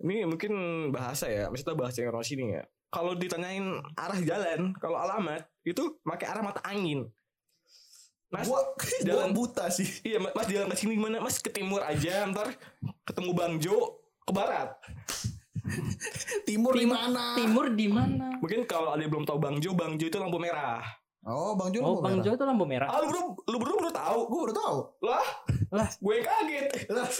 Ini 0.04 0.28
mungkin 0.28 0.52
bahasa 0.92 1.26
ya, 1.26 1.48
maksudnya 1.48 1.74
bahasa 1.74 1.98
yang 1.98 2.12
orang 2.12 2.22
sini 2.22 2.44
ya. 2.52 2.62
Kalau 2.92 3.16
ditanyain 3.16 3.64
arah 3.96 4.20
jalan, 4.20 4.70
kalau 4.76 5.00
alamat 5.00 5.48
itu 5.64 5.98
pakai 6.00 6.26
arah 6.26 6.42
mata 6.42 6.60
angin. 6.62 7.08
Mas, 8.28 8.44
Gua, 8.44 8.60
gua 8.76 9.00
jalan- 9.00 9.32
buta 9.32 9.66
sih. 9.68 9.86
iya 10.02 10.18
mas, 10.18 10.32
mas 10.32 10.46
jalan 10.46 10.66
ke 10.66 10.76
sini 10.76 10.92
gimana? 10.94 11.18
Mas 11.18 11.38
ke 11.38 11.48
timur 11.48 11.80
aja, 11.80 12.26
ntar 12.26 12.52
ketemu 13.02 13.30
Bang 13.32 13.54
Jo 13.56 13.76
ke 14.20 14.32
barat. 14.32 14.74
Timur 16.44 16.74
di 16.74 16.84
mana? 16.84 17.32
Timur 17.34 17.72
di 17.72 17.88
mana? 17.88 18.36
Mungkin 18.36 18.64
kalau 18.64 18.92
ada 18.92 19.00
yang 19.00 19.08
belum 19.10 19.24
tahu 19.24 19.38
Bang 19.38 19.56
Jo, 19.58 19.72
Bang 19.72 19.96
Jo 19.96 20.06
itu 20.06 20.18
lampu 20.18 20.36
merah. 20.36 20.84
Oh, 21.22 21.56
Bang 21.56 21.72
Jo 21.72 21.80
Oh, 21.80 21.84
lampu 21.94 22.02
Bang 22.02 22.14
merah. 22.14 22.24
Jo 22.26 22.30
itu 22.30 22.44
lampu 22.44 22.64
merah. 22.66 22.86
Ah, 22.86 22.98
lu 23.00 23.06
berdua, 23.08 23.24
lu 23.48 23.56
berdua 23.56 23.76
baru 23.78 23.92
tahu. 23.94 24.20
Gue 24.26 24.38
baru 24.42 24.54
tahu. 24.54 24.76
Lah, 25.02 25.26
Lah, 25.72 25.88
gue 25.90 26.12
yang 26.12 26.26
kaget. 26.26 26.66
Lah. 26.90 27.08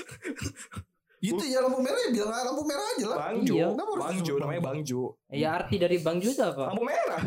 Itu 1.24 1.40
ya 1.40 1.64
lampu 1.64 1.80
merah 1.80 1.96
ya 1.98 2.10
bilang 2.12 2.28
lampu 2.28 2.62
merah 2.62 2.84
aja 2.86 3.04
lah. 3.06 3.16
Bang 3.18 3.38
Jo, 3.42 3.54
Iya. 3.54 3.66
Bang 3.96 4.16
Jo 4.20 4.34
namanya? 4.36 4.60
Bang 4.60 4.78
Jo. 4.84 5.00
ya 5.26 5.48
arti 5.56 5.76
dari 5.78 5.96
Bang 5.98 6.20
Jo 6.20 6.28
itu 6.28 6.42
apa? 6.42 6.68
Lampu 6.68 6.84
merah. 6.84 7.22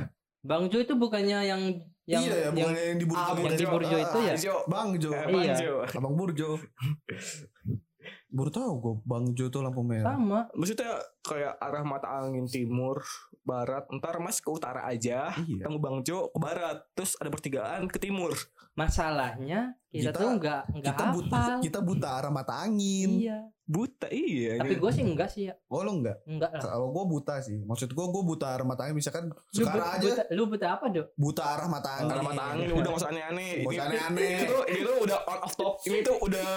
Bang 0.47 0.71
Jo 0.71 0.79
itu 0.79 0.95
bukannya 0.95 1.43
yang 1.43 1.61
yang 2.07 2.23
iya 2.23 2.35
ya, 2.47 2.49
yang 2.55 2.71
yang 2.71 2.97
di 3.03 3.03
Burjo. 3.03 3.19
Ah, 3.19 3.35
yang 3.35 3.59
di 3.59 3.67
Jo. 3.67 3.71
Burjo 3.75 3.95
itu 3.99 4.17
ya? 4.23 4.35
Jo. 4.39 4.55
Bang 4.71 4.95
Jo. 4.95 5.11
Eh, 5.11 5.27
Bang 5.27 5.43
Iya. 5.43 5.55
Jo. 5.59 5.73
Abang 5.83 6.15
Burjo. 6.15 6.49
Baru 8.27 8.49
tahu 8.49 8.71
gue 8.77 8.93
Bang 9.01 9.31
Jo 9.31 9.47
tuh 9.47 9.59
lampu 9.59 9.81
merah. 9.81 10.13
sama. 10.13 10.51
Maksudnya 10.51 10.91
kayak 11.21 11.55
arah 11.57 11.81
mata 11.81 12.07
angin 12.13 12.43
timur, 12.45 12.99
barat, 13.41 13.87
ntar 13.89 14.17
mas 14.17 14.37
ke 14.37 14.49
utara 14.49 14.83
aja, 14.83 15.31
Iya. 15.33 15.63
kamu 15.63 15.77
Bang 15.77 15.97
Jo 16.01 16.27
ke 16.27 16.37
barat, 16.37 16.83
terus 16.91 17.15
ada 17.15 17.27
pertigaan 17.27 17.85
ke 17.85 17.97
timur. 17.97 18.35
Masalahnya 18.77 19.73
kita, 19.87 20.11
Kita- 20.11 20.19
tuh 20.19 20.29
nggak 20.35 20.61
nggak 20.71 20.93
Kita 20.93 21.05
buta, 21.09 21.39
hafal. 21.39 21.59
kita 21.61 21.79
buta 21.81 22.07
arah 22.13 22.29
mata 22.29 22.53
angin. 22.57 23.09
Iya. 23.17 23.39
Buta 23.65 24.07
iya. 24.07 24.55
Tapi 24.55 24.75
gue 24.75 24.91
sih 24.93 25.03
enggak 25.03 25.27
sih 25.29 25.43
ya. 25.45 25.55
Oh 25.65 25.81
lo 25.81 25.91
enggak? 25.93 26.23
Enggak 26.23 26.51
lah. 26.51 26.61
Kalau 26.61 26.87
gue 26.89 27.03
buta 27.05 27.35
sih. 27.37 27.59
Maksud 27.59 27.89
gue 27.89 28.05
gue 28.05 28.23
buta 28.25 28.47
arah 28.49 28.63
mata 28.63 28.85
angin. 28.85 28.95
Misalkan 28.97 29.27
Lu, 29.27 29.35
sekarang 29.57 29.75
bu- 29.81 29.91
aja 29.93 30.03
buta, 30.05 30.23
lu 30.29 30.43
buta 30.45 30.67
apa, 30.69 30.85
Dok? 30.89 31.07
buta 31.15 31.43
arah 31.45 31.67
mata 31.67 31.89
angin. 31.93 32.11
arah 32.13 32.23
mata 32.25 32.43
angin 32.45 32.67
udah 32.69 32.83
gak 32.85 32.95
usah 32.97 33.09
aneh-aneh. 33.09 33.51
Nggak 33.57 33.67
usah 33.69 33.75
Ini- 33.81 33.87
aneh-aneh. 33.89 34.35
Itu 34.41 34.57
itu 34.73 34.91
udah 35.01 35.17
on 35.25 35.39
off 35.41 35.53
top. 35.53 35.73
Ini 35.81 35.97
tuh 36.01 36.15
udah 36.21 36.49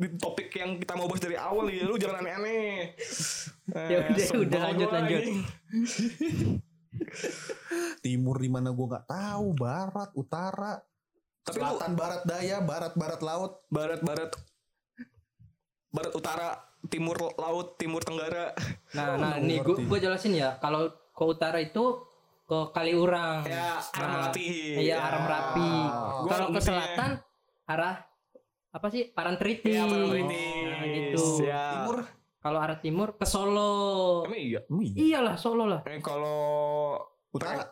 di 0.00 0.16
topik 0.16 0.48
yang 0.56 0.80
kita 0.80 0.96
mau 0.96 1.04
bahas 1.04 1.20
dari 1.20 1.36
awal 1.36 1.68
ya 1.68 1.84
lu 1.84 2.00
jangan 2.00 2.24
aneh-aneh. 2.24 2.88
Ya 3.70 4.02
udah, 4.02 4.26
udah, 4.42 4.60
lanjut, 4.66 4.88
gua 4.90 4.96
lanjut. 4.98 5.22
Timur 8.02 8.34
di 8.34 8.50
mana 8.50 8.74
gue 8.74 8.82
nggak 8.82 9.06
tahu. 9.06 9.46
Barat, 9.54 10.10
utara, 10.18 10.82
Tapi 11.40 11.54
lu 11.54 11.62
selatan, 11.70 11.92
barat, 11.94 12.22
daya, 12.26 12.58
barat, 12.60 12.92
barat 12.98 13.20
laut. 13.22 13.62
barat 13.68 14.00
barat 14.02 14.30
barat 15.90 16.12
utara 16.14 16.48
timur 16.86 17.18
laut 17.34 17.74
timur 17.74 17.98
tenggara 18.00 18.54
Nah, 18.94 19.18
nah 19.18 19.34
nggak 19.34 19.42
nih 19.42 19.58
gue 19.58 19.74
ngerti. 19.74 19.86
gue 19.86 19.98
jelasin 20.00 20.32
ya. 20.34 20.50
Kalau 20.58 20.90
ke 20.90 21.22
utara 21.22 21.58
itu 21.58 21.84
ke 22.42 22.58
Kaliurang. 22.70 23.46
ya 23.46 23.78
arah 23.78 23.82
Nah, 23.94 24.08
merapi 24.26 24.46
Iya, 24.82 24.96
arah 24.98 25.20
Merapi. 25.22 25.70
Gua 26.26 26.26
Kalau 26.26 26.46
ke 26.50 26.60
selatan 26.60 27.10
arah 27.66 27.94
apa 28.70 28.86
sih? 28.88 29.10
Parantriti. 29.10 29.70
Iya, 29.70 29.82
Parantritis. 29.84 30.64
Nah, 30.64 30.86
gitu. 30.86 31.24
Ya. 31.42 31.64
Timur. 31.76 31.96
Kalau 32.40 32.58
arah 32.58 32.78
timur 32.78 33.08
ke 33.14 33.26
Solo. 33.26 34.24
Emang 34.24 34.40
iya. 34.40 34.60
Emang 34.64 34.82
iya? 34.82 34.96
Iyalah 34.96 35.36
Solo 35.36 35.64
lah. 35.66 35.80
Eh 35.84 36.00
kalau 36.00 36.40
Utara. 37.30 37.68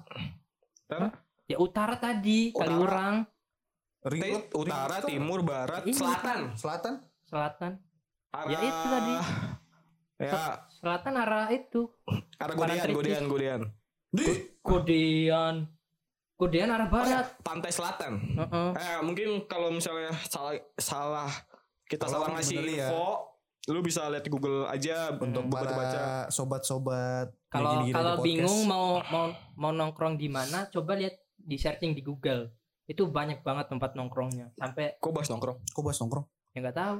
Utara, 0.84 1.08
Ya 1.48 1.56
utara 1.56 1.96
tadi, 1.96 2.52
Utara. 2.52 2.68
Kaliurang, 2.68 3.16
utara, 4.54 4.96
timur, 5.02 5.40
barat, 5.40 5.82
Iya. 5.84 5.96
selatan. 5.96 6.40
selatan. 6.54 6.94
selatan. 7.24 7.72
Arah, 8.28 8.48
Ya, 8.48 8.58
itu 8.60 8.86
tadi. 8.86 9.14
Ya, 10.18 10.32
Selatan 10.68 11.14
arah 11.16 11.48
itu. 11.48 11.88
arah 12.36 12.52
godean, 12.52 12.84
Parantritis. 12.84 13.24
godean, 13.24 13.62
godean. 14.60 15.52
Kodean 16.38 16.70
arah 16.70 16.86
Oh, 16.86 17.02
ya, 17.02 17.18
barat. 17.18 17.26
pantai 17.42 17.68
selatan. 17.68 18.12
Heeh. 18.32 18.68
Eh, 18.72 18.98
mungkin 19.02 19.28
kalau 19.44 19.68
misalnya 19.68 20.14
salah 20.24 20.54
salah 20.72 21.30
kita 21.84 22.06
Tolong 22.06 22.14
salah 22.24 22.38
ngasih 22.38 22.56
ya. 22.62 22.86
info, 22.86 23.34
lu 23.66 23.80
bisa 23.80 24.06
lihat 24.06 24.22
di 24.22 24.30
Google 24.30 24.64
aja 24.64 25.10
Untuk 25.12 25.44
buat 25.44 25.66
baca. 25.66 26.30
sobat-sobat 26.30 27.34
Kalau 27.48 27.82
kalau 27.84 28.14
bingung 28.20 28.64
mau 28.64 29.02
mau 29.04 29.26
mau 29.56 29.72
nongkrong 29.72 30.14
di 30.14 30.28
mana, 30.28 30.68
coba 30.68 30.94
lihat 30.94 31.16
di 31.34 31.56
searching 31.56 31.90
di 31.90 32.00
Google. 32.00 32.54
Itu 32.84 33.08
banyak 33.08 33.42
banget 33.42 33.68
tempat 33.68 33.92
nongkrongnya. 33.92 34.54
Sampai 34.54 34.94
Kok 34.96 35.10
bahas 35.10 35.28
nongkrong? 35.28 35.58
Kok 35.66 35.82
bahas 35.82 35.98
nongkrong? 35.98 36.26
ya 36.50 36.62
nggak 36.62 36.76
tahu. 36.76 36.96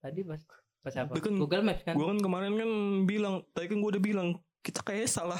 Tadi 0.00 0.20
pas 0.22 0.40
pas 0.80 0.94
apa? 0.96 1.12
Kan- 1.14 1.36
Google 1.36 1.62
Maps 1.62 1.82
kan 1.82 1.94
Gue 1.94 2.08
kan 2.08 2.18
kemarin 2.18 2.52
kan 2.56 2.70
bilang, 3.04 3.34
tadi 3.52 3.68
kan 3.68 3.78
gue 3.78 3.90
udah 3.90 4.02
bilang 4.02 4.28
kita 4.60 4.80
kayak 4.80 5.06
salah 5.06 5.38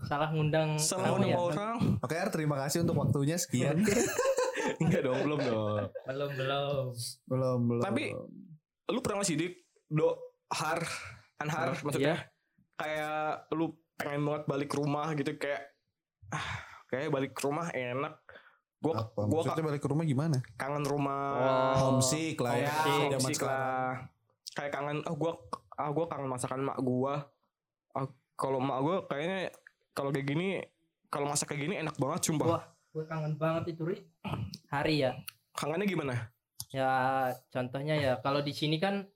salah 0.00 0.28
ngundang 0.28 0.74
salah 0.76 1.12
ngundang 1.12 1.30
ya. 1.30 1.38
orang. 1.38 1.76
Oke, 1.98 2.14
Ar, 2.14 2.28
terima 2.28 2.58
kasih 2.58 2.82
untuk 2.82 2.96
waktunya 2.96 3.36
sekian. 3.36 3.80
Enggak 4.82 5.02
dong, 5.02 5.18
belum 5.22 5.38
dong. 5.40 5.86
belum 6.04 6.30
belum 6.34 6.84
belum 7.24 7.58
belum 7.64 7.82
Tapi- 7.82 8.12
Lu 8.84 9.00
pernah 9.00 9.20
gak 9.20 9.28
sih 9.28 9.36
dik 9.36 9.54
do 9.86 10.12
har 10.50 10.80
anhar 11.36 11.72
maksudnya 11.78 12.20
kayak 12.74 13.48
lu 13.50 13.70
pengen 13.94 14.22
banget 14.22 14.42
balik 14.44 14.68
ke 14.68 14.76
rumah 14.76 15.08
gitu 15.14 15.32
kayak 15.34 15.72
ah 16.28 16.46
kayak 16.86 17.08
balik 17.08 17.32
ke 17.32 17.40
rumah 17.40 17.70
enak. 17.70 18.18
Gua 18.76 19.00
apa 19.00 19.20
gua 19.24 19.40
maksudnya 19.40 19.64
balik 19.64 19.80
ke 19.80 19.88
rumah 19.88 20.04
gimana 20.04 20.36
kangen 20.54 20.84
rumah. 20.84 21.24
Oh. 21.32 21.74
homesick 21.88 22.36
lah 22.36 22.54
ya 22.54 22.68
Homesick, 22.68 22.84
zaman 22.84 23.12
homesick 23.14 23.36
sekarang. 23.38 23.56
lah. 23.56 23.92
Kayak 24.52 24.72
kangen 24.72 24.98
ah 25.00 25.14
gua 25.14 25.32
ah 25.72 25.90
gua 25.90 26.04
kangen 26.06 26.28
masakan 26.28 26.60
mak 26.62 26.78
gua. 26.78 27.14
Ah, 27.90 28.04
kalau 28.34 28.58
mak 28.58 28.78
gua 28.78 28.96
kayaknya 29.06 29.48
kalau 29.94 30.10
kayak 30.10 30.26
gini 30.26 30.60
kalau 31.06 31.26
masak 31.26 31.48
kayak 31.48 31.62
gini 31.62 31.74
enak 31.78 31.94
banget 31.94 32.20
sumpah. 32.26 32.48
Wah. 32.50 32.64
gue 32.90 33.04
kangen 33.04 33.34
banget 33.34 33.74
itu 33.74 33.82
ri 33.84 33.96
hari 34.74 35.02
ya 35.02 35.14
Kangennya 35.50 35.86
gimana? 35.86 36.14
ya 36.68 36.90
contohnya 37.48 37.94
ya 37.94 38.12
kalau 38.18 38.38
di 38.38 38.50
sini 38.50 38.78
kan 38.78 39.06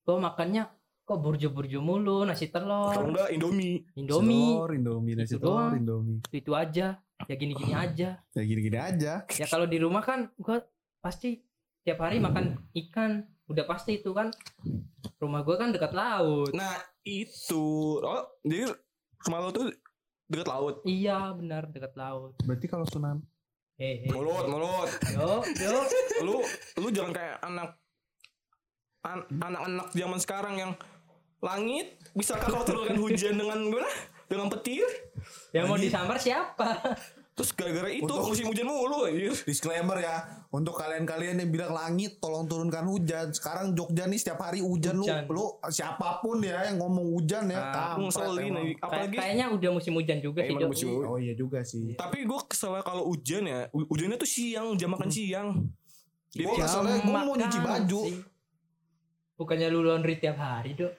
gue 0.00 0.16
makannya 0.16 0.70
kok 1.02 1.18
burjo-burjo 1.18 1.78
mulu 1.78 2.22
nasi 2.22 2.46
Kalau 2.46 2.94
telur 2.94 3.10
enggak 3.10 3.28
Indomie. 3.30 3.82
indomie 3.94 4.54
Telur, 4.54 4.70
Indomie 4.70 5.14
nasi 5.14 5.34
Itu 5.34 5.40
telur 5.40 5.54
doang. 5.58 5.72
Indomie 5.74 6.18
itu, 6.20 6.36
itu 6.36 6.52
aja 6.52 6.86
ya 7.26 7.34
gini-gini 7.34 7.74
aja 7.84 8.08
ya 8.22 8.42
gini-gini 8.42 8.78
aja 8.78 9.12
ya 9.28 9.46
kalau 9.46 9.66
di 9.66 9.78
rumah 9.78 10.02
kan 10.02 10.30
gue 10.34 10.58
pasti 10.98 11.42
tiap 11.80 11.98
hari 12.00 12.18
makan 12.18 12.54
ikan 12.76 13.22
udah 13.46 13.64
pasti 13.64 13.98
itu 13.98 14.10
kan 14.12 14.30
rumah 15.16 15.42
gue 15.42 15.54
kan 15.54 15.70
dekat 15.70 15.90
laut 15.90 16.50
Nah, 16.52 16.74
itu. 17.02 17.64
Oh, 17.98 18.28
jadi 18.42 18.68
rumah 19.24 19.38
lo 19.40 19.50
tuh 19.50 19.72
dekat 20.28 20.46
laut. 20.46 20.74
iya 20.84 21.32
benar 21.32 21.66
dekat 21.66 21.92
laut 21.94 22.36
berarti 22.44 22.66
kalau 22.66 22.84
tsunami 22.84 23.24
hehe 23.74 24.10
Mulut, 24.10 24.44
mulut. 24.44 24.90
yo 25.08 25.40
yo 25.56 25.72
lu 26.20 26.36
lu 26.76 26.88
jangan 26.90 27.12
kayak 27.12 27.36
anak 27.40 27.78
an- 29.00 29.28
anak-anak 29.32 29.86
zaman 29.90 30.18
sekarang 30.18 30.54
yang 30.56 30.72
langit 31.38 31.96
bisakah 32.12 32.50
kau 32.50 32.62
turunkan 32.62 32.98
hujan 32.98 33.34
dengan 33.34 33.58
gimana? 33.62 33.90
Dengan 34.28 34.50
petir? 34.50 34.84
yang 35.50 35.64
mau 35.64 35.78
disambar 35.78 36.18
siapa 36.18 36.82
Terus 37.38 37.54
gara-gara 37.54 37.86
itu 37.88 38.02
Untuk- 38.02 38.26
musim 38.26 38.44
hujan 38.44 38.66
mulu 38.66 39.06
anjir. 39.06 39.30
disclaimer 39.40 39.94
ya 39.96 40.16
untuk 40.48 40.74
kalian-kalian 40.74 41.38
yang 41.38 41.48
bilang 41.48 41.70
langit 41.70 42.18
tolong 42.18 42.44
turunkan 42.44 42.82
hujan. 42.84 43.30
Sekarang 43.30 43.72
Jogja 43.72 44.04
nih 44.04 44.18
setiap 44.18 44.42
hari 44.42 44.58
hujan, 44.58 44.98
Hujan. 44.98 45.22
lu 45.24 45.38
lu 45.38 45.70
siapa 45.70 46.18
pun 46.18 46.40
ya 46.40 46.66
yang 46.66 46.76
ngomong 46.76 47.14
hujan 47.14 47.46
ya 47.46 47.56
Ah, 47.56 47.94
kampret 47.94 48.10
Ngeselin 48.10 48.52
apalagi 48.76 49.14
kayaknya 49.14 49.46
udah 49.48 49.70
musim 49.70 49.92
hujan 49.94 50.18
juga 50.18 50.40
sih 50.42 50.54
musim 50.58 50.88
hujan. 50.90 51.06
oh 51.06 51.16
iya 51.16 51.32
juga 51.32 51.62
sih. 51.62 51.94
Tapi 51.94 52.18
gue 52.22 52.40
kesel 52.44 52.74
kalau 52.82 53.06
hujan 53.06 53.42
ya. 53.44 53.70
Hu- 53.70 53.86
hujannya 53.86 54.16
tuh 54.16 54.26
siang 54.26 54.74
jam 54.74 54.90
makan 54.90 55.06
siang. 55.08 55.48
Gua 56.28 56.34
Jadi 56.34 56.58
keselnya 56.58 56.96
gue 56.98 57.14
mau 57.14 57.34
nyuci 57.34 57.58
baju. 57.58 58.02
sih. 58.04 58.18
bukannya 59.34 59.70
lu 59.70 59.80
laundry 59.80 60.18
tiap 60.18 60.34
hari 60.34 60.74
dok 60.74 60.90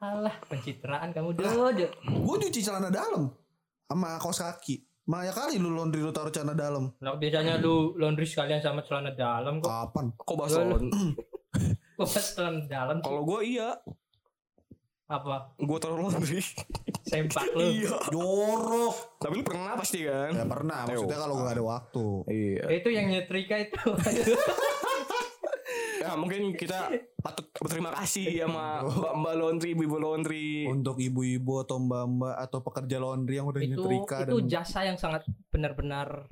alah 0.00 0.32
pencitraan 0.42 1.12
kamu. 1.12 1.36
Dok 1.36 1.76
dok 1.76 1.92
gue 2.00 2.34
nyuci 2.40 2.60
celana 2.60 2.88
dalam 2.88 3.28
sama 3.84 4.16
kaos 4.16 4.40
kaki 4.40 4.80
Maya 5.10 5.34
kali 5.34 5.58
lu 5.58 5.74
laundry 5.74 6.06
lu 6.06 6.14
taruh 6.14 6.30
celana 6.30 6.54
dalam. 6.54 6.94
Nah, 7.02 7.18
biasanya 7.18 7.58
lu 7.58 7.98
laundry 7.98 8.30
sekalian 8.30 8.62
sama 8.62 8.86
celana 8.86 9.10
dalam 9.10 9.58
kok. 9.58 9.66
kapan? 9.66 10.14
Kok 10.14 10.36
bahas 10.38 10.54
Gua- 10.54 10.62
lawan? 10.70 10.84
Kok 11.98 12.06
pas 12.06 12.26
celana 12.30 12.60
dalam 12.70 12.96
kalau 13.02 13.22
gue 13.26 13.40
iya. 13.42 13.74
Apa? 15.10 15.58
gue 15.58 15.78
taruh 15.82 16.06
laundry. 16.06 16.38
Sempak 17.02 17.42
lu. 17.58 17.66
iya. 17.82 17.98
Jorok. 18.06 19.18
Tapi 19.18 19.34
lu 19.34 19.42
pernah 19.42 19.74
pasti 19.74 20.06
kan? 20.06 20.30
Ya 20.30 20.46
pernah 20.46 20.86
maksudnya 20.86 21.18
kalau 21.18 21.34
gak 21.42 21.58
ada 21.58 21.64
waktu. 21.66 22.06
Iya. 22.30 22.62
Ya, 22.70 22.74
itu 22.78 22.88
yang 22.94 23.06
nyetrika 23.10 23.56
itu. 23.58 23.82
ya 26.10 26.18
mungkin 26.18 26.42
kita 26.58 26.78
patut 27.22 27.46
berterima 27.54 27.94
kasih 27.94 28.26
sama 28.42 28.82
mbak 28.82 29.12
mbak 29.22 29.34
laundry 29.38 29.70
ibu 29.72 29.96
laundry 29.96 30.66
untuk 30.66 30.98
ibu-ibu 30.98 31.62
atau 31.62 31.78
mbak-mbak 31.78 32.34
atau 32.42 32.58
pekerja 32.60 32.96
laundry 32.98 33.38
yang 33.38 33.46
udah 33.46 33.62
itu 33.62 33.78
nyetrika 33.78 34.16
itu 34.26 34.38
dan 34.42 34.50
jasa 34.50 34.78
yang 34.86 34.98
sangat 34.98 35.22
benar-benar 35.48 36.26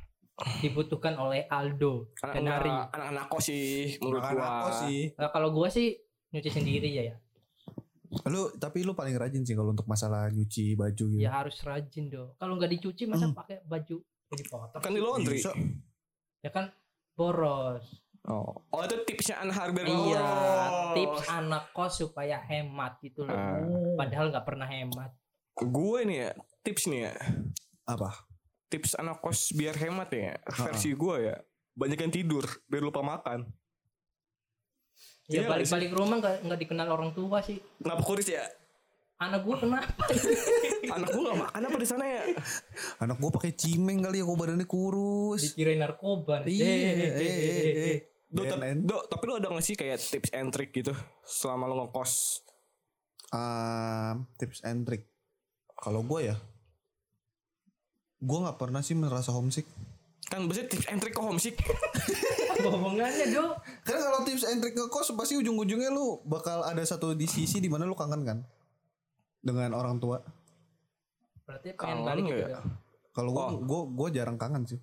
dibutuhkan 0.63 1.19
oleh 1.19 1.51
Aldo 1.51 2.15
dan 2.23 2.47
Hari. 2.47 2.71
anak 2.71 2.95
anak 2.95 3.25
kos 3.27 3.51
sih 3.51 3.99
menurut 3.99 4.23
Makan 4.23 4.35
gua 4.39 4.47
aku 4.47 4.71
sih 4.87 4.99
Nah, 5.19 5.31
kalau 5.35 5.49
gua 5.51 5.69
sih 5.71 5.99
nyuci 6.31 6.51
sendiri 6.51 6.89
ya 6.95 7.03
ya. 7.11 7.17
lu 8.31 8.49
tapi 8.57 8.87
lu 8.87 8.95
paling 8.95 9.19
rajin 9.19 9.43
sih 9.45 9.53
kalau 9.53 9.75
untuk 9.75 9.85
masalah 9.85 10.31
nyuci 10.31 10.79
baju 10.79 11.05
gitu 11.13 11.21
Ya 11.21 11.43
harus 11.43 11.61
rajin 11.61 12.09
dong. 12.09 12.33
Kalau 12.41 12.57
nggak 12.57 12.71
dicuci 12.79 13.05
masa 13.05 13.29
pakai 13.35 13.61
baju 13.67 14.01
jadi 14.29 14.45
kotor? 14.49 14.81
kan 14.81 14.93
di 14.95 15.01
laundry. 15.03 15.41
Ya 16.41 16.51
kan 16.55 16.73
boros. 17.13 17.85
Oh 18.29 18.53
oh 18.69 18.83
itu 18.83 18.97
tipsnya 19.03 19.41
Anhar 19.41 19.69
biar 19.71 19.85
nggak 19.85 20.05
Iya, 20.07 20.21
boros. 20.21 20.95
tips 20.95 21.23
anak 21.29 21.65
kos 21.71 21.93
supaya 21.99 22.37
hemat 22.41 23.01
gitu 23.01 23.23
loh. 23.23 23.33
Ah. 23.33 23.59
Padahal 23.97 24.29
nggak 24.29 24.45
pernah 24.45 24.67
hemat. 24.67 25.11
gue 25.57 25.99
nih 26.05 26.19
ya 26.21 26.31
tips 26.61 26.87
nih 26.87 27.01
ya 27.03 27.15
apa 27.85 28.15
tips 28.69 28.95
anak 28.95 29.19
kos 29.19 29.51
biar 29.51 29.75
hemat 29.75 30.07
ya 30.09 30.37
versi 30.47 30.93
gue 30.93 31.17
ya 31.25 31.37
banyak 31.73 31.99
yang 31.99 32.13
tidur 32.13 32.47
biar 32.65 32.79
lupa 32.81 33.01
makan 33.01 33.49
Ya 35.27 35.45
Iya 35.45 35.51
balik-balik 35.51 35.91
rumah 35.91 36.17
nggak 36.17 36.37
nggak 36.41 36.59
dikenal 36.59 36.89
orang 36.89 37.11
tua 37.11 37.41
sih. 37.41 37.61
kenapa 37.77 38.01
kuris 38.01 38.29
ya 38.29 38.47
Anak 39.19 39.43
gua 39.43 39.59
kenapa? 39.59 39.99
anak 40.95 41.09
gue 41.11 41.21
gak 41.21 41.41
makan 41.43 41.61
apa 41.61 41.77
di 41.77 41.89
sana 41.89 42.05
ya 42.07 42.23
anak 42.99 43.19
gua 43.19 43.31
pakai 43.33 43.51
cimeng 43.53 43.99
kali 43.99 44.17
ya 44.17 44.25
gua 44.25 44.39
badannya 44.39 44.63
kurus 44.65 45.43
Dikirain 45.45 45.77
narkoba. 45.77 46.41
nih. 46.41 46.55
iya 46.55 46.65
Eh, 46.65 46.79
eh, 46.79 46.95
eh, 46.95 47.11
eh, 47.11 47.35
eh, 47.43 47.75
eh. 47.91 47.99
Do, 48.29 48.43
ta- 48.43 48.57
BNN. 48.57 48.79
do, 48.83 49.01
tapi 49.05 49.23
lu 49.25 49.35
ada 49.35 49.49
gak 49.49 49.63
sih 49.63 49.73
kayak 49.73 49.97
tips 49.97 50.31
and 50.31 50.49
trick 50.49 50.71
gitu 50.71 50.93
selama 51.23 51.65
lu 51.65 51.81
ngekos 51.81 52.45
Um, 53.29 54.25
tips 54.35 54.61
and 54.63 54.83
trick 54.83 55.05
kalau 55.75 56.01
gue 56.01 56.27
ya 56.27 56.37
gue 58.19 58.39
nggak 58.39 58.57
pernah 58.57 58.81
sih 58.81 58.93
merasa 58.93 59.31
homesick 59.31 59.69
kan 60.25 60.43
biasanya 60.43 60.65
tips 60.67 60.87
and 60.87 60.97
trick 60.99 61.13
kok 61.13 61.23
homesick 61.23 61.57
Apa 62.51 62.69
hubungannya 62.71 63.31
dok? 63.31 63.55
Karena 63.83 64.01
kalau 64.03 64.21
tips 64.25 64.43
and 64.43 64.59
trick 64.59 64.75
ngekos 64.75 65.13
pasti 65.13 65.37
ujung-ujungnya 65.37 65.89
lu 65.89 66.19
bakal 66.25 66.65
ada 66.65 66.83
satu 66.83 67.13
di 67.13 67.23
sisi 67.25 67.61
di 67.61 67.69
mana 67.69 67.85
lu 67.85 67.95
kangen 67.95 68.25
kan 68.25 68.39
dengan 69.39 69.71
orang 69.73 69.97
tua. 69.97 70.19
Berarti 71.45 71.71
pengen 71.71 72.03
Kangen 72.03 72.03
balik 72.03 72.25
gitu. 72.27 72.43
ya? 72.43 72.49
Dok. 72.51 72.65
Kalau 73.13 73.31
gua 73.31 73.45
Oh. 73.47 73.61
gua 73.61 73.81
gua 73.87 74.09
jarang 74.11 74.35
kangen 74.35 74.67
sih. 74.67 74.81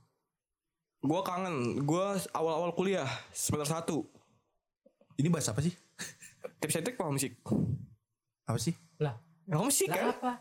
Gue 1.06 1.22
kangen 1.22 1.56
gue 1.80 2.06
awal-awal 2.32 2.74
kuliah 2.74 3.06
semester 3.30 3.70
satu 3.70 3.98
Ini 5.16 5.30
bahas 5.30 5.48
apa 5.48 5.62
sih? 5.62 5.72
tips 6.60 6.76
and 6.76 6.84
trick 6.84 6.96
kok 6.96 7.06
homesick 7.06 7.34
Apa 8.44 8.58
sih? 8.58 8.74
Lah, 8.98 9.16
ya 9.46 9.56
homesick 9.56 9.88
lah 9.88 9.96
kan 9.96 10.08
apa? 10.12 10.32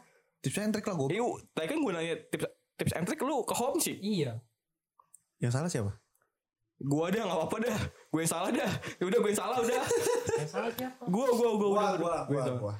Tips 0.40 0.58
and 0.58 0.72
trick 0.72 0.84
lah 0.84 0.94
gue. 0.94 1.08
Iya, 1.10 1.24
tadi 1.52 1.66
kan 1.68 1.78
gue 1.78 1.92
nanya 1.92 2.14
tips 2.26 2.44
tips 2.74 2.92
and 2.92 3.04
trick 3.04 3.20
lu 3.20 3.44
ke 3.44 3.54
homesick 3.54 3.96
Iya. 4.00 4.40
Yang 5.38 5.52
salah 5.52 5.68
siapa? 5.68 5.92
Gua 6.74 7.06
dah 7.06 7.22
nggak 7.22 7.38
apa-apa 7.38 7.56
dah. 7.62 7.78
Gue 8.10 8.20
yang 8.20 8.32
salah 8.32 8.50
dah. 8.50 8.72
Ya 8.98 9.04
udah 9.06 9.18
gue 9.20 9.30
yang 9.30 9.40
salah 9.40 9.56
udah. 9.58 9.82
Yang 10.36 10.50
salah 10.50 10.70
siapa? 10.74 11.02
Gua 11.06 11.26
gua 11.30 11.50
gua 11.54 11.68
udah. 11.70 11.90
gua, 11.94 12.14
Gua 12.26 12.34
yang 12.34 12.44
salah. 12.44 12.58
gua. 12.60 12.74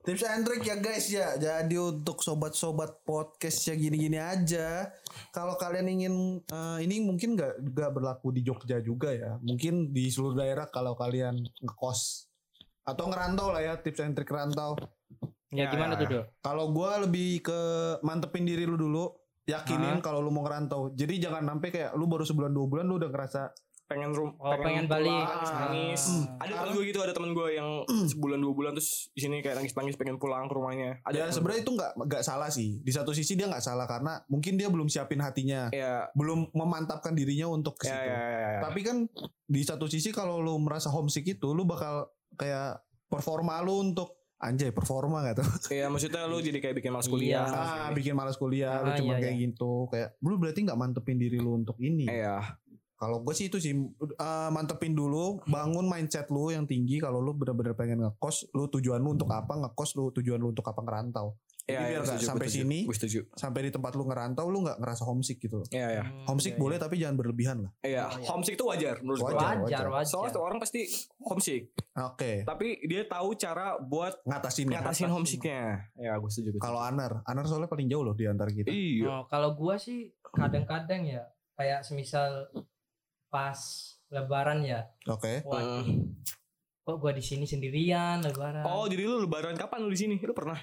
Tips 0.00 0.24
and 0.24 0.48
trick 0.48 0.64
ya 0.64 0.80
guys 0.80 1.12
ya. 1.12 1.36
Jadi 1.36 1.76
untuk 1.76 2.24
sobat-sobat 2.24 3.04
podcast 3.04 3.68
ya 3.68 3.76
gini-gini 3.76 4.16
aja. 4.16 4.88
Kalau 5.28 5.60
kalian 5.60 5.92
ingin 5.92 6.14
eh, 6.40 6.78
ini 6.88 7.04
mungkin 7.04 7.36
nggak 7.36 7.60
nggak 7.60 7.90
berlaku 7.92 8.32
di 8.32 8.40
Jogja 8.40 8.80
juga 8.80 9.12
ya. 9.12 9.36
Mungkin 9.44 9.92
di 9.92 10.08
seluruh 10.08 10.40
daerah 10.40 10.72
kalau 10.72 10.96
kalian 10.96 11.44
ngekos 11.60 12.32
atau 12.80 13.12
ngerantau 13.12 13.52
lah 13.52 13.60
ya 13.60 13.74
tips 13.76 14.00
and 14.00 14.16
trick 14.16 14.32
rantau. 14.32 14.72
Ya, 15.52 15.66
Ya, 15.66 15.74
gimana 15.74 15.98
ya, 15.98 16.00
tuh 16.00 16.06
dok? 16.08 16.24
Kalau 16.40 16.64
gua 16.72 17.02
lebih 17.04 17.44
ke 17.44 17.60
mantepin 18.06 18.46
diri 18.46 18.64
lu 18.64 18.80
dulu, 18.80 19.10
yakinin 19.44 20.00
kalau 20.00 20.24
lu 20.24 20.32
mau 20.32 20.46
ngerantau. 20.46 20.96
Jadi 20.96 21.20
jangan 21.20 21.44
sampai 21.44 21.68
kayak 21.68 21.90
lu 21.92 22.08
baru 22.08 22.24
sebulan 22.24 22.54
dua 22.54 22.66
bulan 22.70 22.86
lu 22.88 22.96
udah 22.96 23.10
ngerasa 23.12 23.52
Pengen 23.90 24.14
rum, 24.14 24.38
Oh, 24.38 24.54
pengen 24.54 24.86
balik. 24.86 25.10
pulang, 25.10 25.50
nangis. 25.66 26.02
Ah. 26.30 26.46
Ada 26.46 26.62
temen 26.62 26.70
gue 26.72 26.84
gitu, 26.86 27.00
ada 27.00 27.10
temen 27.10 27.30
gue 27.32 27.48
yang 27.50 27.68
sebulan 28.06 28.38
dua 28.38 28.52
bulan 28.54 28.70
terus 28.72 29.10
di 29.10 29.20
sini 29.20 29.42
kayak 29.42 29.58
nangis-nangis 29.58 29.98
pengen 29.98 30.14
pulang 30.16 30.46
ke 30.46 30.54
rumahnya. 30.54 31.02
Ada 31.02 31.18
ya 31.20 31.24
sebenarnya 31.28 31.60
itu 31.60 31.72
nggak 31.74 31.92
nggak 31.98 32.22
salah 32.22 32.46
sih. 32.48 32.78
Di 32.78 32.92
satu 32.94 33.10
sisi 33.10 33.34
dia 33.34 33.50
nggak 33.50 33.58
salah 33.60 33.84
karena 33.84 34.22
mungkin 34.24 34.54
dia 34.54 34.70
belum 34.70 34.86
siapin 34.86 35.18
hatinya. 35.18 35.74
Ya, 35.74 36.06
belum 36.14 36.54
memantapkan 36.54 37.10
dirinya 37.12 37.50
untuk 37.50 37.74
ke 37.76 37.84
ya, 37.84 37.92
situ. 37.92 38.06
ya, 38.06 38.14
ya, 38.14 38.38
ya. 38.48 38.60
Tapi 38.62 38.80
kan 38.80 38.96
di 39.44 39.60
satu 39.60 39.84
sisi 39.84 40.08
kalau 40.10 40.38
lu 40.38 40.54
merasa 40.56 40.86
homesick 40.86 41.26
itu 41.28 41.50
lu 41.50 41.66
bakal 41.66 42.06
kayak 42.32 42.78
performa 43.04 43.58
lu 43.58 43.82
untuk 43.84 44.14
anjay 44.38 44.70
performa 44.70 45.20
gak 45.22 45.42
tuh? 45.42 45.48
Ya, 45.76 45.86
maksudnya 45.86 46.24
lu 46.24 46.38
jadi 46.38 46.56
kayak 46.58 46.78
bikin 46.78 46.88
Iya. 46.88 46.94
malas 46.94 47.08
kuliah. 47.08 47.44
ah, 47.44 47.90
bikin 47.90 48.14
malas 48.14 48.36
kuliah, 48.36 48.80
lu 48.80 48.90
Ah, 48.90 48.96
cuma 48.96 49.12
iya, 49.14 49.28
kayak 49.28 49.36
gitu. 49.36 49.90
Kayak 49.90 50.14
lu 50.20 50.38
berarti 50.38 50.60
nggak 50.62 50.78
mantepin 50.78 51.18
diri 51.18 51.36
lu 51.36 51.52
untuk 51.56 51.74
ini. 51.76 52.06
Iya. 52.06 52.56
Kalau 53.00 53.24
gue 53.24 53.32
sih 53.32 53.48
itu 53.48 53.56
sih 53.56 53.72
uh, 53.72 54.50
mantepin 54.52 54.92
dulu, 54.92 55.40
bangun 55.48 55.88
mindset 55.88 56.28
lu 56.28 56.52
yang 56.52 56.68
tinggi. 56.68 57.00
Kalau 57.00 57.16
lu 57.24 57.32
bener-bener 57.32 57.72
pengen 57.72 58.04
ngekos, 58.04 58.52
lu 58.52 58.68
tujuan 58.68 59.00
lu 59.00 59.16
untuk 59.16 59.32
apa 59.32 59.56
ngekos, 59.56 59.96
lu 59.96 60.12
tujuan 60.12 60.36
lu 60.36 60.52
untuk 60.52 60.68
apa 60.68 60.84
ngerantau. 60.84 61.32
Jadi 61.60 61.70
Iya, 61.70 61.80
biar 61.80 61.90
iya, 61.92 61.98
nggak 62.02 62.18
setuju, 62.18 62.26
sampai 62.26 62.46
setuju. 62.50 62.58
sini, 62.66 62.78
setuju. 62.90 63.20
sampai 63.38 63.60
di 63.62 63.70
tempat 63.70 63.92
lu 63.94 64.02
ngerantau 64.04 64.46
lu 64.50 64.58
nggak 64.66 64.78
ngerasa 64.82 65.02
homesick 65.06 65.38
gitu. 65.38 65.62
Iya 65.70 65.88
ya. 65.96 66.04
Homesick 66.26 66.58
iya, 66.58 66.60
boleh 66.60 66.76
iya. 66.76 66.82
tapi 66.82 66.94
jangan 66.98 67.16
berlebihan 67.20 67.56
lah. 67.62 67.70
Iya, 67.80 68.02
Oh, 68.04 68.18
iya. 68.18 68.26
homesick 68.26 68.54
itu 68.58 68.66
wajar 68.66 68.94
menurut 69.00 69.18
gue. 69.22 69.28
Wajar, 69.30 69.54
wajar 69.62 69.86
wajar, 69.86 70.08
Soalnya 70.10 70.32
tuh 70.34 70.42
orang 70.42 70.58
pasti 70.58 70.80
homesick, 71.22 71.62
Oke. 71.94 72.42
tapi 72.42 72.68
dia 72.84 73.06
tahu 73.06 73.38
cara 73.38 73.78
buat 73.78 74.18
Ngatasin 74.26 74.66
ngatasin 74.66 75.08
homesicknya. 75.14 75.88
Ya, 75.94 76.18
gue 76.18 76.30
setuju. 76.32 76.58
Kalau 76.58 76.80
Anar, 76.82 77.22
Anar 77.22 77.46
soalnya 77.46 77.70
paling 77.70 77.86
jauh 77.86 78.02
loh 78.02 78.18
di 78.18 78.26
antara 78.26 78.50
kita. 78.50 78.66
Iya. 78.66 79.06
Oh, 79.06 79.22
kalau 79.30 79.54
gua 79.54 79.78
sih 79.78 80.10
kadang-kadang 80.34 81.06
ya 81.06 81.22
kayak 81.54 81.86
semisal 81.86 82.50
pas 83.30 83.56
lebaran 84.08 84.60
ya 84.60 84.84
Oke. 85.06 85.40
waduh 85.42 85.80
Hmm. 85.80 86.18
kok 86.82 86.96
gua 86.96 87.10
di 87.10 87.22
sini 87.22 87.44
sendirian 87.44 88.18
lebaran 88.18 88.62
Oh, 88.62 88.84
jadi 88.84 89.02
lu 89.02 89.22
lebaran 89.22 89.54
kapan 89.54 89.80
lu 89.80 89.88
di 89.88 90.00
sini? 90.00 90.14
Lu 90.18 90.32
pernah? 90.32 90.58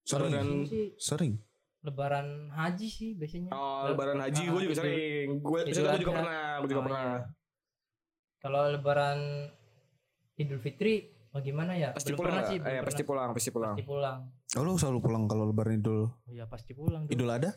Sering. 0.00 0.30
Lebaran 0.30 0.48
Sering. 0.96 1.34
lebaran 1.80 2.26
haji 2.50 2.86
sih 2.86 3.10
biasanya 3.12 3.50
Oh, 3.50 3.84
lebaran 3.86 4.16
haji 4.16 4.40
Ah, 4.40 4.48
gue 4.48 4.60
juga 4.62 4.74
sering. 4.78 5.28
Gue 5.36 5.60
juga 5.66 5.90
Adha. 5.90 6.00
pernah, 6.00 6.42
gue 6.56 6.68
juga 6.70 6.78
Oh, 6.78 6.86
pernah. 6.86 7.02
iya. 7.04 7.20
kalau 8.38 8.62
lebaran 8.70 9.18
Idul 10.34 10.58
Fitri 10.58 10.94
bagaimana 11.28 11.72
ya 11.72 11.90
Pasti 11.90 12.10
belum 12.10 12.18
pulang 12.20 12.34
pernah 12.36 12.44
sih 12.46 12.58
Eh, 12.60 12.80
pasti 12.80 13.02
pulang, 13.02 13.28
pasti 13.32 13.50
pulang. 13.50 13.74
pasti 13.74 13.84
pulang 13.84 14.18
Oh, 14.54 14.62
lu 14.62 14.76
selalu 14.76 14.98
pulang 15.00 15.24
kalau 15.24 15.44
lebaran 15.46 15.76
Idul 15.76 16.06
oh 16.06 16.30
ya 16.30 16.44
pasti 16.44 16.72
pulang. 16.72 17.04
Idul 17.06 17.26
ada? 17.28 17.50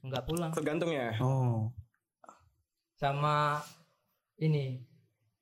nggak 0.00 0.24
pulang 0.24 0.50
Tergantung 0.50 0.90
ya. 0.90 1.14
Oh. 1.20 1.68
Sama 3.00 3.64
ini 4.36 4.76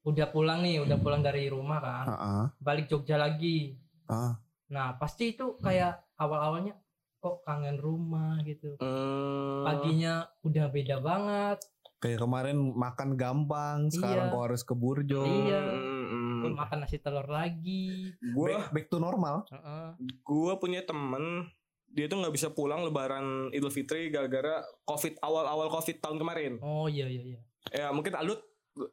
udah 0.06 0.30
pulang 0.30 0.62
nih 0.62 0.78
udah 0.78 0.94
pulang 0.96 1.20
dari 1.20 1.50
rumah 1.50 1.82
kan 1.82 2.06
Heeh. 2.06 2.44
balik 2.58 2.86
Jogja 2.86 3.18
lagi 3.18 3.74
Ah. 4.06 4.38
nah 4.70 4.94
pasti 4.94 5.34
itu 5.34 5.58
kayak 5.58 5.98
awal-awalnya 6.14 6.78
kok 7.18 7.42
kangen 7.42 7.76
rumah 7.76 8.38
gitu 8.42 8.78
Hmm. 8.78 9.66
paginya 9.66 10.14
udah 10.40 10.70
beda 10.70 11.02
banget 11.02 11.58
Kayak 11.98 12.22
kemarin 12.22 12.78
makan 12.78 13.18
gampang, 13.18 13.90
sekarang 13.90 14.30
Iya. 14.30 14.32
kok 14.32 14.44
harus 14.46 14.62
ke 14.62 14.70
Burjo. 14.70 15.18
Iya. 15.18 15.58
Hmm. 15.66 16.46
Kok 16.46 16.54
makan 16.54 16.78
nasi 16.78 17.02
telur 17.02 17.26
lagi 17.26 18.14
Gue 18.22 18.54
Back, 18.54 18.70
back 18.70 18.86
to 18.86 19.02
normal. 19.02 19.42
Heeh. 19.50 19.98
gue 20.22 20.52
punya 20.56 20.86
temen 20.86 21.50
dia 21.88 22.06
tuh 22.06 22.22
nggak 22.22 22.30
bisa 22.30 22.48
pulang 22.48 22.84
lebaran 22.84 23.50
Idul 23.50 23.72
Fitri 23.72 24.08
gara-gara 24.08 24.62
covid 24.84 25.18
awal-awal 25.18 25.66
covid 25.68 25.98
tahun 25.98 26.16
kemarin 26.16 26.52
oh 26.60 26.86
iya 26.86 27.08
iya 27.08 27.34
iya 27.34 27.40
ya 27.70 27.90
mungkin 27.90 28.12
alut 28.14 28.40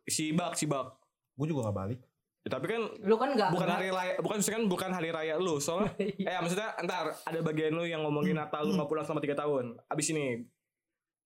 si 0.04 0.32
bak 0.32 0.54
si 0.54 0.66
bak 0.66 0.98
Gue 1.34 1.46
juga 1.46 1.68
gak 1.68 1.78
balik. 1.78 2.00
Ya, 2.42 2.54
tapi 2.54 2.66
kan 2.66 2.80
lu 3.02 3.16
kan 3.16 3.30
nggak 3.30 3.50
bukan 3.50 3.66
nggak- 3.66 3.76
hari 3.76 3.90
raya 3.90 4.14
bukan 4.18 4.36
maksudnya 4.38 4.56
kan 4.56 4.66
bukan 4.68 4.90
hari 4.92 5.10
raya 5.10 5.34
lu 5.36 5.58
soalnya 5.58 5.92
eh 6.30 6.38
maksudnya 6.38 6.70
ntar 6.80 7.06
ada 7.20 7.40
bagian 7.42 7.74
lu 7.74 7.84
yang 7.84 8.02
ngomongin 8.02 8.34
Natal 8.34 8.62
lu 8.62 8.72
nggak 8.72 8.86
pulang 8.86 9.02
selama 9.02 9.20
tiga 9.20 9.34
tahun 9.36 9.76
abis 9.86 10.08
ini 10.10 10.46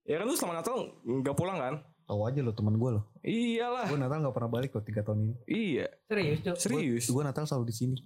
ya 0.04 0.16
kan 0.16 0.26
lu 0.26 0.34
selama 0.34 0.56
Natal 0.58 0.76
nggak 1.04 1.36
pulang 1.36 1.58
kan 1.58 1.76
Tahu 2.02 2.26
aja 2.26 2.40
lo 2.40 2.50
teman 2.52 2.74
gue 2.74 2.90
lo. 2.90 3.02
iyalah 3.22 3.86
Gue 3.86 4.00
Natal 4.00 4.18
gak 4.20 4.34
pernah 4.34 4.50
balik 4.50 4.72
loh 4.72 4.82
tiga 4.82 5.04
tahun 5.04 5.20
ini. 5.22 5.34
iya 5.46 5.86
serius 6.04 6.40
Cuk. 6.42 6.56
serius 6.58 7.06
Gue 7.06 7.22
Natal 7.22 7.46
selalu 7.46 7.66
di 7.66 7.76
sini. 7.76 7.98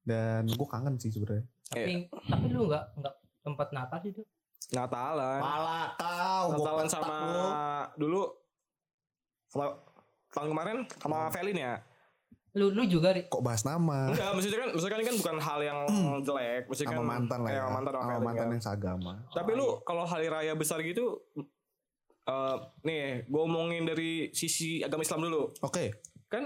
Dan 0.00 0.46
gue 0.46 0.62
kangen 0.64 0.94
sih 0.94 1.08
sebenarnya. 1.08 1.42
tapi 1.66 2.06
tapi 2.06 2.44
lu 2.48 2.64
nggak 2.64 2.84
nggak 2.96 3.14
tempat 3.42 3.68
Natal 3.72 3.98
sih 3.98 4.12
tuh 4.12 4.22
Natalan 4.70 5.40
Pala 5.40 5.80
kau. 5.96 6.44
gua 6.52 6.58
Natalan 6.60 6.86
sama 6.86 7.16
lu. 7.18 7.46
dulu 7.98 8.20
tahun 10.28 10.48
kemarin 10.48 10.78
sama 10.96 11.28
Felin 11.28 11.58
ya 11.58 11.74
lu 12.56 12.72
lu 12.72 12.82
juga 12.84 13.12
Ri. 13.12 13.28
Kok 13.28 13.44
bahas 13.44 13.62
nama? 13.62 14.08
Enggak, 14.10 14.34
maksudnya 14.34 14.58
kan 14.58 14.68
maksudnya 14.72 14.90
kan 14.90 14.98
ini 14.98 15.06
kan 15.06 15.16
bukan 15.20 15.36
hal 15.38 15.58
yang 15.62 15.78
jelek, 16.24 16.62
maksudnya 16.66 16.90
Sama 16.90 16.96
kan 16.96 17.06
mantan 17.06 17.38
lah 17.38 17.48
eh, 17.48 17.54
ya. 17.54 17.60
sama 17.60 17.70
mantan 17.70 17.92
sama 17.92 18.00
Sama 18.00 18.08
Felin 18.08 18.24
mantan 18.24 18.40
kan. 18.40 18.48
yang 18.50 18.62
seagama. 18.64 19.12
Tapi 19.30 19.50
lu 19.52 19.68
kalau 19.84 20.04
hari 20.04 20.26
raya 20.26 20.52
besar 20.52 20.78
gitu 20.80 21.04
eh 22.24 22.56
nih, 22.82 23.00
gue 23.24 23.42
omongin 23.42 23.84
dari 23.84 24.10
sisi 24.32 24.80
agama 24.80 25.00
Islam 25.00 25.20
dulu. 25.22 25.42
Oke. 25.60 25.84
Kan 26.26 26.44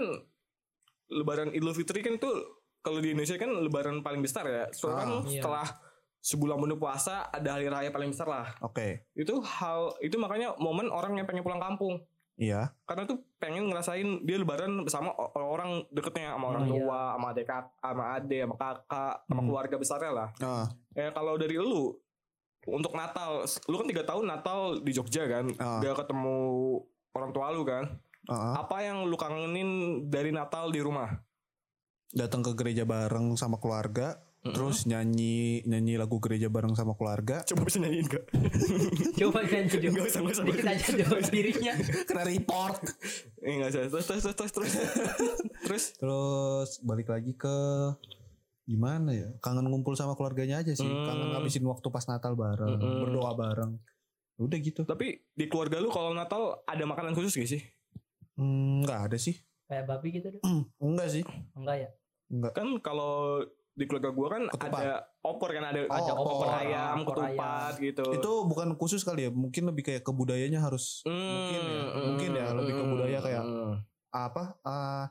lebaran 1.09 1.49
Idul 1.49 1.73
Fitri 1.73 1.99
kan 1.99 2.15
tuh 2.15 2.35
kalau 2.79 2.99
di 2.99 3.11
Indonesia 3.11 3.35
kan 3.35 3.49
lebaran 3.49 3.99
paling 3.99 4.21
besar 4.21 4.45
ya. 4.45 4.63
Soalnya 4.69 4.99
kan 4.99 5.09
Ah. 5.09 5.23
Iya. 5.23 5.39
setelah 5.39 5.67
sebulan 6.19 6.57
penuh 6.57 6.77
puasa 6.77 7.27
ada 7.27 7.49
hari 7.49 7.67
raya 7.67 7.89
paling 7.89 8.11
besar 8.11 8.27
lah. 8.27 8.47
Oke. 8.59 9.07
Itu 9.11 9.39
hal 9.41 9.97
itu 9.99 10.15
makanya 10.15 10.55
momen 10.55 10.87
orang 10.87 11.15
yang 11.15 11.25
pengen 11.25 11.41
pulang 11.41 11.59
kampung. 11.59 11.99
Iya. 12.33 12.73
Karena 12.89 13.05
tuh 13.05 13.21
pengen 13.37 13.69
ngerasain 13.69 14.25
dia 14.25 14.37
lebaran 14.41 14.81
bersama 14.81 15.13
orang-orang 15.13 15.85
deketnya 15.93 16.33
sama 16.33 16.45
orang 16.49 16.65
iya. 16.65 16.71
tua, 16.73 17.01
sama 17.13 17.25
adik 17.29 17.47
sama 17.77 18.03
ade, 18.17 18.37
sama 18.41 18.55
kakak, 18.57 19.15
sama 19.23 19.39
Hmm. 19.39 19.47
keluarga 19.49 19.75
besarnya 19.77 20.11
lah. 20.11 20.29
Ah, 20.41 20.65
Ya 20.93 21.09
kalau 21.09 21.37
dari 21.37 21.57
lu 21.57 21.93
untuk 22.63 22.93
Natal, 22.93 23.43
lu 23.67 23.75
kan 23.75 23.87
tiga 23.87 24.03
tahun 24.03 24.25
Natal 24.25 24.59
di 24.81 24.91
Jogja 24.93 25.27
kan, 25.27 25.45
Ah. 25.57 25.81
gak 25.83 26.05
ketemu 26.05 26.37
orang 27.13 27.31
tua 27.31 27.47
lu 27.51 27.63
kan. 27.63 27.85
ah. 28.25 28.63
Apa 28.63 28.81
yang 28.81 29.03
lu 29.03 29.13
kangenin 29.13 29.69
dari 30.07 30.31
Natal 30.31 30.71
di 30.71 30.79
rumah? 30.79 31.11
Datang 32.13 32.41
ke 32.41 32.53
gereja 32.53 32.85
bareng 32.85 33.35
sama 33.35 33.57
keluarga. 33.57 34.15
Terus 34.43 34.83
nyanyi 34.83 35.63
nyanyi 35.63 35.95
lagu 35.95 36.19
gereja 36.19 36.47
bareng 36.47 36.75
sama 36.75 36.93
keluarga. 36.93 37.41
Coba 37.43 37.63
bisa 37.63 37.79
nyanyiin 37.79 38.05
gak? 38.05 38.25
coba 39.23 39.39
nyanyi 39.41 39.77
dong 39.79 39.93
Gak 39.93 40.05
usah, 40.05 40.19
gak 40.19 40.33
usah. 40.33 40.43
dikit 40.43 40.67
aja 40.67 40.85
dong 40.99 41.23
dirinya 41.31 41.73
Kena 42.07 42.23
report. 42.23 42.79
Eh, 43.39 43.53
gak 43.57 43.69
usah. 43.69 43.81
Terus, 43.87 44.05
terus, 44.05 44.21
terus, 44.21 44.35
terus, 44.35 44.51
terus. 44.51 44.73
terus, 45.63 45.83
Terus 45.95 46.69
balik 46.81 47.07
lagi 47.07 47.31
ke 47.33 47.55
gimana 48.63 49.11
ya? 49.11 49.31
Kangen 49.39 49.63
ngumpul 49.65 49.93
sama 49.93 50.11
keluarganya 50.13 50.59
aja 50.59 50.71
sih. 50.71 50.83
Hmm. 50.83 51.03
Kangen 51.05 51.31
ngabisin 51.31 51.63
waktu 51.63 51.87
pas 51.87 52.03
Natal 52.05 52.35
bareng, 52.35 52.75
Mm-mm. 52.75 52.99
berdoa 52.99 53.31
bareng. 53.33 53.71
Udah 54.35 54.57
gitu. 54.57 54.83
tapi 54.83 55.23
di 55.29 55.45
keluarga 55.45 55.77
lu 55.77 55.87
kalau 55.87 56.11
Natal 56.11 56.59
ada 56.65 56.83
makanan 56.83 57.13
khusus 57.13 57.31
gak 57.33 57.47
sih? 57.49 57.61
Hmm, 58.33 58.81
nggak 58.81 58.99
ada 59.07 59.17
sih. 59.17 59.39
kayak 59.63 59.87
babi 59.87 60.09
gitu 60.11 60.27
dong 60.29 60.67
Enggak 60.77 61.07
sih. 61.09 61.23
enggak 61.53 61.77
ya 61.79 61.89
Enggak. 62.27 62.51
Kan 62.51 62.67
kalau 62.79 63.45
di 63.73 63.83
keluarga 63.85 64.09
gua 64.09 64.27
kan 64.29 64.43
Ketupat. 64.47 64.81
ada 64.81 64.93
opor 65.19 65.49
kan 65.49 65.63
ada 65.65 65.79
Oh, 65.83 65.95
ada 65.95 66.13
opor, 66.13 66.33
opor. 66.39 66.47
ayam, 66.53 66.95
Opor 67.01 67.15
ketupat 67.17 67.73
gitu. 67.77 68.05
Itu 68.13 68.31
bukan 68.45 68.67
khusus 68.75 69.01
kali 69.01 69.25
ya. 69.25 69.31
Mungkin 69.31 69.65
lebih 69.65 69.83
kayak 69.83 70.01
kebudayanya 70.01 70.61
harus 70.61 71.01
Hmm, 71.03 71.17
mungkin 71.17 71.59
ya. 71.59 71.81
Mungkin 71.97 72.29
ya 72.31 72.47
lebih 72.53 72.73
ke 72.73 72.83
budaya 72.85 73.17
kayak 73.19 73.43
hmm. 73.43 73.73
apa? 74.09 74.43
ah, 74.61 75.05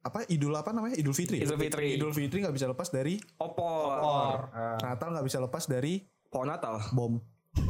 apa 0.00 0.24
idul 0.26 0.56
apa 0.56 0.72
namanya 0.72 0.96
idul 0.96 1.12
fitri 1.12 1.38
ya? 1.38 1.44
Idul 1.44 1.60
Fitri. 1.60 1.86
idul 1.92 2.12
fitri 2.12 2.40
nggak 2.40 2.56
bisa 2.56 2.64
lepas 2.66 2.88
dari 2.88 3.20
opor. 3.36 4.00
Opor. 4.00 4.38
Ah. 4.50 4.80
Natal 4.80 5.12
nggak 5.12 5.26
bisa 5.28 5.38
lepas 5.38 5.64
dari 5.64 6.00
Pohon 6.26 6.48
Natal. 6.48 6.80
bom 6.90 7.20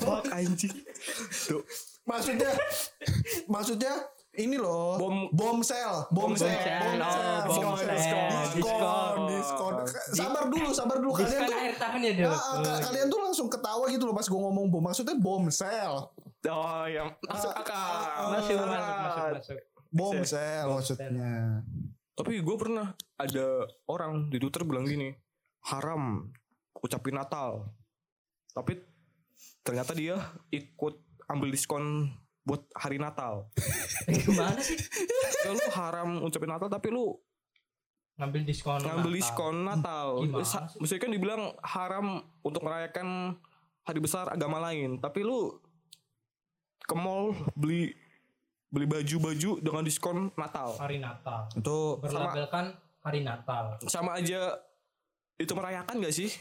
Fuck 0.00 0.30
anjing. 0.30 0.72
Tuh. 1.44 1.62
maksudnya 2.04 2.48
maksudnya 3.46 3.92
ini 4.38 4.54
loh 4.54 4.94
Bom 4.96 5.16
bom 5.30 5.58
sel 5.60 6.06
bom 6.08 6.30
sel 6.32 6.46
sel. 6.48 6.78
bom 6.80 6.94
Oh, 6.96 7.10
sel 7.10 7.26
bom 7.42 7.44
diskon 7.44 7.74
sel. 7.74 7.88
diskon 7.90 8.28
Diskon. 8.48 9.16
diskon 9.26 9.74
sabar 10.14 10.44
dulu 10.46 10.68
sabar 10.70 10.96
dulu 10.96 11.12
kalian 11.12 11.42
tuh 11.42 11.56
akhir 11.56 11.74
tahun 11.76 12.00
ya 12.00 12.12
dong 12.16 12.30
Ah, 12.30 12.38
ah, 12.38 12.58
ka- 12.60 12.80
kalian 12.86 13.06
tuh 13.06 13.20
langsung 13.20 13.48
ketawa 13.48 13.84
gitu 13.86 14.04
loh 14.04 14.14
pas 14.14 14.24
gue 14.24 14.40
ngomong 14.40 14.66
bom 14.68 14.80
maksudnya 14.80 15.14
bom 15.14 15.44
sel 15.48 15.94
Oh 16.40 16.86
yang 16.86 17.10
masuk 17.20 17.50
Ah, 17.50 17.60
akal. 17.60 17.92
masuk 18.30 18.54
masuk 18.54 19.26
masuk 19.34 19.58
bom 19.90 20.14
Sel. 20.22 20.64
maksudnya 20.64 21.60
Tapi 22.14 22.32
gue 22.36 22.56
pernah 22.56 22.86
ada 23.16 23.46
orang 23.84 24.26
di 24.26 24.36
Twitter 24.36 24.62
bilang 24.62 24.82
gini, 24.84 25.14
haram 25.64 26.26
ucapin 26.76 27.14
Natal. 27.14 27.70
Tapi 28.50 28.74
ternyata 29.60 29.92
dia 29.92 30.18
ikut 30.48 30.98
ambil 31.24 31.48
diskon 31.48 32.10
buat 32.48 32.64
hari 32.72 32.96
Natal. 32.96 33.52
gimana 34.24 34.56
sih 34.56 34.80
Ya 35.44 35.52
lu 35.52 35.60
haram 35.68 36.24
ucapin 36.24 36.48
Natal 36.48 36.72
tapi 36.72 36.88
lu 36.88 37.12
ngambil 38.16 38.42
diskon 38.42 38.80
ngambil 38.80 39.12
Natal. 39.12 39.18
diskon 39.20 39.56
Natal. 39.62 40.08
Sa-? 40.42 40.66
Maksudnya 40.80 41.02
kan 41.04 41.12
dibilang 41.12 41.42
haram 41.60 42.06
untuk 42.40 42.64
merayakan 42.64 43.36
hari 43.84 44.00
besar 44.00 44.28
agama 44.28 44.58
lain, 44.58 44.98
tapi 44.98 45.22
lu 45.22 45.54
ke 46.82 46.92
mall 46.92 47.36
beli 47.52 47.92
beli 48.68 48.84
baju-baju 48.84 49.60
dengan 49.60 49.80
diskon 49.80 50.28
Natal. 50.34 50.76
hari 50.76 50.98
Natal 50.98 51.48
itu 51.52 51.78
berlabelkan 52.00 52.76
hari 53.00 53.24
Natal 53.24 53.80
Sama 53.88 54.16
aja 54.16 54.56
itu 55.36 55.52
merayakan 55.52 56.00
gak 56.00 56.12
sih? 56.12 56.32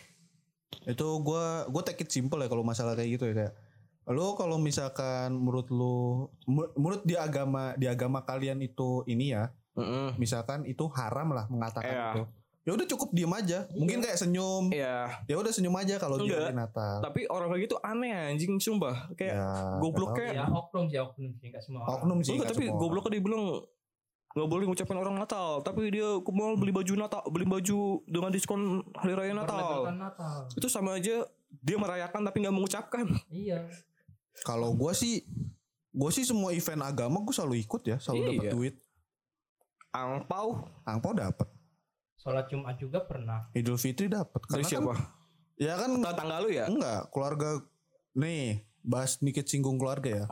itu 0.84 1.08
gue 1.24 1.46
gue 1.72 1.82
take 1.84 2.04
it 2.04 2.12
simple 2.12 2.40
ya 2.44 2.52
kalau 2.52 2.60
masalah 2.60 2.92
kayak 2.92 3.16
gitu 3.16 3.32
ya 3.32 3.34
kayak 3.40 3.54
lo 4.08 4.34
kalau 4.34 4.56
misalkan 4.56 5.32
menurut 5.34 5.68
lu 5.68 5.98
mu- 6.44 6.72
menurut 6.74 7.04
di 7.04 7.14
agama 7.14 7.76
di 7.76 7.86
agama 7.86 8.22
kalian 8.22 8.60
itu 8.60 9.04
ini 9.06 9.32
ya 9.32 9.52
misalkan 10.14 10.64
itu 10.64 10.88
haram 10.90 11.30
lah 11.30 11.46
mengatakan 11.46 11.86
Iya. 11.88 12.08
itu 12.10 12.22
ya 12.64 12.72
udah 12.74 12.88
cukup 12.90 13.10
diem 13.12 13.30
aja 13.30 13.64
mungkin 13.72 14.00
kayak 14.00 14.16
senyum 14.16 14.68
Iya. 14.70 15.24
ya 15.24 15.36
udah 15.36 15.52
senyum 15.52 15.72
aja 15.74 15.96
kalau 15.98 16.18
di 16.18 16.28
Enggak. 16.28 16.40
hari 16.42 16.56
Natal 16.58 16.96
Tapi 17.00 17.20
orang 17.26 17.48
kayak 17.50 17.64
gitu 17.64 17.76
aneh 17.82 18.12
anjing 18.12 18.54
sumpah. 18.58 18.96
Kayak 19.14 19.36
ya 19.36 19.48
goblok 19.78 20.10
kayak- 20.14 20.36
ya 20.36 20.46
oknum 20.50 20.86
sih 20.86 21.00
oknum 21.00 21.32
sih 21.34 21.48
nggak 21.48 21.62
semua 21.62 21.80
orang. 21.82 21.92
oknum 21.94 22.18
sih 22.18 22.32
Enggak, 22.34 22.40
nggak 22.42 22.52
tapi 22.54 22.66
semua 22.66 22.80
gobloknya 22.82 23.12
dibilang 23.14 23.44
nggak 24.30 24.48
boleh 24.48 24.66
ngucapin 24.66 24.98
orang 24.98 25.16
Natal, 25.16 25.48
tapi 25.62 25.82
dia 25.90 26.10
ke 26.16 26.30
mall 26.30 26.54
beli 26.54 26.70
baju 26.70 26.94
Natal, 26.96 27.26
beli 27.26 27.42
baju 27.44 27.80
dengan 28.06 28.30
diskon 28.30 28.62
hari 28.94 29.14
raya 29.14 29.34
Natal. 29.34 29.90
Natal. 29.90 30.46
Itu 30.52 30.68
sama 30.68 30.94
aja 30.94 31.26
dia 31.50 31.76
merayakan 31.76 32.22
tapi 32.22 32.38
nggak 32.40 32.54
mengucapkan. 32.54 33.08
Iya. 33.28 33.66
Kalau 34.42 34.74
gua 34.74 34.92
sih 34.92 35.24
gua 35.90 36.10
sih 36.10 36.22
semua 36.22 36.52
event 36.52 36.84
agama 36.84 37.18
gua 37.20 37.34
selalu 37.34 37.58
ikut 37.60 37.82
ya, 37.84 37.98
selalu 37.98 38.22
dapat 38.28 38.44
Iya. 38.44 38.54
duit. 38.54 38.76
Angpau 39.90 40.48
Angpau 40.84 41.12
dapat. 41.12 41.48
Sholat 42.18 42.46
Jumat 42.48 42.76
juga 42.76 43.00
pernah. 43.02 43.48
Idul 43.52 43.78
Fitri 43.78 44.06
dapat. 44.06 44.42
dari 44.44 44.62
Karena 44.62 44.68
siapa? 44.68 44.92
Kan, 44.92 45.00
ya 45.56 45.74
kan 45.76 45.92
Tetangga 45.96 46.38
lu 46.40 46.50
ya? 46.50 46.66
enggak, 46.66 47.02
keluarga 47.10 47.50
nih, 48.14 48.62
bahas 48.82 49.18
dikit 49.18 49.46
singgung 49.46 49.78
keluarga 49.78 50.10
ya. 50.12 50.28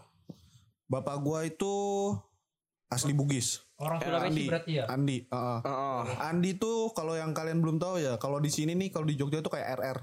Bapak 0.86 1.18
gua 1.20 1.41
itu 1.41 1.74
asli 2.88 3.12
Bugis. 3.12 3.64
Orang 3.76 3.99
Eh, 3.99 4.06
Sulawesi 4.06 4.30
Andi. 4.30 4.45
berarti 4.45 4.72
ya. 4.74 4.84
Andi, 4.86 5.18
heeh. 5.26 5.60
Heeh. 5.62 6.01
Andi 6.22 6.51
tuh 6.56 6.91
kalau 6.91 7.14
yang 7.14 7.32
kalian 7.32 7.60
belum 7.60 7.76
tahu 7.76 7.97
ya, 7.97 8.16
kalau 8.16 8.38
di 8.38 8.47
sini 8.47 8.72
nih 8.72 8.89
kalau 8.89 9.03
di 9.03 9.16
Jogja 9.16 9.39
tuh 9.39 9.51
kayak 9.51 9.68
RR, 9.76 9.97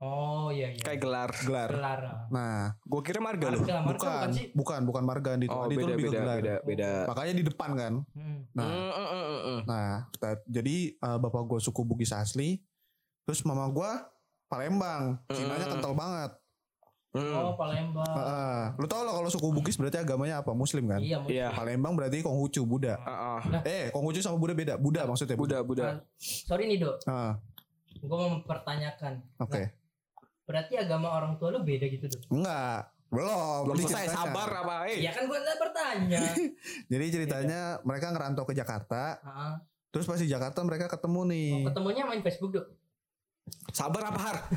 Oh 0.00 0.48
iya 0.48 0.72
iya. 0.72 0.80
Kayak 0.80 1.00
gelar. 1.04 1.30
gelar. 1.44 1.68
gelar. 1.68 2.00
Nah, 2.32 2.72
Gue 2.88 3.04
kira 3.04 3.20
marga 3.20 3.52
marga 3.52 3.60
bukan, 3.60 3.84
bukan 3.84 4.28
sih? 4.32 4.46
bukan, 4.56 4.80
bukan 4.88 5.04
marga 5.04 5.30
tuh. 5.36 5.52
Oh 5.52 5.68
beda 5.68 5.84
lebih 5.92 6.08
ke 6.08 6.08
beda 6.08 6.20
gelar. 6.24 6.38
beda 6.40 6.54
beda. 6.64 6.90
Makanya 7.12 7.34
di 7.36 7.44
depan 7.44 7.70
kan. 7.76 7.92
Hmm. 8.16 8.38
Nah, 8.56 8.68
Mm, 8.70 9.40
mm. 9.44 9.58
Nah, 9.68 10.08
jadi 10.48 10.76
eh, 10.96 11.18
bapak 11.20 11.42
gue 11.46 11.60
suku 11.60 11.84
Bugis 11.84 12.16
asli, 12.16 12.64
terus 13.22 13.44
mama 13.44 13.68
gue 13.68 13.90
Palembang, 14.48 15.20
Cinanya 15.28 15.68
Mm. 15.68 15.72
kental 15.76 15.92
banget. 15.92 16.30
Mm. 17.10 17.34
Oh 17.36 17.52
Palembang. 17.54 18.08
Heeh. 18.08 18.62
lu 18.78 18.86
tau 18.86 19.02
lah 19.04 19.12
kalau 19.12 19.28
suku 19.28 19.52
Bugis 19.52 19.76
berarti 19.76 20.00
agamanya 20.00 20.40
apa? 20.40 20.56
Muslim 20.56 20.88
kan? 20.88 21.02
Iya, 21.04 21.20
mungkin. 21.20 21.36
Iya. 21.36 21.48
Palembang 21.52 21.92
berarti 21.92 22.24
Konghucu, 22.24 22.64
Buddha. 22.64 22.96
Heeh. 22.96 23.40
Eh, 23.68 23.84
Konghucu 23.92 24.24
sama 24.24 24.40
Buddha 24.40 24.56
beda. 24.56 24.74
Buddha 24.80 25.04
maksudnya. 25.04 25.36
Buddha 25.36 25.60
Buddha. 25.60 25.84
Nah, 25.84 25.96
sorry 26.16 26.64
nih 26.64 26.80
dok, 26.80 27.04
Heeh, 27.04 27.32
gue 28.00 28.16
mau 28.16 28.30
mempertanyakan. 28.32 29.12
Oke. 29.36 29.79
Berarti 30.50 30.74
agama 30.74 31.14
orang 31.14 31.38
tua 31.38 31.54
lu 31.54 31.62
beda 31.62 31.86
gitu 31.86 32.10
dok? 32.10 32.26
Enggak. 32.26 32.90
Belum. 33.06 33.70
Belum 33.70 33.86
selesai 33.86 34.10
sabar 34.10 34.50
apa? 34.50 34.90
Eh. 34.90 35.06
Ya 35.06 35.14
kan 35.14 35.30
gue 35.30 35.38
bertanya. 35.38 36.22
Jadi 36.90 37.06
ceritanya 37.14 37.78
mereka 37.86 38.10
ngerantau 38.10 38.42
ke 38.42 38.54
Jakarta, 38.58 39.22
Heeh. 39.22 39.54
terus 39.94 40.10
pas 40.10 40.18
di 40.18 40.26
Jakarta 40.26 40.58
mereka 40.66 40.90
ketemu 40.90 41.20
nih. 41.30 41.50
Oh, 41.54 41.70
ketemunya 41.70 42.02
main 42.02 42.22
Facebook 42.22 42.50
dok? 42.58 42.66
Sabar 43.70 44.10
apa 44.10 44.20
har? 44.20 44.36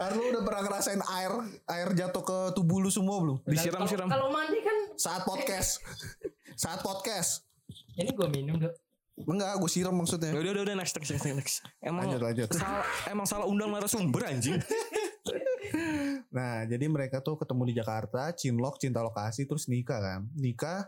Har, 0.00 0.12
lu 0.16 0.32
udah 0.32 0.42
pernah 0.44 0.62
ngerasain 0.66 1.00
air 1.20 1.32
air 1.68 1.88
jatuh 1.92 2.24
ke 2.24 2.38
tubuh 2.56 2.80
lu 2.80 2.90
semua 2.92 3.20
belum? 3.20 3.36
Disiram 3.44 3.84
Kalau- 3.84 4.32
mandi 4.32 4.60
kan, 4.64 4.76
Saat 4.96 5.22
podcast. 5.28 5.80
Saat 6.62 6.80
podcast. 6.80 7.46
ini 7.96 8.10
gue 8.16 8.28
minum 8.32 8.56
dok. 8.56 8.72
Enggak, 9.18 9.52
gue 9.60 9.70
siram 9.70 9.94
maksudnya. 9.96 10.32
Ya 10.32 10.40
udah 10.40 10.52
udah 10.56 10.62
udah 10.70 10.76
next 10.80 10.94
next 10.96 11.10
next 11.12 11.26
next. 11.26 11.56
Emang 11.82 12.08
Lanjut, 12.08 12.20
lanjut. 12.24 12.48
salah 12.56 12.84
emang 13.10 13.26
salah 13.28 13.46
undang 13.48 13.70
narasumber 13.72 14.22
anjing. 14.28 14.58
Nah, 16.30 16.62
jadi 16.66 16.86
mereka 16.86 17.22
tuh 17.22 17.34
ketemu 17.38 17.70
di 17.70 17.74
Jakarta, 17.74 18.30
cinlok, 18.34 18.78
cinta 18.78 19.02
lokasi, 19.02 19.50
terus 19.50 19.66
nikah 19.66 19.98
kan. 19.98 20.20
Nikah. 20.38 20.86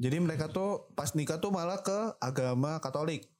Jadi 0.00 0.16
mereka 0.18 0.50
tuh 0.50 0.90
pas 0.96 1.12
nikah 1.14 1.38
tuh 1.38 1.54
malah 1.54 1.78
ke 1.84 2.16
agama 2.18 2.80
Katolik. 2.82 3.30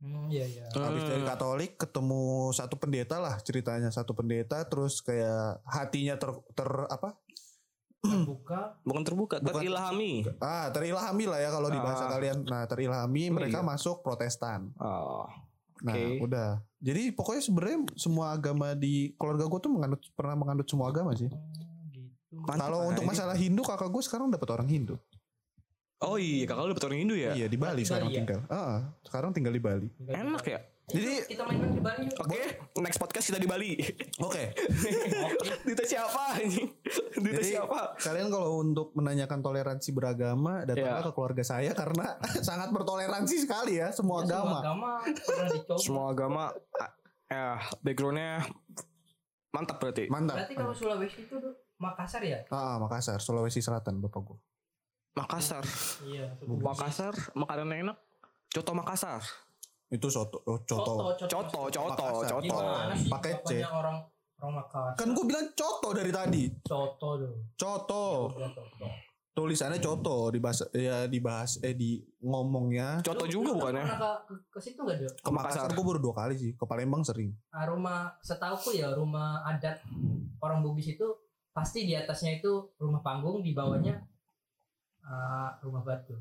Hmm, 0.00 0.32
iya 0.32 0.48
iya. 0.48 0.64
Habis 0.72 1.04
dari 1.04 1.22
Katolik 1.22 1.76
ketemu 1.76 2.50
satu 2.56 2.80
pendeta 2.80 3.20
lah 3.20 3.36
ceritanya, 3.44 3.92
satu 3.92 4.16
pendeta 4.16 4.64
terus 4.64 5.04
kayak 5.04 5.60
hatinya 5.68 6.16
ter, 6.16 6.32
ter 6.56 6.68
apa? 6.88 7.20
Terbuka. 8.00 8.80
Bukan 8.80 9.02
terbuka, 9.04 9.36
Bukan. 9.38 9.52
terilhami. 9.54 10.24
Ah, 10.38 10.68
terilhami 10.68 11.24
lah 11.24 11.38
ya 11.38 11.50
kalau 11.50 11.68
di 11.68 11.76
bahasa 11.76 12.04
Ah. 12.04 12.10
kalian. 12.10 12.36
Nah, 12.42 12.64
terilhami 12.64 13.28
Oh, 13.28 13.34
mereka 13.36 13.60
iya. 13.60 13.66
masuk 13.66 14.00
Protestan. 14.00 14.72
Oh. 14.76 15.28
Nah, 15.80 15.96
udah. 16.18 16.60
Jadi 16.76 17.12
pokoknya 17.12 17.42
sebenarnya 17.42 17.78
semua 17.94 18.32
agama 18.32 18.72
di 18.72 19.12
keluarga 19.14 19.44
gue 19.46 19.60
tuh 19.60 19.70
menganut 19.70 20.00
pernah 20.12 20.32
menganut 20.34 20.64
semua 20.64 20.88
agama 20.88 21.12
sih. 21.12 21.28
Hmm, 21.28 21.88
gitu. 21.90 22.40
Kalau 22.46 22.84
untuk 22.86 23.04
ini. 23.04 23.10
masalah 23.10 23.32
Hindu 23.34 23.60
kakak 23.60 23.88
gue 23.88 24.02
sekarang 24.02 24.28
dapat 24.28 24.48
orang 24.50 24.64
Hindu. 24.66 24.96
Oh 26.00 26.16
iya, 26.16 26.48
kakak 26.48 26.62
lu 26.62 26.72
dapet 26.72 26.86
orang 26.86 26.98
Hindu 26.98 27.14
ya? 27.14 27.32
Iya 27.32 27.46
di 27.46 27.56
Bali 27.56 27.84
sekarang 27.84 28.08
Bali 28.08 28.16
ya? 28.16 28.20
tinggal. 28.24 28.40
Ah, 28.48 28.78
sekarang 29.02 29.30
tinggal 29.32 29.52
di 29.52 29.60
Bali. 29.60 29.88
Enak 30.02 30.44
ya? 30.46 30.60
Jadi 30.90 31.12
kita 31.26 31.42
main-main 31.42 31.70
di 31.70 31.80
Bali 31.80 32.02
yuk. 32.04 32.18
Oke, 32.20 32.40
next 32.78 32.98
podcast 32.98 33.26
kita 33.26 33.38
di 33.38 33.46
Bali. 33.46 33.78
oke. 34.18 34.44
Dita 35.66 35.84
siapa 35.84 36.34
anjing? 36.34 36.68
Dita 37.16 37.30
Jadi 37.36 37.54
siapa? 37.54 37.94
kalian 37.96 38.28
kalau 38.28 38.58
untuk 38.58 38.90
menanyakan 38.92 39.38
toleransi 39.38 39.90
beragama 39.90 40.62
datanglah 40.62 40.98
Iya. 40.98 41.06
ke 41.06 41.12
keluarga 41.12 41.42
saya 41.42 41.70
karena 41.72 42.18
sangat 42.42 42.68
bertoleransi 42.70 43.36
sekali 43.40 43.78
ya 43.78 43.90
semua 43.90 44.22
Ya, 44.22 44.36
agama. 44.36 44.58
Semua 44.58 44.60
agama. 44.60 45.78
Semua 45.78 46.04
agama 46.08 46.44
ya 47.26 47.46
backgroundnya 47.80 48.42
mantap 49.50 49.76
berarti. 49.78 50.04
Mantap. 50.06 50.36
Berarti 50.36 50.54
kalau 50.54 50.72
Sulawesi 50.72 51.20
itu 51.22 51.36
Makassar 51.76 52.20
ya? 52.20 52.44
Ah, 52.48 52.76
Makassar, 52.76 53.18
Sulawesi 53.18 53.58
Selatan 53.58 53.98
bapak 53.98 54.20
gue. 54.22 54.38
Makassar. 55.12 55.64
Iya. 56.02 56.34
Makassar 56.44 57.14
makanan 57.32 57.72
enak. 57.80 57.96
Coto 58.50 58.74
Makassar. 58.74 59.22
Itu 59.90 60.06
soto, 60.06 60.38
oh, 60.46 60.62
Coto, 60.62 61.18
coto. 61.18 61.26
Coto, 61.26 61.58
coto, 61.66 62.04
coto. 62.22 62.36
Gimana 62.46 62.94
sih 62.94 63.10
Pakai 63.10 63.42
C. 63.42 63.50
orang 63.66 63.98
orang 64.38 64.52
Makassar? 64.62 64.94
Kan 64.94 65.08
gue 65.12 65.24
bilang 65.26 65.50
coto 65.52 65.88
dari 65.90 66.12
tadi. 66.14 66.42
Coto 66.62 67.08
dong. 67.18 67.38
Coto. 67.58 68.04
Ya, 68.38 68.48
Coto. 68.54 68.86
Tulisannya 69.30 69.78
coto 69.78 70.34
dibahas 70.34 70.66
ya 70.74 71.06
dibahas 71.06 71.58
eh 71.62 71.74
di 71.74 71.98
ngomongnya. 72.22 73.02
Coto 73.02 73.26
Lu- 73.26 73.30
juga 73.30 73.50
lu 73.54 73.62
ya? 73.70 73.82
Pernah 73.82 73.98
ke, 73.98 74.10
ke, 74.26 74.34
ke 74.46 74.58
situ 74.62 74.78
nggak 74.82 74.96
dok? 75.02 75.12
Ke 75.22 75.30
Makassar. 75.30 75.70
gue 75.70 75.84
baru 75.86 75.98
dua 75.98 76.14
kali 76.14 76.34
sih. 76.38 76.50
Ke 76.54 76.64
Palembang 76.66 77.02
sering. 77.02 77.30
Ah, 77.50 77.66
rumah 77.66 78.14
setauku 78.22 78.70
ya 78.74 78.90
rumah 78.94 79.42
adat 79.42 79.82
orang 80.38 80.62
Bugis 80.62 80.94
itu 80.94 81.06
pasti 81.50 81.82
di 81.82 81.98
atasnya 81.98 82.38
itu 82.38 82.74
rumah 82.78 83.02
panggung 83.02 83.42
di 83.42 83.50
bawahnya 83.54 83.98
ah, 85.02 85.58
rumah 85.62 85.82
batu. 85.82 86.14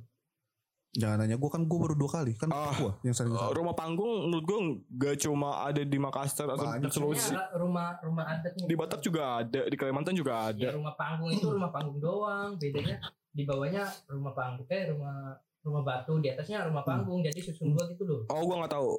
Jangan 0.92 1.22
nanya 1.22 1.38
gue 1.38 1.50
kan 1.50 1.62
gue 1.62 1.78
baru 1.78 1.94
dua 1.94 2.10
kali 2.12 2.34
kan 2.34 2.50
Ah. 2.50 2.74
gue 2.74 2.92
yang 3.04 3.14
sering 3.14 3.30
Uh, 3.32 3.54
rumah 3.54 3.74
panggung 3.74 4.26
menurut 4.26 4.42
gue 4.44 4.60
gak 4.92 5.16
cuma 5.20 5.62
ada 5.62 5.80
di 5.80 5.98
Makassar 5.98 6.50
atau 6.50 6.66
Banyak. 6.66 6.82
di 6.82 6.90
Sulawesi. 6.90 7.30
Adalah 7.30 7.50
rumah 7.56 7.88
rumah 8.00 8.26
adatnya. 8.28 8.66
Di 8.66 8.74
Batak 8.74 9.00
juga 9.00 9.22
ada, 9.40 9.62
di 9.64 9.76
Kalimantan 9.76 10.14
juga 10.14 10.50
Ya, 10.50 10.66
ada. 10.66 10.68
rumah 10.74 10.94
panggung 10.94 11.30
itu 11.30 11.46
rumah 11.46 11.70
panggung 11.70 12.00
doang. 12.00 12.58
Bedanya 12.58 12.98
di 13.30 13.46
bawahnya 13.46 13.86
rumah 14.08 14.34
panggung 14.34 14.66
eh 14.68 14.90
rumah 14.90 15.18
rumah 15.60 15.84
batu 15.84 16.18
di 16.18 16.28
atasnya 16.28 16.66
rumah 16.66 16.82
panggung 16.82 17.22
jadi 17.22 17.38
susun 17.38 17.70
gua 17.70 17.86
gitu 17.86 18.04
loh. 18.04 18.26
Oh, 18.28 18.42
gua 18.44 18.66
nggak 18.66 18.74
tahu. 18.74 18.98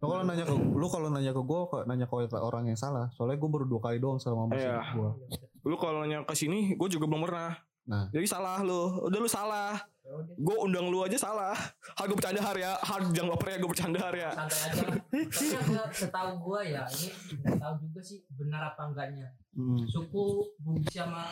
Lu 0.00 0.08
kalau 0.08 0.24
nanya 0.24 0.44
ke 0.44 0.54
lu 0.56 0.86
kalau 0.88 1.08
nanya 1.10 1.28
ke 1.30 1.42
gue 1.44 1.60
nanya 1.84 2.06
ke 2.08 2.14
orang 2.32 2.64
yang 2.64 2.80
salah. 2.80 3.12
Soalnya 3.12 3.36
gue 3.36 3.50
baru 3.50 3.68
dua 3.68 3.80
kali 3.82 4.00
doang 4.00 4.16
sama 4.16 4.48
masih 4.48 4.64
Iya. 4.64 4.96
gue. 4.96 5.10
Lu 5.60 5.76
kalau 5.76 6.00
nanya 6.00 6.24
ke 6.24 6.32
sini, 6.32 6.72
gue 6.72 6.88
juga 6.88 7.04
belum 7.04 7.20
pernah. 7.22 7.52
Nah. 7.90 8.06
Jadi 8.08 8.22
salah 8.24 8.62
lu. 8.62 9.02
Udah 9.02 9.18
lu 9.18 9.26
salah. 9.26 9.74
Ya 10.00 10.14
Gue 10.36 10.56
undang 10.56 10.86
lu 10.86 11.02
aja 11.02 11.18
salah. 11.18 11.54
Har 11.92 12.06
gue 12.06 12.14
bercanda 12.14 12.38
har 12.38 12.54
ya. 12.54 12.78
Har 12.78 13.02
jangan 13.10 13.34
baper 13.34 13.46
ya 13.48 13.56
gue 13.58 13.70
bercanda 13.70 13.98
har 13.98 14.14
ya. 14.14 14.30
santai 14.30 14.60
aja. 14.64 14.84
Soalnya 15.26 15.60
gua 15.66 15.82
setahu 15.90 16.30
gua 16.40 16.60
ya 16.62 16.82
ini 16.88 17.08
nggak 17.36 17.58
tahu 17.58 17.74
juga 17.80 18.00
sih 18.00 18.18
benar 18.30 18.62
apa 18.64 18.82
enggaknya. 18.86 19.26
Hmm. 19.52 19.82
Suku 19.84 20.24
Bugis 20.56 20.86
sama 20.88 21.26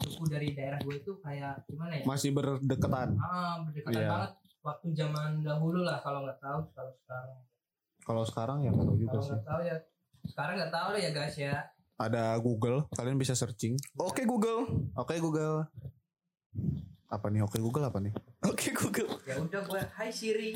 suku 0.00 0.24
dari 0.26 0.52
daerah 0.52 0.80
gue 0.80 0.96
itu 0.96 1.12
kayak 1.20 1.64
gimana 1.66 2.00
ya? 2.00 2.04
Masih 2.04 2.32
berdekatan. 2.32 3.12
Ah, 3.16 3.60
berdekatan 3.60 3.92
Iya. 3.94 4.08
banget 4.08 4.32
waktu 4.60 4.88
zaman 4.92 5.30
dahulu 5.40 5.80
lah 5.80 6.00
kalau 6.00 6.24
nggak 6.24 6.36
tahu 6.38 6.60
kalau 6.72 6.92
sekarang. 6.94 7.38
Kalau 8.00 8.22
sekarang 8.24 8.58
ya 8.60 8.70
nggak 8.70 8.86
tahu 8.86 8.96
juga 8.98 9.12
Kalau 9.12 9.22
sih. 9.22 9.30
nggak 9.30 9.44
tahu 9.46 9.60
ya 9.62 9.76
sekarang 10.22 10.54
nggak 10.56 10.72
tahu 10.74 10.90
ya 10.96 11.10
guys 11.10 11.36
ya. 11.36 11.54
Ada 11.96 12.40
Google, 12.40 12.88
kalian 12.90 13.16
bisa 13.16 13.36
searching. 13.36 13.76
Oke 13.94 14.24
Google. 14.24 14.88
Oke 14.94 15.20
Google. 15.20 15.68
Apa 17.10 17.26
nih? 17.26 17.42
Oke 17.42 17.58
Google 17.58 17.90
apa 17.90 17.98
nih? 17.98 18.14
Oke 18.50 18.70
Google. 18.70 19.10
Ya 19.26 19.34
udah 19.42 19.60
gue 19.66 19.82
Hai 19.98 20.14
Siri. 20.14 20.54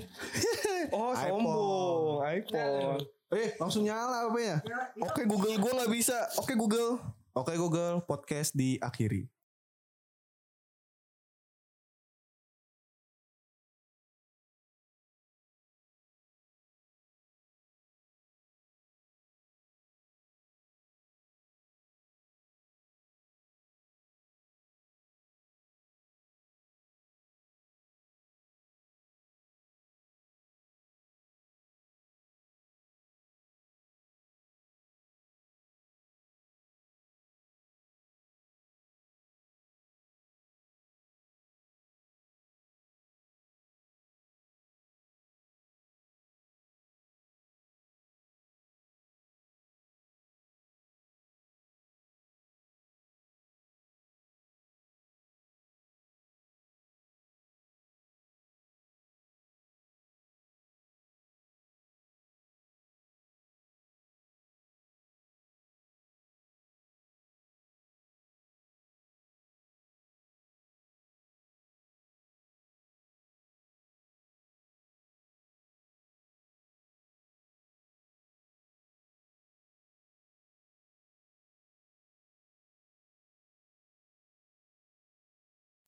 Oh 0.95 1.11
iPhone. 1.11 1.43
sombong. 1.43 2.23
iPhone. 2.23 3.03
Eh, 3.35 3.49
langsung 3.59 3.83
nyala 3.83 4.31
apa 4.31 4.39
ya? 4.39 4.57
Ya, 4.63 4.81
itu 4.95 5.03
Oke 5.03 5.27
Google 5.27 5.59
gue 5.59 5.73
nggak 5.75 5.91
bisa. 5.91 6.15
Oke 6.39 6.55
Google. 6.55 7.03
Oke 7.35 7.59
Google, 7.59 7.99
podcast 8.07 8.55
diakhiri. 8.55 9.27